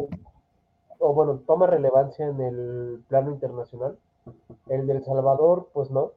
o 0.98 1.14
bueno, 1.14 1.40
toma 1.46 1.66
relevancia 1.66 2.26
en 2.26 2.40
el 2.40 3.04
plano 3.08 3.30
internacional. 3.30 3.96
El 4.68 4.86
del 4.86 5.04
Salvador, 5.04 5.68
pues 5.72 5.90
no. 5.90 6.12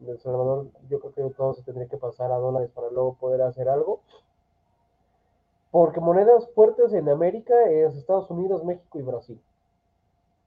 El 0.00 0.06
del 0.06 0.20
Salvador, 0.20 0.66
yo 0.88 1.00
creo 1.00 1.12
que 1.28 1.34
todo 1.34 1.54
se 1.54 1.62
tendría 1.62 1.86
que 1.88 1.98
pasar 1.98 2.32
a 2.32 2.36
dólares 2.36 2.70
para 2.74 2.90
luego 2.90 3.14
poder 3.14 3.42
hacer 3.42 3.68
algo. 3.68 4.00
Porque 5.70 6.00
monedas 6.00 6.48
fuertes 6.54 6.92
en 6.92 7.08
América 7.08 7.54
es 7.68 7.94
Estados 7.96 8.30
Unidos, 8.30 8.64
México 8.64 8.98
y 8.98 9.02
Brasil. 9.02 9.40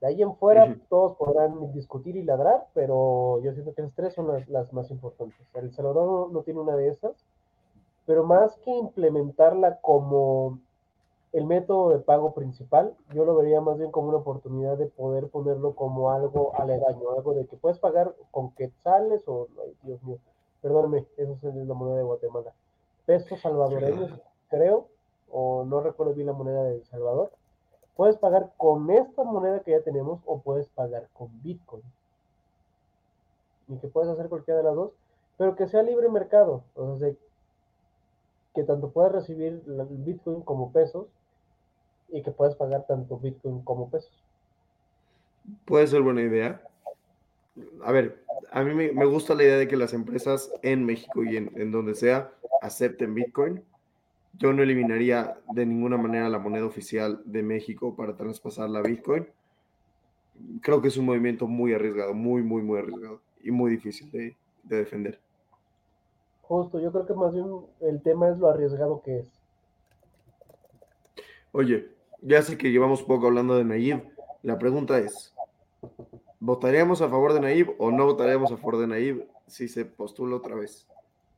De 0.00 0.06
ahí 0.06 0.22
en 0.22 0.36
fuera 0.36 0.76
todos 0.88 1.16
podrán 1.16 1.72
discutir 1.72 2.16
y 2.16 2.22
ladrar, 2.22 2.66
pero 2.72 3.40
yo 3.42 3.52
siento 3.52 3.74
que 3.74 3.82
esas 3.82 3.94
tres 3.94 4.14
son 4.14 4.28
las, 4.28 4.48
las 4.48 4.72
más 4.72 4.90
importantes. 4.90 5.38
El 5.54 5.72
Salvador 5.72 6.06
no, 6.06 6.28
no 6.28 6.42
tiene 6.42 6.60
una 6.60 6.76
de 6.76 6.88
esas, 6.88 7.24
pero 8.06 8.24
más 8.24 8.56
que 8.58 8.70
implementarla 8.70 9.80
como 9.80 10.60
el 11.32 11.44
método 11.44 11.90
de 11.90 11.98
pago 11.98 12.32
principal, 12.32 12.94
yo 13.12 13.24
lo 13.24 13.36
vería 13.36 13.60
más 13.60 13.76
bien 13.76 13.90
como 13.90 14.08
una 14.08 14.18
oportunidad 14.18 14.78
de 14.78 14.86
poder 14.86 15.28
ponerlo 15.28 15.74
como 15.74 16.10
algo 16.10 16.52
aledaño, 16.58 17.10
algo 17.10 17.34
de 17.34 17.46
que 17.46 17.56
puedes 17.56 17.78
pagar 17.78 18.14
con 18.30 18.52
quetzales 18.52 19.26
o, 19.26 19.48
ay, 19.62 19.76
Dios 19.82 20.02
mío, 20.04 20.18
perdóname, 20.62 21.06
eso 21.16 21.36
es 21.42 21.54
la 21.54 21.74
moneda 21.74 21.98
de 21.98 22.04
Guatemala. 22.04 22.54
Pesos 23.04 23.40
salvadoreños, 23.40 24.10
creo, 24.48 24.88
o 25.30 25.64
no 25.64 25.80
recuerdo 25.80 26.14
bien 26.14 26.28
la 26.28 26.32
moneda 26.32 26.62
de 26.64 26.76
El 26.76 26.84
Salvador. 26.86 27.30
Puedes 27.98 28.16
pagar 28.16 28.52
con 28.56 28.88
esta 28.92 29.24
moneda 29.24 29.58
que 29.64 29.72
ya 29.72 29.80
tenemos 29.80 30.20
o 30.24 30.40
puedes 30.40 30.68
pagar 30.68 31.08
con 31.14 31.30
Bitcoin. 31.42 31.82
Y 33.66 33.76
que 33.78 33.88
puedes 33.88 34.08
hacer 34.08 34.28
cualquiera 34.28 34.58
de 34.58 34.66
las 34.66 34.76
dos, 34.76 34.92
pero 35.36 35.56
que 35.56 35.66
sea 35.66 35.82
libre 35.82 36.08
mercado. 36.08 36.62
O 36.76 36.96
sea, 36.96 37.10
que 38.54 38.62
tanto 38.62 38.90
puedas 38.90 39.10
recibir 39.10 39.64
Bitcoin 39.66 40.42
como 40.42 40.70
pesos 40.70 41.08
y 42.08 42.22
que 42.22 42.30
puedas 42.30 42.54
pagar 42.54 42.86
tanto 42.86 43.18
Bitcoin 43.18 43.62
como 43.62 43.90
pesos. 43.90 44.12
Puede 45.64 45.88
ser 45.88 46.02
buena 46.02 46.22
idea. 46.22 46.62
A 47.82 47.90
ver, 47.90 48.22
a 48.52 48.62
mí 48.62 48.74
me, 48.74 48.92
me 48.92 49.06
gusta 49.06 49.34
la 49.34 49.42
idea 49.42 49.56
de 49.56 49.66
que 49.66 49.76
las 49.76 49.92
empresas 49.92 50.52
en 50.62 50.86
México 50.86 51.24
y 51.24 51.36
en, 51.36 51.50
en 51.56 51.72
donde 51.72 51.96
sea 51.96 52.30
acepten 52.62 53.16
Bitcoin. 53.16 53.64
Yo 54.34 54.52
no 54.52 54.62
eliminaría 54.62 55.38
de 55.52 55.66
ninguna 55.66 55.96
manera 55.96 56.28
la 56.28 56.38
moneda 56.38 56.64
oficial 56.64 57.22
de 57.24 57.42
México 57.42 57.96
para 57.96 58.16
traspasarla 58.16 58.80
a 58.80 58.82
Bitcoin. 58.82 59.26
Creo 60.60 60.80
que 60.80 60.88
es 60.88 60.96
un 60.96 61.06
movimiento 61.06 61.46
muy 61.46 61.74
arriesgado, 61.74 62.14
muy, 62.14 62.42
muy, 62.42 62.62
muy 62.62 62.78
arriesgado 62.78 63.20
y 63.42 63.50
muy 63.50 63.70
difícil 63.70 64.10
de, 64.10 64.36
de 64.62 64.76
defender. 64.76 65.18
Justo, 66.42 66.80
yo 66.80 66.92
creo 66.92 67.06
que 67.06 67.14
más 67.14 67.34
bien 67.34 67.46
el 67.80 68.00
tema 68.00 68.28
es 68.28 68.38
lo 68.38 68.48
arriesgado 68.48 69.02
que 69.02 69.20
es. 69.20 69.28
Oye, 71.52 71.88
ya 72.22 72.42
sé 72.42 72.56
que 72.56 72.70
llevamos 72.70 73.02
poco 73.02 73.26
hablando 73.26 73.56
de 73.56 73.64
Nayib. 73.64 74.02
La 74.42 74.58
pregunta 74.58 74.98
es, 74.98 75.34
¿votaríamos 76.38 77.02
a 77.02 77.08
favor 77.08 77.32
de 77.32 77.40
Nayib 77.40 77.74
o 77.78 77.90
no 77.90 78.04
votaríamos 78.06 78.52
a 78.52 78.56
favor 78.56 78.78
de 78.78 78.86
Nayib 78.86 79.26
si 79.46 79.68
se 79.68 79.84
postula 79.84 80.36
otra 80.36 80.54
vez 80.54 80.86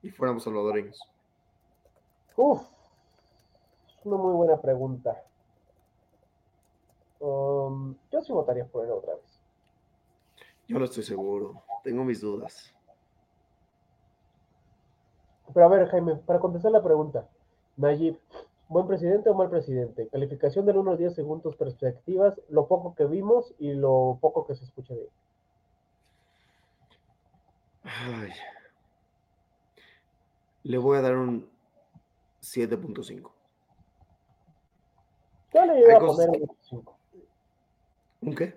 y 0.02 0.10
fuéramos 0.10 0.44
salvadoreños? 0.44 1.00
Uf, 2.36 2.62
una 4.04 4.16
muy 4.16 4.32
buena 4.34 4.60
pregunta. 4.60 5.22
Um, 7.20 7.94
yo 8.10 8.22
sí 8.22 8.32
votaría 8.32 8.64
por 8.64 8.84
él 8.84 8.92
otra 8.92 9.14
vez. 9.14 9.40
Yo 10.66 10.78
no 10.78 10.84
estoy 10.84 11.02
seguro, 11.02 11.62
tengo 11.82 12.04
mis 12.04 12.20
dudas. 12.20 12.72
Pero 15.52 15.66
a 15.66 15.68
ver, 15.68 15.88
Jaime, 15.88 16.16
para 16.16 16.38
contestar 16.38 16.70
la 16.70 16.82
pregunta, 16.82 17.28
Nayib, 17.76 18.18
¿buen 18.68 18.86
presidente 18.86 19.30
o 19.30 19.34
mal 19.34 19.50
presidente? 19.50 20.08
Calificación 20.08 20.64
del 20.64 20.78
1 20.78 20.92
al 20.92 20.98
10 20.98 21.14
según 21.14 21.42
tus 21.42 21.56
perspectivas, 21.56 22.40
lo 22.48 22.68
poco 22.68 22.94
que 22.94 23.06
vimos 23.06 23.54
y 23.58 23.72
lo 23.72 24.18
poco 24.20 24.46
que 24.46 24.54
se 24.54 24.64
escucha 24.64 24.94
de 24.94 25.02
él. 25.02 25.10
Ay. 27.82 28.30
Le 30.62 30.78
voy 30.78 30.98
a 30.98 31.00
dar 31.00 31.16
un 31.16 31.50
7.5. 32.42 33.39
Yo 35.52 35.66
le 35.66 35.80
iba 35.80 35.96
a 35.96 35.98
cosas 35.98 36.26
poner 36.26 36.42
un 36.42 36.48
8.5. 36.48 36.94
¿Un 38.22 38.34
qué? 38.34 38.54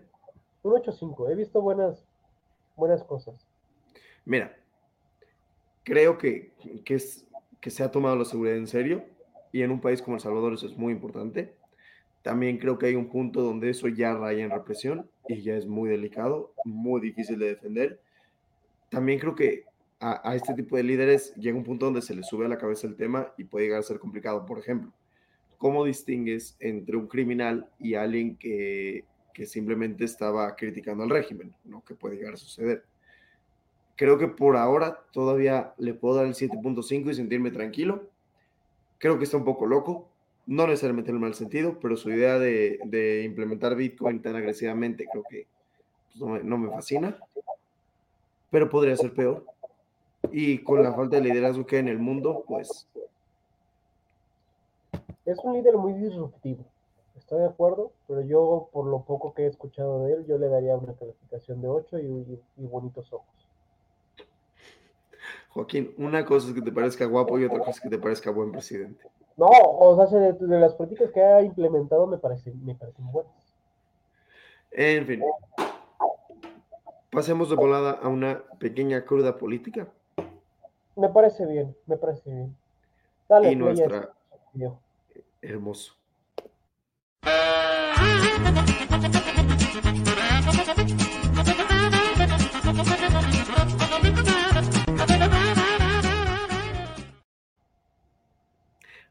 Un 0.63 0.73
8.5. 0.73 1.31
He 1.31 1.35
visto 1.35 1.61
buenas, 1.61 2.05
buenas 2.75 3.03
cosas. 3.03 3.35
Mira, 4.25 4.55
creo 5.83 6.17
que, 6.17 6.51
que, 6.85 6.95
es, 6.95 7.25
que 7.59 7.69
se 7.69 7.83
ha 7.83 7.91
tomado 7.91 8.15
la 8.15 8.25
seguridad 8.25 8.57
en 8.57 8.67
serio 8.67 9.03
y 9.51 9.61
en 9.61 9.71
un 9.71 9.81
país 9.81 10.01
como 10.01 10.15
El 10.15 10.21
Salvador 10.21 10.53
eso 10.53 10.67
es 10.67 10.77
muy 10.77 10.93
importante. 10.93 11.53
También 12.21 12.57
creo 12.57 12.77
que 12.77 12.85
hay 12.87 12.95
un 12.95 13.09
punto 13.09 13.41
donde 13.41 13.69
eso 13.69 13.87
ya 13.89 14.13
raya 14.13 14.43
en 14.43 14.51
represión 14.51 15.09
y 15.27 15.41
ya 15.41 15.55
es 15.55 15.65
muy 15.65 15.89
delicado, 15.89 16.53
muy 16.63 17.01
difícil 17.01 17.37
de 17.39 17.47
defender. 17.47 17.99
también 18.89 19.19
creo 19.19 19.35
que 19.35 19.65
a, 19.99 20.35
este 20.35 20.53
tipo 20.53 20.75
de 20.75 20.83
líderes 20.83 21.33
llega 21.35 21.57
un 21.57 21.63
punto 21.63 21.85
donde 21.85 22.01
se 22.01 22.13
les 22.13 22.27
sube 22.27 22.45
a 22.45 22.49
la 22.49 22.57
cabeza 22.57 22.87
el 22.87 22.95
tema 22.95 23.33
y 23.37 23.45
puede 23.45 23.65
llegar 23.65 23.79
a 23.79 23.83
ser 23.83 23.99
complicado. 23.99 24.45
Por 24.45 24.59
ejemplo, 24.59 24.91
¿cómo 25.64 25.86
distingues 25.86 26.57
entre 26.59 26.97
un 26.97 27.07
criminal 27.07 27.70
y 27.80 27.93
alguien 27.93 28.36
que, 28.36 29.05
que 29.34 29.45
simplemente 29.45 30.03
estaba 30.03 30.57
criticando 30.57 31.05
al 31.05 31.09
régimen? 31.09 31.55
¿no? 31.64 31.82
Puede 32.01 32.18
llegar 32.18 32.34
a 32.34 32.36
suceder. 32.38 32.84
Creo 33.95 34.18
que 34.18 34.28
por 34.28 34.57
ahora 34.57 34.99
todavía 35.14 35.74
le 35.78 35.93
puedo 35.93 36.16
dar 36.16 36.26
el 36.26 36.34
7.5 36.34 37.11
y 37.11 37.14
sentirme 37.14 37.49
tranquilo. 37.49 38.09
Creo 38.97 39.18
que 39.18 39.24
está 39.24 39.38
un 39.38 39.45
poco 39.45 39.66
loco, 39.66 40.09
no 40.47 40.68
necesariamente 40.68 41.11
en 41.11 41.16
el 41.16 41.22
mal 41.22 41.34
sentido, 41.34 41.80
pero 41.80 41.95
su 41.95 42.11
idea 42.11 42.38
de, 42.38 42.80
de 42.84 43.24
implementar 43.24 43.78
Bitcoin 43.78 44.22
tan 44.22 44.36
agresivamente 44.36 45.07
creo 45.09 45.24
que 45.30 45.47
pues, 46.11 46.20
no, 46.20 46.43
no, 46.43 46.57
me 46.57 46.72
fascina, 46.72 47.18
pero 48.51 48.70
podría 48.70 48.97
ser 48.97 49.14
peor. 49.14 49.45
Y 50.30 50.57
con 50.57 50.84
la 50.84 50.93
falta 50.93 51.16
de 51.16 51.24
liderazgo 51.24 51.66
que 51.66 51.78
hay 51.78 51.84
en 51.84 51.88
el 51.88 51.99
mundo, 51.99 52.43
pues... 52.45 52.89
Es 55.26 55.39
un 55.39 55.53
líder 55.53 55.78
muy 55.78 55.93
disruptivo, 55.93 56.65
estoy 57.15 57.39
de 57.39 57.47
acuerdo, 57.47 57.91
pero 58.07 58.21
yo 58.21 58.69
por 58.71 58.86
lo 58.86 59.03
poco 59.03 59.34
que 59.34 59.43
he 59.43 59.47
escuchado 59.47 60.03
de 60.03 60.13
él, 60.13 60.26
yo 60.26 60.38
le 60.38 60.49
daría 60.49 60.76
una 60.76 60.93
calificación 60.93 61.61
de 61.61 61.67
8 61.69 61.99
y, 61.99 62.39
y 62.57 62.67
bonitos 62.67 63.11
ojos. 63.13 63.28
Joaquín, 65.49 65.93
una 65.97 66.26
cosa 66.26 66.47
es 66.47 66.53
que 66.53 66.61
te 66.61 66.71
parezca 66.71 67.05
guapo 67.05 67.39
y 67.39 67.45
otra 67.45 67.59
cosa 67.59 67.71
es 67.71 67.82
que 67.82 67.89
te 67.89 67.99
parezca 67.99 68.32
buen 68.32 68.51
presidente. 68.51 69.05
No, 69.38 69.47
o 69.47 70.07
sea, 70.07 70.19
de, 70.19 70.34
de 70.34 70.59
las 70.59 70.74
políticas 70.76 71.11
que 71.11 71.21
ha 71.21 71.41
implementado 71.41 72.05
me 72.07 72.17
parecen, 72.17 72.63
me 72.65 72.76
parecen 72.76 73.11
buenas. 73.11 73.34
En 74.71 75.05
fin. 75.05 75.24
Pasemos 77.11 77.49
de 77.49 77.55
volada 77.55 77.91
a 77.91 78.07
una 78.07 78.43
pequeña 78.59 79.05
cruda 79.05 79.38
política. 79.38 79.88
Me 80.95 81.09
parece 81.09 81.45
bien, 81.45 81.76
me 81.86 81.97
parece 81.97 82.30
bien. 82.30 82.55
Dale, 83.30 83.51
y 83.51 83.55
nuestra... 83.55 84.09
Hermoso. 85.43 85.93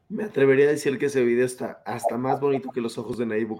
Me 0.09 0.23
atrevería 0.23 0.65
a 0.65 0.69
decir 0.69 0.97
que 0.97 1.05
ese 1.05 1.23
video 1.23 1.45
está 1.45 1.83
hasta 1.85 2.17
más 2.17 2.41
bonito 2.41 2.71
que 2.71 2.81
los 2.81 2.97
ojos 2.97 3.19
de 3.19 3.27
Nayib 3.27 3.55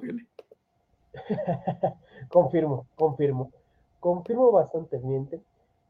confirmo, 2.30 2.88
confirmo. 2.96 3.52
Confirmo 4.00 4.52
bastante 4.52 4.98
bien. 4.98 5.30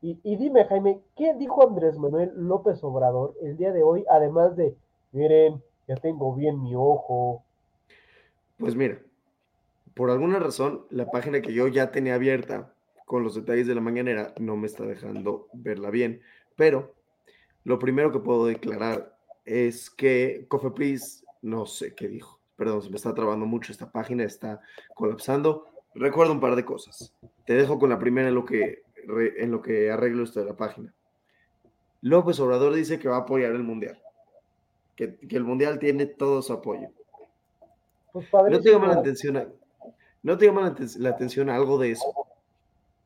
Y, 0.01 0.19
y, 0.21 0.35
dime, 0.35 0.65
Jaime, 0.65 0.99
¿qué 1.15 1.33
dijo 1.35 1.65
Andrés 1.65 1.97
Manuel 1.97 2.33
López 2.35 2.83
Obrador 2.83 3.35
el 3.41 3.55
día 3.55 3.71
de 3.71 3.83
hoy? 3.83 4.03
Además 4.09 4.57
de, 4.57 4.75
miren, 5.13 5.63
ya 5.87 5.95
tengo 5.95 6.35
bien 6.35 6.61
mi 6.61 6.75
ojo. 6.75 7.43
Pues 8.57 8.75
mira, 8.75 8.99
por 9.93 10.09
alguna 10.09 10.39
razón, 10.39 10.85
la 10.89 11.09
página 11.11 11.41
que 11.41 11.53
yo 11.53 11.67
ya 11.67 11.91
tenía 11.91 12.15
abierta 12.15 12.73
con 13.05 13.23
los 13.23 13.35
detalles 13.35 13.67
de 13.67 13.75
la 13.75 13.81
mañanera 13.81 14.33
no 14.39 14.55
me 14.55 14.67
está 14.67 14.85
dejando 14.85 15.47
verla 15.53 15.89
bien. 15.89 16.21
Pero 16.55 16.95
lo 17.63 17.79
primero 17.79 18.11
que 18.11 18.19
puedo 18.19 18.45
declarar 18.45 19.17
es 19.45 19.89
que 19.89 20.45
Cofepris, 20.47 21.25
no 21.41 21.65
sé 21.65 21.93
qué 21.93 22.07
dijo, 22.07 22.39
perdón, 22.55 22.81
se 22.81 22.89
me 22.89 22.95
está 22.95 23.13
trabando 23.13 23.45
mucho 23.45 23.71
esta 23.71 23.91
página, 23.91 24.23
está 24.23 24.61
colapsando. 24.95 25.67
Recuerdo 25.95 26.33
un 26.33 26.39
par 26.39 26.55
de 26.55 26.65
cosas. 26.65 27.13
Te 27.45 27.53
dejo 27.53 27.77
con 27.77 27.89
la 27.89 27.99
primera 27.99 28.29
en 28.29 28.35
lo 28.35 28.45
que, 28.45 28.83
en 28.97 29.51
lo 29.51 29.61
que 29.61 29.91
arreglo 29.91 30.23
esto 30.23 30.39
de 30.39 30.45
la 30.47 30.55
página. 30.55 30.93
López 32.01 32.39
Obrador 32.39 32.73
dice 32.73 32.99
que 32.99 33.07
va 33.07 33.17
a 33.17 33.19
apoyar 33.19 33.51
el 33.51 33.63
Mundial, 33.63 34.01
que, 34.95 35.17
el 35.29 35.43
Mundial 35.43 35.79
tiene 35.79 36.05
todo 36.05 36.41
su 36.41 36.53
apoyo. 36.53 36.89
Pues 38.11 38.27
no 38.31 38.59
te 38.59 38.71
llama 38.71 38.87
la 38.87 38.95
atención, 38.95 39.53
no 40.21 40.37
te 40.37 40.45
llama 40.45 40.75
la, 40.97 41.09
atención 41.09 41.49
algo 41.49 41.77
de 41.77 41.91
eso. 41.91 42.05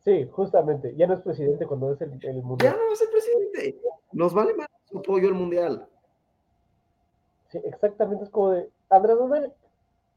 Sí, 0.04 0.28
justamente, 0.32 0.94
ya 0.96 1.08
no 1.08 1.16
es 1.16 1.22
presidente 1.22 1.66
cuando 1.66 1.94
es 1.94 2.02
el, 2.02 2.10
Mundial. 2.42 2.74
Ya 2.74 2.78
no 2.78 2.94
es 2.94 3.02
el 3.02 3.10
presidente, 3.10 3.82
nos 4.12 4.34
vale 4.34 4.54
más 4.54 4.68
su 4.90 5.00
apoyo 5.00 5.28
al 5.28 5.34
Mundial. 5.34 5.88
Sí, 7.52 7.60
exactamente, 7.64 8.26
es 8.26 8.30
como 8.30 8.52
de, 8.52 8.70
Andrés 8.90 9.18
Manuel, 9.18 9.54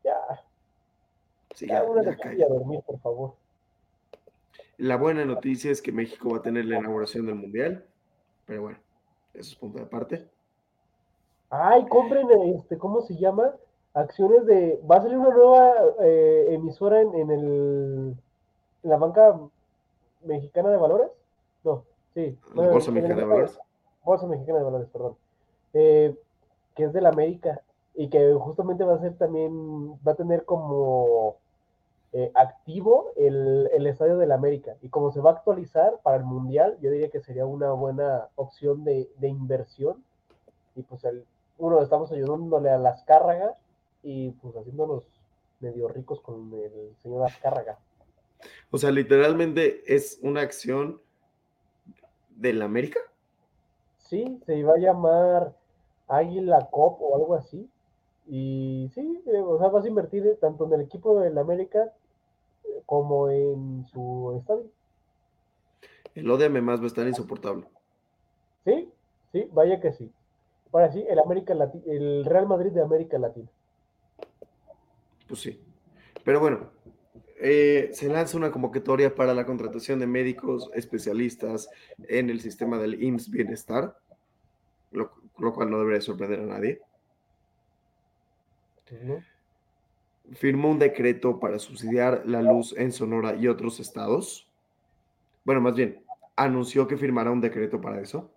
ya. 0.05 0.17
Sí, 1.55 1.67
ya, 1.67 1.83
ya, 2.37 2.47
a 2.47 2.49
dormir, 2.49 2.81
por 2.87 2.99
favor. 3.01 3.35
La 4.79 4.97
buena 4.97 5.25
noticia 5.25 5.71
es 5.71 5.83
que 5.83 5.93
México 5.93 6.31
va 6.31 6.39
a 6.39 6.43
tener 6.43 6.65
la 6.65 6.79
inauguración 6.79 7.27
del 7.27 7.35
Mundial, 7.35 7.85
pero 8.47 8.63
bueno, 8.63 8.79
eso 9.35 9.51
es 9.51 9.57
punto 9.57 9.79
de 9.79 9.85
aparte. 9.85 10.29
Ay, 11.51 11.85
compren, 11.87 12.31
este, 12.55 12.79
¿cómo 12.79 13.03
se 13.03 13.17
llama? 13.17 13.53
Acciones 13.93 14.47
de, 14.47 14.81
va 14.89 14.97
a 14.97 15.03
salir 15.03 15.19
una 15.19 15.31
nueva 15.31 15.73
eh, 16.01 16.47
emisora 16.51 17.01
en, 17.01 17.13
en, 17.17 17.31
el, 17.31 18.17
en 18.85 18.91
la 18.91 18.97
banca 18.97 19.37
mexicana 20.25 20.71
de 20.71 20.77
valores. 20.77 21.11
No, 21.65 21.83
sí. 22.15 22.39
Bolsa 22.55 22.93
Mexicana 22.93 23.21
de 23.21 23.27
Valores. 23.27 23.59
Bolsa 24.05 24.27
Mexicana 24.29 24.59
de 24.59 24.65
Valores, 24.65 24.89
perdón. 24.93 25.17
Eh, 25.73 26.15
que 26.77 26.85
es 26.85 26.93
del 26.93 27.07
América 27.07 27.61
y 27.95 28.09
que 28.09 28.33
justamente 28.35 28.85
va 28.85 28.95
a 28.95 29.01
ser 29.01 29.15
también, 29.17 29.93
va 30.07 30.13
a 30.13 30.15
tener 30.15 30.45
como 30.45 31.37
eh, 32.13 32.31
activo 32.35 33.11
el, 33.17 33.69
el, 33.73 33.89
estadio 33.89 34.19
del 34.19 34.31
América. 34.31 34.77
Y 34.83 34.89
como 34.89 35.11
se 35.11 35.21
va 35.21 35.31
a 35.31 35.35
actualizar 35.35 35.99
para 36.05 36.17
el 36.17 36.25
Mundial, 36.25 36.79
yo 36.81 36.93
diría 36.93 37.11
que 37.11 37.21
sería 37.21 37.45
una 37.45 37.73
buena 37.73 38.29
opción 38.37 38.85
de, 38.85 39.11
de 39.19 39.29
inversión. 39.29 40.03
Y 40.77 40.83
pues 40.83 41.05
el, 41.05 41.25
uno, 41.61 41.83
estamos 41.83 42.11
ayudándole 42.11 42.71
a 42.71 42.79
las 42.79 43.05
cárragas 43.05 43.55
y 44.03 44.31
pues 44.31 44.57
haciéndonos 44.57 45.05
medio 45.61 45.89
ricos 45.89 46.21
con 46.21 46.53
el 46.55 46.97
señor 47.03 47.27
Azcárraga. 47.27 47.79
O 48.71 48.79
sea, 48.79 48.91
literalmente 48.91 49.83
es 49.95 50.19
una 50.23 50.41
acción 50.41 51.01
del 52.31 52.63
América. 52.63 53.01
Sí, 53.99 54.41
se 54.47 54.57
iba 54.57 54.73
a 54.73 54.79
llamar 54.79 55.55
Águila 56.09 56.69
Cop 56.71 57.01
o 57.01 57.15
algo 57.17 57.35
así. 57.35 57.69
Y 58.27 58.91
sí, 58.95 59.23
eh, 59.27 59.41
o 59.41 59.59
sea, 59.59 59.69
vas 59.69 59.85
a 59.85 59.89
invertir 59.89 60.39
tanto 60.41 60.67
en 60.67 60.73
el 60.73 60.81
equipo 60.83 61.21
del 61.21 61.37
América 61.37 61.93
eh, 62.65 62.83
como 62.87 63.29
en 63.29 63.85
su 63.87 64.35
estadio. 64.39 64.67
El 66.15 66.31
ODM 66.31 66.63
más 66.63 66.81
va 66.81 66.85
a 66.85 66.87
estar 66.87 67.07
insoportable. 67.07 67.67
Sí, 68.65 68.91
sí, 69.33 69.49
vaya 69.53 69.81
que 69.81 69.93
sí. 69.93 70.11
Ahora 70.73 70.93
sí, 70.93 71.05
el 71.09 71.19
América 71.19 71.55
el 71.87 72.25
Real 72.25 72.47
Madrid 72.47 72.71
de 72.71 72.83
América 72.83 73.19
Latina. 73.19 73.49
Pues 75.27 75.41
sí. 75.41 75.61
Pero 76.25 76.41
bueno, 76.41 76.71
eh, 77.41 77.91
se 77.93 78.09
lanza 78.09 78.37
una 78.37 78.53
convocatoria 78.53 79.15
para 79.15 79.35
la 79.35 79.47
contratación 79.47 79.99
de 79.99 80.07
médicos 80.07 80.71
especialistas 80.75 81.69
en 82.09 82.31
el 82.31 82.41
sistema 82.41 82.79
del 82.79 83.03
IMSS 83.03 83.31
Bienestar 83.31 83.97
lo, 84.91 85.11
cual 85.55 85.71
no 85.71 85.79
debería 85.79 86.01
sorprender 86.01 86.41
a 86.41 86.47
nadie. 86.47 86.81
Firmó 90.33 90.71
un 90.71 90.79
decreto 90.79 91.39
para 91.39 91.59
subsidiar 91.59 92.23
la 92.27 92.43
luz 92.43 92.75
en 92.77 92.93
Sonora 92.93 93.35
y 93.35 93.49
otros 93.49 93.81
estados. 93.81 94.49
Bueno, 95.45 95.61
más 95.61 95.75
bien, 95.75 96.03
anunció 96.37 96.87
que 96.87 96.97
firmará 96.97 97.31
un 97.31 97.41
decreto 97.41 97.81
para 97.81 98.01
eso. 98.01 98.31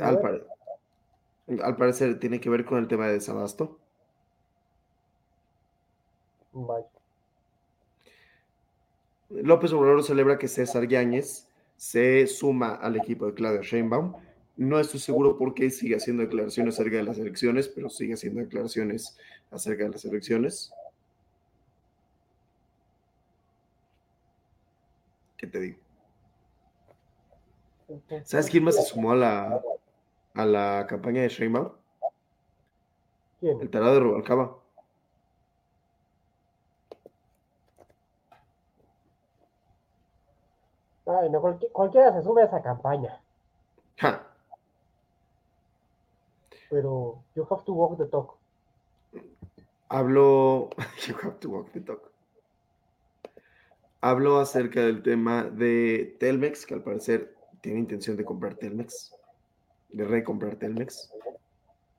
Al, 0.00 1.60
al, 1.62 1.76
parecer 1.76 2.18
tiene 2.18 2.40
que 2.40 2.50
ver 2.50 2.64
con 2.64 2.78
el 2.78 2.88
tema 2.88 3.06
de 3.06 3.14
desabasto. 3.14 3.78
López 9.30 9.72
Obrador 9.72 10.02
celebra 10.02 10.38
que 10.38 10.48
César 10.48 10.88
Yáñez 10.88 11.48
se 11.76 12.26
suma 12.26 12.74
al 12.74 12.96
equipo 12.96 13.26
de 13.26 13.34
Claudia 13.34 13.62
Sheinbaum. 13.62 14.14
No 14.56 14.78
estoy 14.78 15.00
seguro 15.00 15.38
por 15.38 15.54
qué 15.54 15.70
sigue 15.70 15.96
haciendo 15.96 16.22
declaraciones 16.22 16.74
acerca 16.74 16.96
de 16.96 17.04
las 17.04 17.18
elecciones, 17.18 17.68
pero 17.68 17.88
sigue 17.88 18.14
haciendo 18.14 18.40
declaraciones 18.40 19.16
acerca 19.50 19.84
de 19.84 19.90
las 19.90 20.04
elecciones. 20.04 20.72
¿Qué 25.36 25.46
te 25.46 25.60
digo? 25.60 25.89
¿Sabes 28.24 28.48
quién 28.50 28.64
más 28.64 28.76
se 28.76 28.82
sumó 28.82 29.12
a 29.12 29.16
la, 29.16 29.62
a 30.34 30.44
la 30.44 30.86
campaña 30.88 31.22
de 31.22 31.28
Sheinbaum? 31.28 31.72
El 33.42 33.70
tarado 33.70 33.94
de 33.94 34.00
Rubalcaba. 34.00 34.56
cualquiera 41.72 42.12
se 42.12 42.22
sube 42.22 42.42
a 42.42 42.44
esa 42.46 42.62
campaña. 42.62 43.20
Pero 46.70 47.24
you 47.34 47.46
have 47.50 47.64
to 47.64 47.72
walk 47.72 47.98
the 47.98 48.06
talk. 48.06 48.36
Hablo. 49.88 50.70
You 51.08 51.16
have 51.22 51.40
to 51.40 51.50
walk 51.50 51.72
the 51.72 51.80
talk. 51.80 52.10
habló 54.00 54.38
acerca 54.38 54.80
del 54.80 55.02
tema 55.02 55.44
de 55.44 56.16
Telmex, 56.20 56.66
que 56.66 56.74
al 56.74 56.82
parecer 56.82 57.34
tiene 57.60 57.80
intención 57.80 58.16
de 58.16 58.24
comprar 58.24 58.54
Telmex, 58.54 59.14
de 59.90 60.04
recomprar 60.04 60.56
Telmex, 60.56 61.12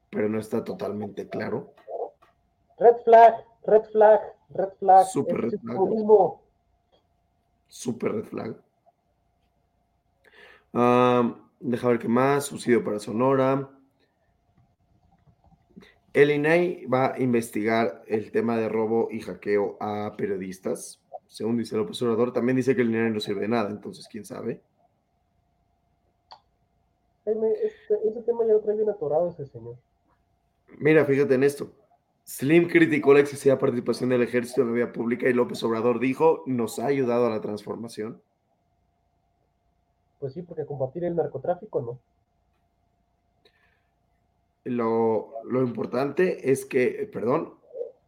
pero 0.10 0.28
no 0.30 0.40
está 0.40 0.64
totalmente 0.64 1.28
claro. 1.28 1.74
Red 2.78 2.98
flag, 3.04 3.36
red 3.66 3.84
flag, 3.92 4.22
red 4.50 4.70
flag. 4.80 5.06
Super 5.08 5.42
red 5.42 5.60
flag. 5.60 5.78
Super 7.68 8.12
red 8.12 8.26
flag. 8.26 8.56
Deja 11.60 11.88
ver 11.88 12.00
qué 12.00 12.08
más. 12.08 12.46
Subsidio 12.46 12.84
para 12.84 13.00
Sonora. 13.00 13.70
El 16.14 16.32
INAI 16.32 16.86
va 16.88 17.14
a 17.14 17.20
investigar 17.20 18.04
el 18.08 18.32
tema 18.32 18.58
de 18.58 18.68
robo 18.68 19.10
y 19.12 19.22
hackeo 19.22 19.78
a 19.80 20.16
periodistas. 20.18 21.00
Según 21.28 21.58
dice 21.58 21.76
el 21.76 21.82
observador, 21.82 22.34
también 22.34 22.58
dice 22.58 22.76
que 22.76 22.82
el 22.82 22.90
INAI 22.90 23.12
no 23.12 23.22
sirve 23.22 23.42
de 23.42 23.48
nada, 23.48 23.70
entonces 23.70 24.08
quién 24.10 24.26
sabe. 24.26 24.62
Jaime, 27.26 27.52
este- 27.64 28.08
ese 28.08 28.22
tema 28.24 28.46
ya 28.46 28.54
lo 28.54 28.62
trae 28.62 28.76
bien 28.76 28.90
atorado 28.90 29.30
ese 29.30 29.46
señor. 29.46 29.76
Mira, 30.78 31.06
fíjate 31.06 31.36
en 31.36 31.44
esto. 31.44 31.72
Slim 32.24 32.68
criticó 32.68 33.14
la 33.14 33.20
excesiva 33.20 33.58
participación 33.58 34.10
del 34.10 34.22
ejército 34.22 34.62
en 34.62 34.68
la 34.68 34.74
vía 34.74 34.94
pública 34.94 35.28
y 35.28 35.34
López 35.34 35.62
Obrador 35.64 36.00
dijo, 36.00 36.44
nos 36.46 36.80
ha 36.80 36.86
ayudado 36.86 37.26
a 37.28 37.30
la 37.30 37.42
transformación. 37.42 38.22
Pues 40.20 40.34
sí, 40.34 40.42
porque 40.44 40.66
combatir 40.66 41.04
el 41.04 41.16
narcotráfico 41.16 41.82
no. 41.82 42.00
Lo, 44.64 45.34
lo 45.44 45.62
importante 45.64 46.52
es 46.52 46.66
que, 46.66 47.02
eh, 47.04 47.08
perdón, 47.08 47.56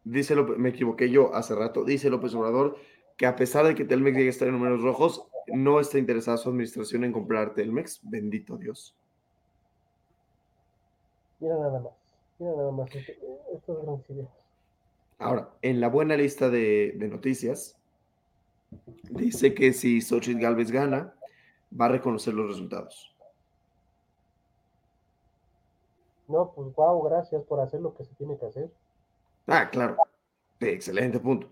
dice 0.04 0.36
López- 0.36 0.56
me 0.56 0.68
equivoqué 0.70 1.10
yo 1.10 1.34
hace 1.34 1.54
rato, 1.54 1.84
dice 1.84 2.10
López 2.10 2.34
Obrador 2.34 2.76
que 3.16 3.26
a 3.26 3.36
pesar 3.36 3.66
de 3.66 3.74
que 3.74 3.84
Telmex 3.84 4.16
llegue 4.16 4.28
a 4.28 4.30
estar 4.30 4.48
en 4.48 4.54
números 4.54 4.82
rojos, 4.82 5.26
no 5.48 5.80
está 5.80 5.98
interesada 5.98 6.36
su 6.36 6.48
administración 6.48 7.04
en 7.04 7.12
comprar 7.12 7.54
Telmex. 7.54 8.00
Bendito 8.02 8.56
Dios. 8.56 8.96
Mira 11.44 11.56
nada 11.58 11.78
más. 11.78 11.92
Mira 12.38 12.52
nada 12.56 12.70
más. 12.72 12.94
este- 12.94 13.18
Estos 13.52 13.82
grandes 13.82 14.08
ideas. 14.08 14.28
Ahora, 15.18 15.50
en 15.60 15.78
la 15.78 15.88
buena 15.88 16.16
lista 16.16 16.48
de, 16.48 16.92
de 16.96 17.06
noticias, 17.08 17.76
dice 19.10 19.54
que 19.54 19.74
si 19.74 20.00
Xochitl 20.00 20.40
Galvez 20.40 20.70
gana, 20.70 21.14
va 21.78 21.84
a 21.84 21.88
reconocer 21.88 22.32
los 22.32 22.48
resultados. 22.48 23.14
No, 26.28 26.50
pues 26.52 26.74
wow, 26.74 27.02
gracias 27.02 27.42
por 27.44 27.60
hacer 27.60 27.80
lo 27.82 27.94
que 27.94 28.04
se 28.06 28.14
tiene 28.14 28.38
que 28.38 28.46
hacer. 28.46 28.70
Ah, 29.46 29.68
claro. 29.70 29.96
Sí, 30.58 30.66
excelente 30.68 31.20
punto. 31.20 31.46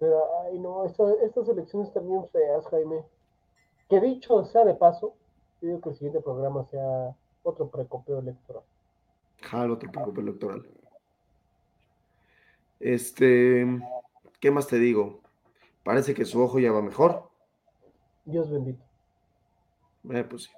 Pero, 0.00 0.20
ay, 0.42 0.58
no, 0.58 0.84
esto- 0.84 1.16
estas 1.20 1.48
elecciones 1.48 1.88
están 1.88 2.08
bien 2.08 2.28
feas, 2.30 2.66
Jaime. 2.66 3.04
Que 3.88 4.00
dicho 4.00 4.44
sea 4.46 4.64
de 4.64 4.74
paso, 4.74 5.14
yo 5.60 5.68
digo 5.68 5.80
que 5.80 5.90
el 5.90 5.94
siguiente 5.94 6.20
programa 6.20 6.64
sea 6.64 7.14
otro 7.42 7.68
precopeo 7.68 8.18
electoral. 8.18 8.62
Jalo 9.42 9.74
otro 9.74 9.90
preocupa 9.90 10.20
electoral. 10.20 10.66
Este, 12.78 13.66
¿qué 14.40 14.50
más 14.50 14.66
te 14.66 14.78
digo? 14.78 15.20
Parece 15.82 16.14
que 16.14 16.24
su 16.24 16.42
ojo 16.42 16.58
ya 16.58 16.72
va 16.72 16.82
mejor. 16.82 17.30
Dios 18.24 18.50
bendito. 18.50 18.82
Eh, 20.10 20.24
pues 20.24 20.44
sí. 20.44 20.50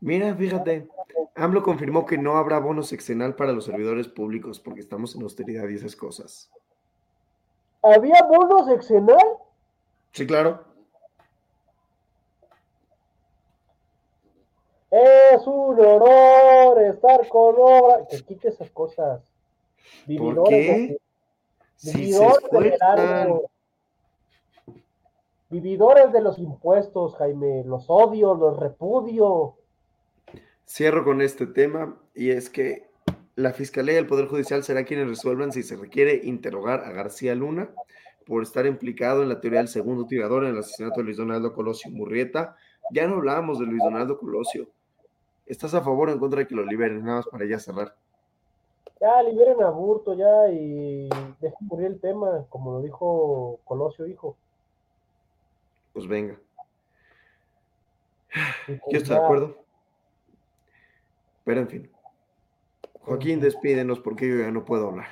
Mira, 0.00 0.34
fíjate, 0.34 0.88
AMLO 1.34 1.62
confirmó 1.62 2.06
que 2.06 2.16
no 2.16 2.36
habrá 2.36 2.58
bono 2.58 2.82
sexenal 2.82 3.36
para 3.36 3.52
los 3.52 3.66
servidores 3.66 4.08
públicos 4.08 4.58
porque 4.58 4.80
estamos 4.80 5.14
en 5.14 5.22
austeridad 5.22 5.68
y 5.68 5.74
esas 5.74 5.94
cosas. 5.94 6.50
¿Había 7.82 8.22
bonos 8.22 8.68
exenal? 8.70 9.18
Sí, 10.12 10.26
claro. 10.26 10.64
Es 14.90 15.46
un 15.46 15.78
honor 15.78 16.80
estar 16.82 17.26
con 17.28 17.54
obra. 17.58 18.06
Que 18.10 18.20
quite 18.22 18.48
esas 18.48 18.70
cosas. 18.70 19.22
¿Por 20.18 20.44
qué? 20.44 20.56
de- 20.56 21.00
Si 21.76 22.12
del 22.12 22.22
esfuerzan. 22.22 22.98
erario. 22.98 23.42
Vividores 25.48 26.12
de 26.12 26.20
los 26.20 26.38
impuestos, 26.38 27.16
Jaime. 27.16 27.64
Los 27.64 27.86
odio, 27.88 28.34
los 28.34 28.58
repudio. 28.58 29.56
Cierro 30.66 31.04
con 31.04 31.20
este 31.22 31.46
tema 31.46 31.96
y 32.14 32.30
es 32.30 32.48
que 32.50 32.88
la 33.34 33.52
Fiscalía 33.52 33.94
y 33.94 33.98
el 33.98 34.06
Poder 34.06 34.26
Judicial 34.28 34.62
serán 34.62 34.84
quienes 34.84 35.08
resuelvan 35.08 35.50
si 35.52 35.62
se 35.64 35.76
requiere 35.76 36.20
interrogar 36.24 36.84
a 36.84 36.92
García 36.92 37.34
Luna 37.34 37.70
por 38.26 38.42
estar 38.44 38.66
implicado 38.66 39.22
en 39.22 39.28
la 39.28 39.40
teoría 39.40 39.58
del 39.60 39.68
segundo 39.68 40.06
tirador 40.06 40.44
en 40.44 40.50
el 40.50 40.58
asesinato 40.58 41.00
de 41.00 41.04
Luis 41.04 41.16
Donaldo 41.16 41.52
Colosio 41.52 41.90
Murrieta. 41.90 42.54
Ya 42.92 43.08
no 43.08 43.16
hablábamos 43.16 43.58
de 43.58 43.66
Luis 43.66 43.82
Donaldo 43.82 44.18
Colosio. 44.18 44.68
¿Estás 45.50 45.74
a 45.74 45.80
favor 45.80 46.08
o 46.08 46.12
en 46.12 46.20
contra 46.20 46.38
de 46.38 46.46
que 46.46 46.54
lo 46.54 46.64
liberen? 46.64 47.04
Nada 47.04 47.16
más 47.16 47.26
para 47.26 47.44
ya 47.44 47.58
cerrar. 47.58 47.92
Ya 49.00 49.20
liberen 49.20 49.60
a 49.64 49.70
Burto 49.70 50.14
ya 50.14 50.48
y 50.48 51.08
dejen 51.40 51.66
morir 51.66 51.86
el 51.88 52.00
tema, 52.00 52.46
como 52.48 52.74
lo 52.74 52.82
dijo 52.82 53.58
Colosio, 53.64 54.06
hijo. 54.06 54.36
Pues 55.92 56.06
venga. 56.06 56.38
Y 58.68 58.74
pues 58.74 58.92
Yo 58.92 58.98
estoy 58.98 59.16
de 59.16 59.22
acuerdo. 59.24 59.56
Pero 61.42 61.62
en 61.62 61.68
fin. 61.68 61.90
Joaquín, 63.00 63.40
despídenos 63.40 63.98
porque 63.98 64.28
yo 64.28 64.36
ya 64.36 64.52
no 64.52 64.64
puedo 64.64 64.86
hablar. 64.86 65.08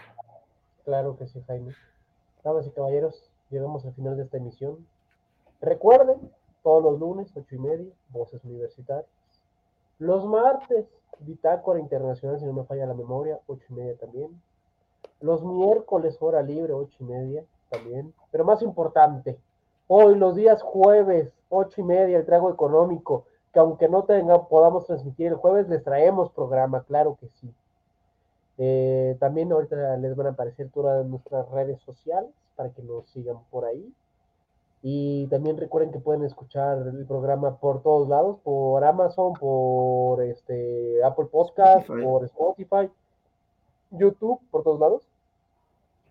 Claro 0.85 1.19
que 1.19 1.27
sí, 1.27 1.43
Jaime. 1.49 1.75
Damas 2.45 2.65
y 2.65 2.71
caballeros, 2.71 3.29
llegamos 3.51 3.85
al 3.85 3.93
final 3.95 4.17
de 4.17 4.23
esta 4.23 4.37
emisión. 4.37 4.87
Recuerden, 5.61 6.31
todos 6.63 6.85
los 6.85 7.01
lunes, 7.01 7.33
ocho 7.35 7.57
y 7.57 7.59
media, 7.59 7.93
Voces 8.11 8.45
Universitarias. 8.45 9.18
Los 9.99 10.25
martes, 10.27 10.87
Bitácora 11.21 11.81
Internacional, 11.81 12.39
si 12.39 12.47
no 12.47 12.53
me 12.53 12.65
falla 12.65 12.87
la 12.87 12.95
memoria, 12.95 13.41
ocho 13.47 13.65
y 13.71 13.75
media 13.75 13.97
también. 13.97 14.41
Los 15.21 15.43
miércoles, 15.43 16.17
hora 16.21 16.43
libre, 16.43 16.73
ocho 16.73 16.97
y 17.01 17.05
media 17.05 17.45
también. 17.69 18.15
Pero 18.31 18.45
más 18.45 18.63
importante, 18.63 19.39
hoy 19.89 20.15
los 20.15 20.37
días 20.37 20.63
jueves, 20.63 21.33
ocho 21.49 21.81
y 21.81 21.85
media, 21.85 22.19
el 22.19 22.27
trago 22.27 22.51
económico, 22.51 23.25
que 23.53 23.59
aunque 23.59 23.89
no 23.89 24.05
tenga, 24.05 24.47
podamos 24.47 24.87
transmitir 24.87 25.29
el 25.29 25.35
jueves, 25.35 25.69
les 25.69 25.83
traemos 25.83 26.31
programa, 26.31 26.85
claro 26.85 27.17
que 27.19 27.29
sí. 27.41 27.53
Eh, 28.59 29.17
también 29.21 29.53
ahorita 29.53 29.97
les 29.97 30.17
van 30.17 30.29
a 30.29 30.31
aparecer 30.31 30.69
todas 30.71 31.07
nuestras 31.07 31.49
redes 31.51 31.81
sociales 31.83 32.31
para 32.57 32.71
que 32.71 32.83
nos 32.83 33.09
sigan 33.09 33.39
por 33.51 33.65
ahí. 33.65 33.93
Y 34.83 35.27
también 35.27 35.57
recuerden 35.57 35.91
que 35.91 35.99
pueden 35.99 36.25
escuchar 36.25 36.79
el 36.79 37.05
programa 37.05 37.57
por 37.57 37.83
todos 37.83 38.09
lados, 38.09 38.39
por 38.45 38.85
Amazon, 38.85 39.33
por 39.35 40.23
este 40.23 41.03
Apple 41.03 41.27
Podcast, 41.27 41.81
Spotify. 41.83 42.05
por 42.05 42.25
Spotify, 42.25 42.91
YouTube, 43.91 44.41
por 44.51 44.63
todos 44.63 44.79
lados. 44.79 45.03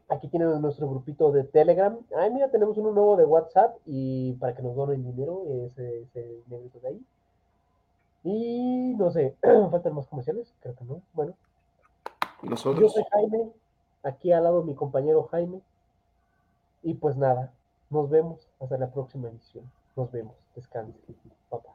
Aquí 0.09 0.27
tienen 0.27 0.61
nuestro 0.61 0.87
grupito 0.89 1.31
de 1.31 1.43
Telegram. 1.43 1.97
Ay, 2.17 2.31
mira, 2.31 2.49
tenemos 2.49 2.77
uno 2.77 2.91
nuevo 2.91 3.15
de 3.17 3.25
WhatsApp 3.25 3.75
y 3.85 4.33
para 4.33 4.53
que 4.55 4.61
nos 4.61 4.75
donen 4.75 5.03
dinero, 5.03 5.43
ese, 5.65 6.01
ese 6.01 6.41
negrito 6.49 6.79
de 6.79 6.87
ahí. 6.89 7.05
Y 8.23 8.95
no 8.97 9.11
sé, 9.11 9.35
faltan 9.71 9.95
más 9.95 10.07
comerciales, 10.07 10.53
creo 10.61 10.75
que 10.75 10.83
no. 10.85 11.01
Bueno, 11.13 11.33
yo 12.43 12.49
Nosotros. 12.49 12.93
soy 12.93 13.03
Jaime, 13.11 13.49
aquí 14.03 14.31
al 14.31 14.43
lado 14.43 14.63
mi 14.63 14.75
compañero 14.75 15.23
Jaime. 15.31 15.61
Y 16.83 16.93
pues 16.95 17.17
nada, 17.17 17.51
nos 17.89 18.09
vemos 18.09 18.49
hasta 18.59 18.77
la 18.77 18.91
próxima 18.91 19.29
edición. 19.29 19.71
Nos 19.95 20.11
vemos, 20.11 20.35
descansen. 20.55 20.93
Bye 21.49 21.61
bye. 21.61 21.71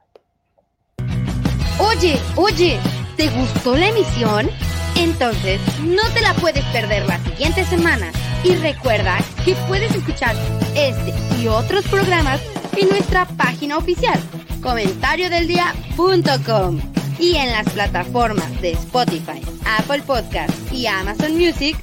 Oye, 1.79 2.19
oye, 2.35 2.79
¿te 3.17 3.29
gustó 3.29 3.75
la 3.75 3.89
emisión? 3.89 4.47
Entonces 4.95 5.59
no 5.81 6.03
te 6.13 6.21
la 6.21 6.35
puedes 6.35 6.63
perder 6.65 7.07
la 7.07 7.17
siguiente 7.19 7.65
semana. 7.65 8.11
Y 8.43 8.53
recuerda 8.55 9.17
que 9.43 9.55
puedes 9.67 9.95
escuchar 9.95 10.35
este 10.75 11.13
y 11.41 11.47
otros 11.47 11.87
programas 11.87 12.39
en 12.77 12.89
nuestra 12.89 13.25
página 13.25 13.77
oficial, 13.77 14.19
comentariodeldia.com 14.61 16.79
y 17.19 17.35
en 17.35 17.51
las 17.51 17.67
plataformas 17.69 18.59
de 18.61 18.71
Spotify, 18.71 19.39
Apple 19.79 20.01
Podcast 20.03 20.51
y 20.71 20.87
Amazon 20.87 21.37
Music. 21.37 21.77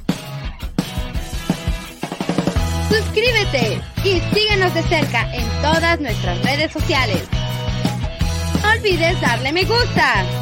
Suscríbete 2.91 3.81
y 4.03 4.19
síguenos 4.35 4.73
de 4.73 4.83
cerca 4.83 5.33
en 5.33 5.47
todas 5.61 5.97
nuestras 6.01 6.43
redes 6.43 6.73
sociales. 6.73 7.23
Olvides 8.75 9.19
darle 9.21 9.53
me 9.53 9.63
gusta. 9.63 10.40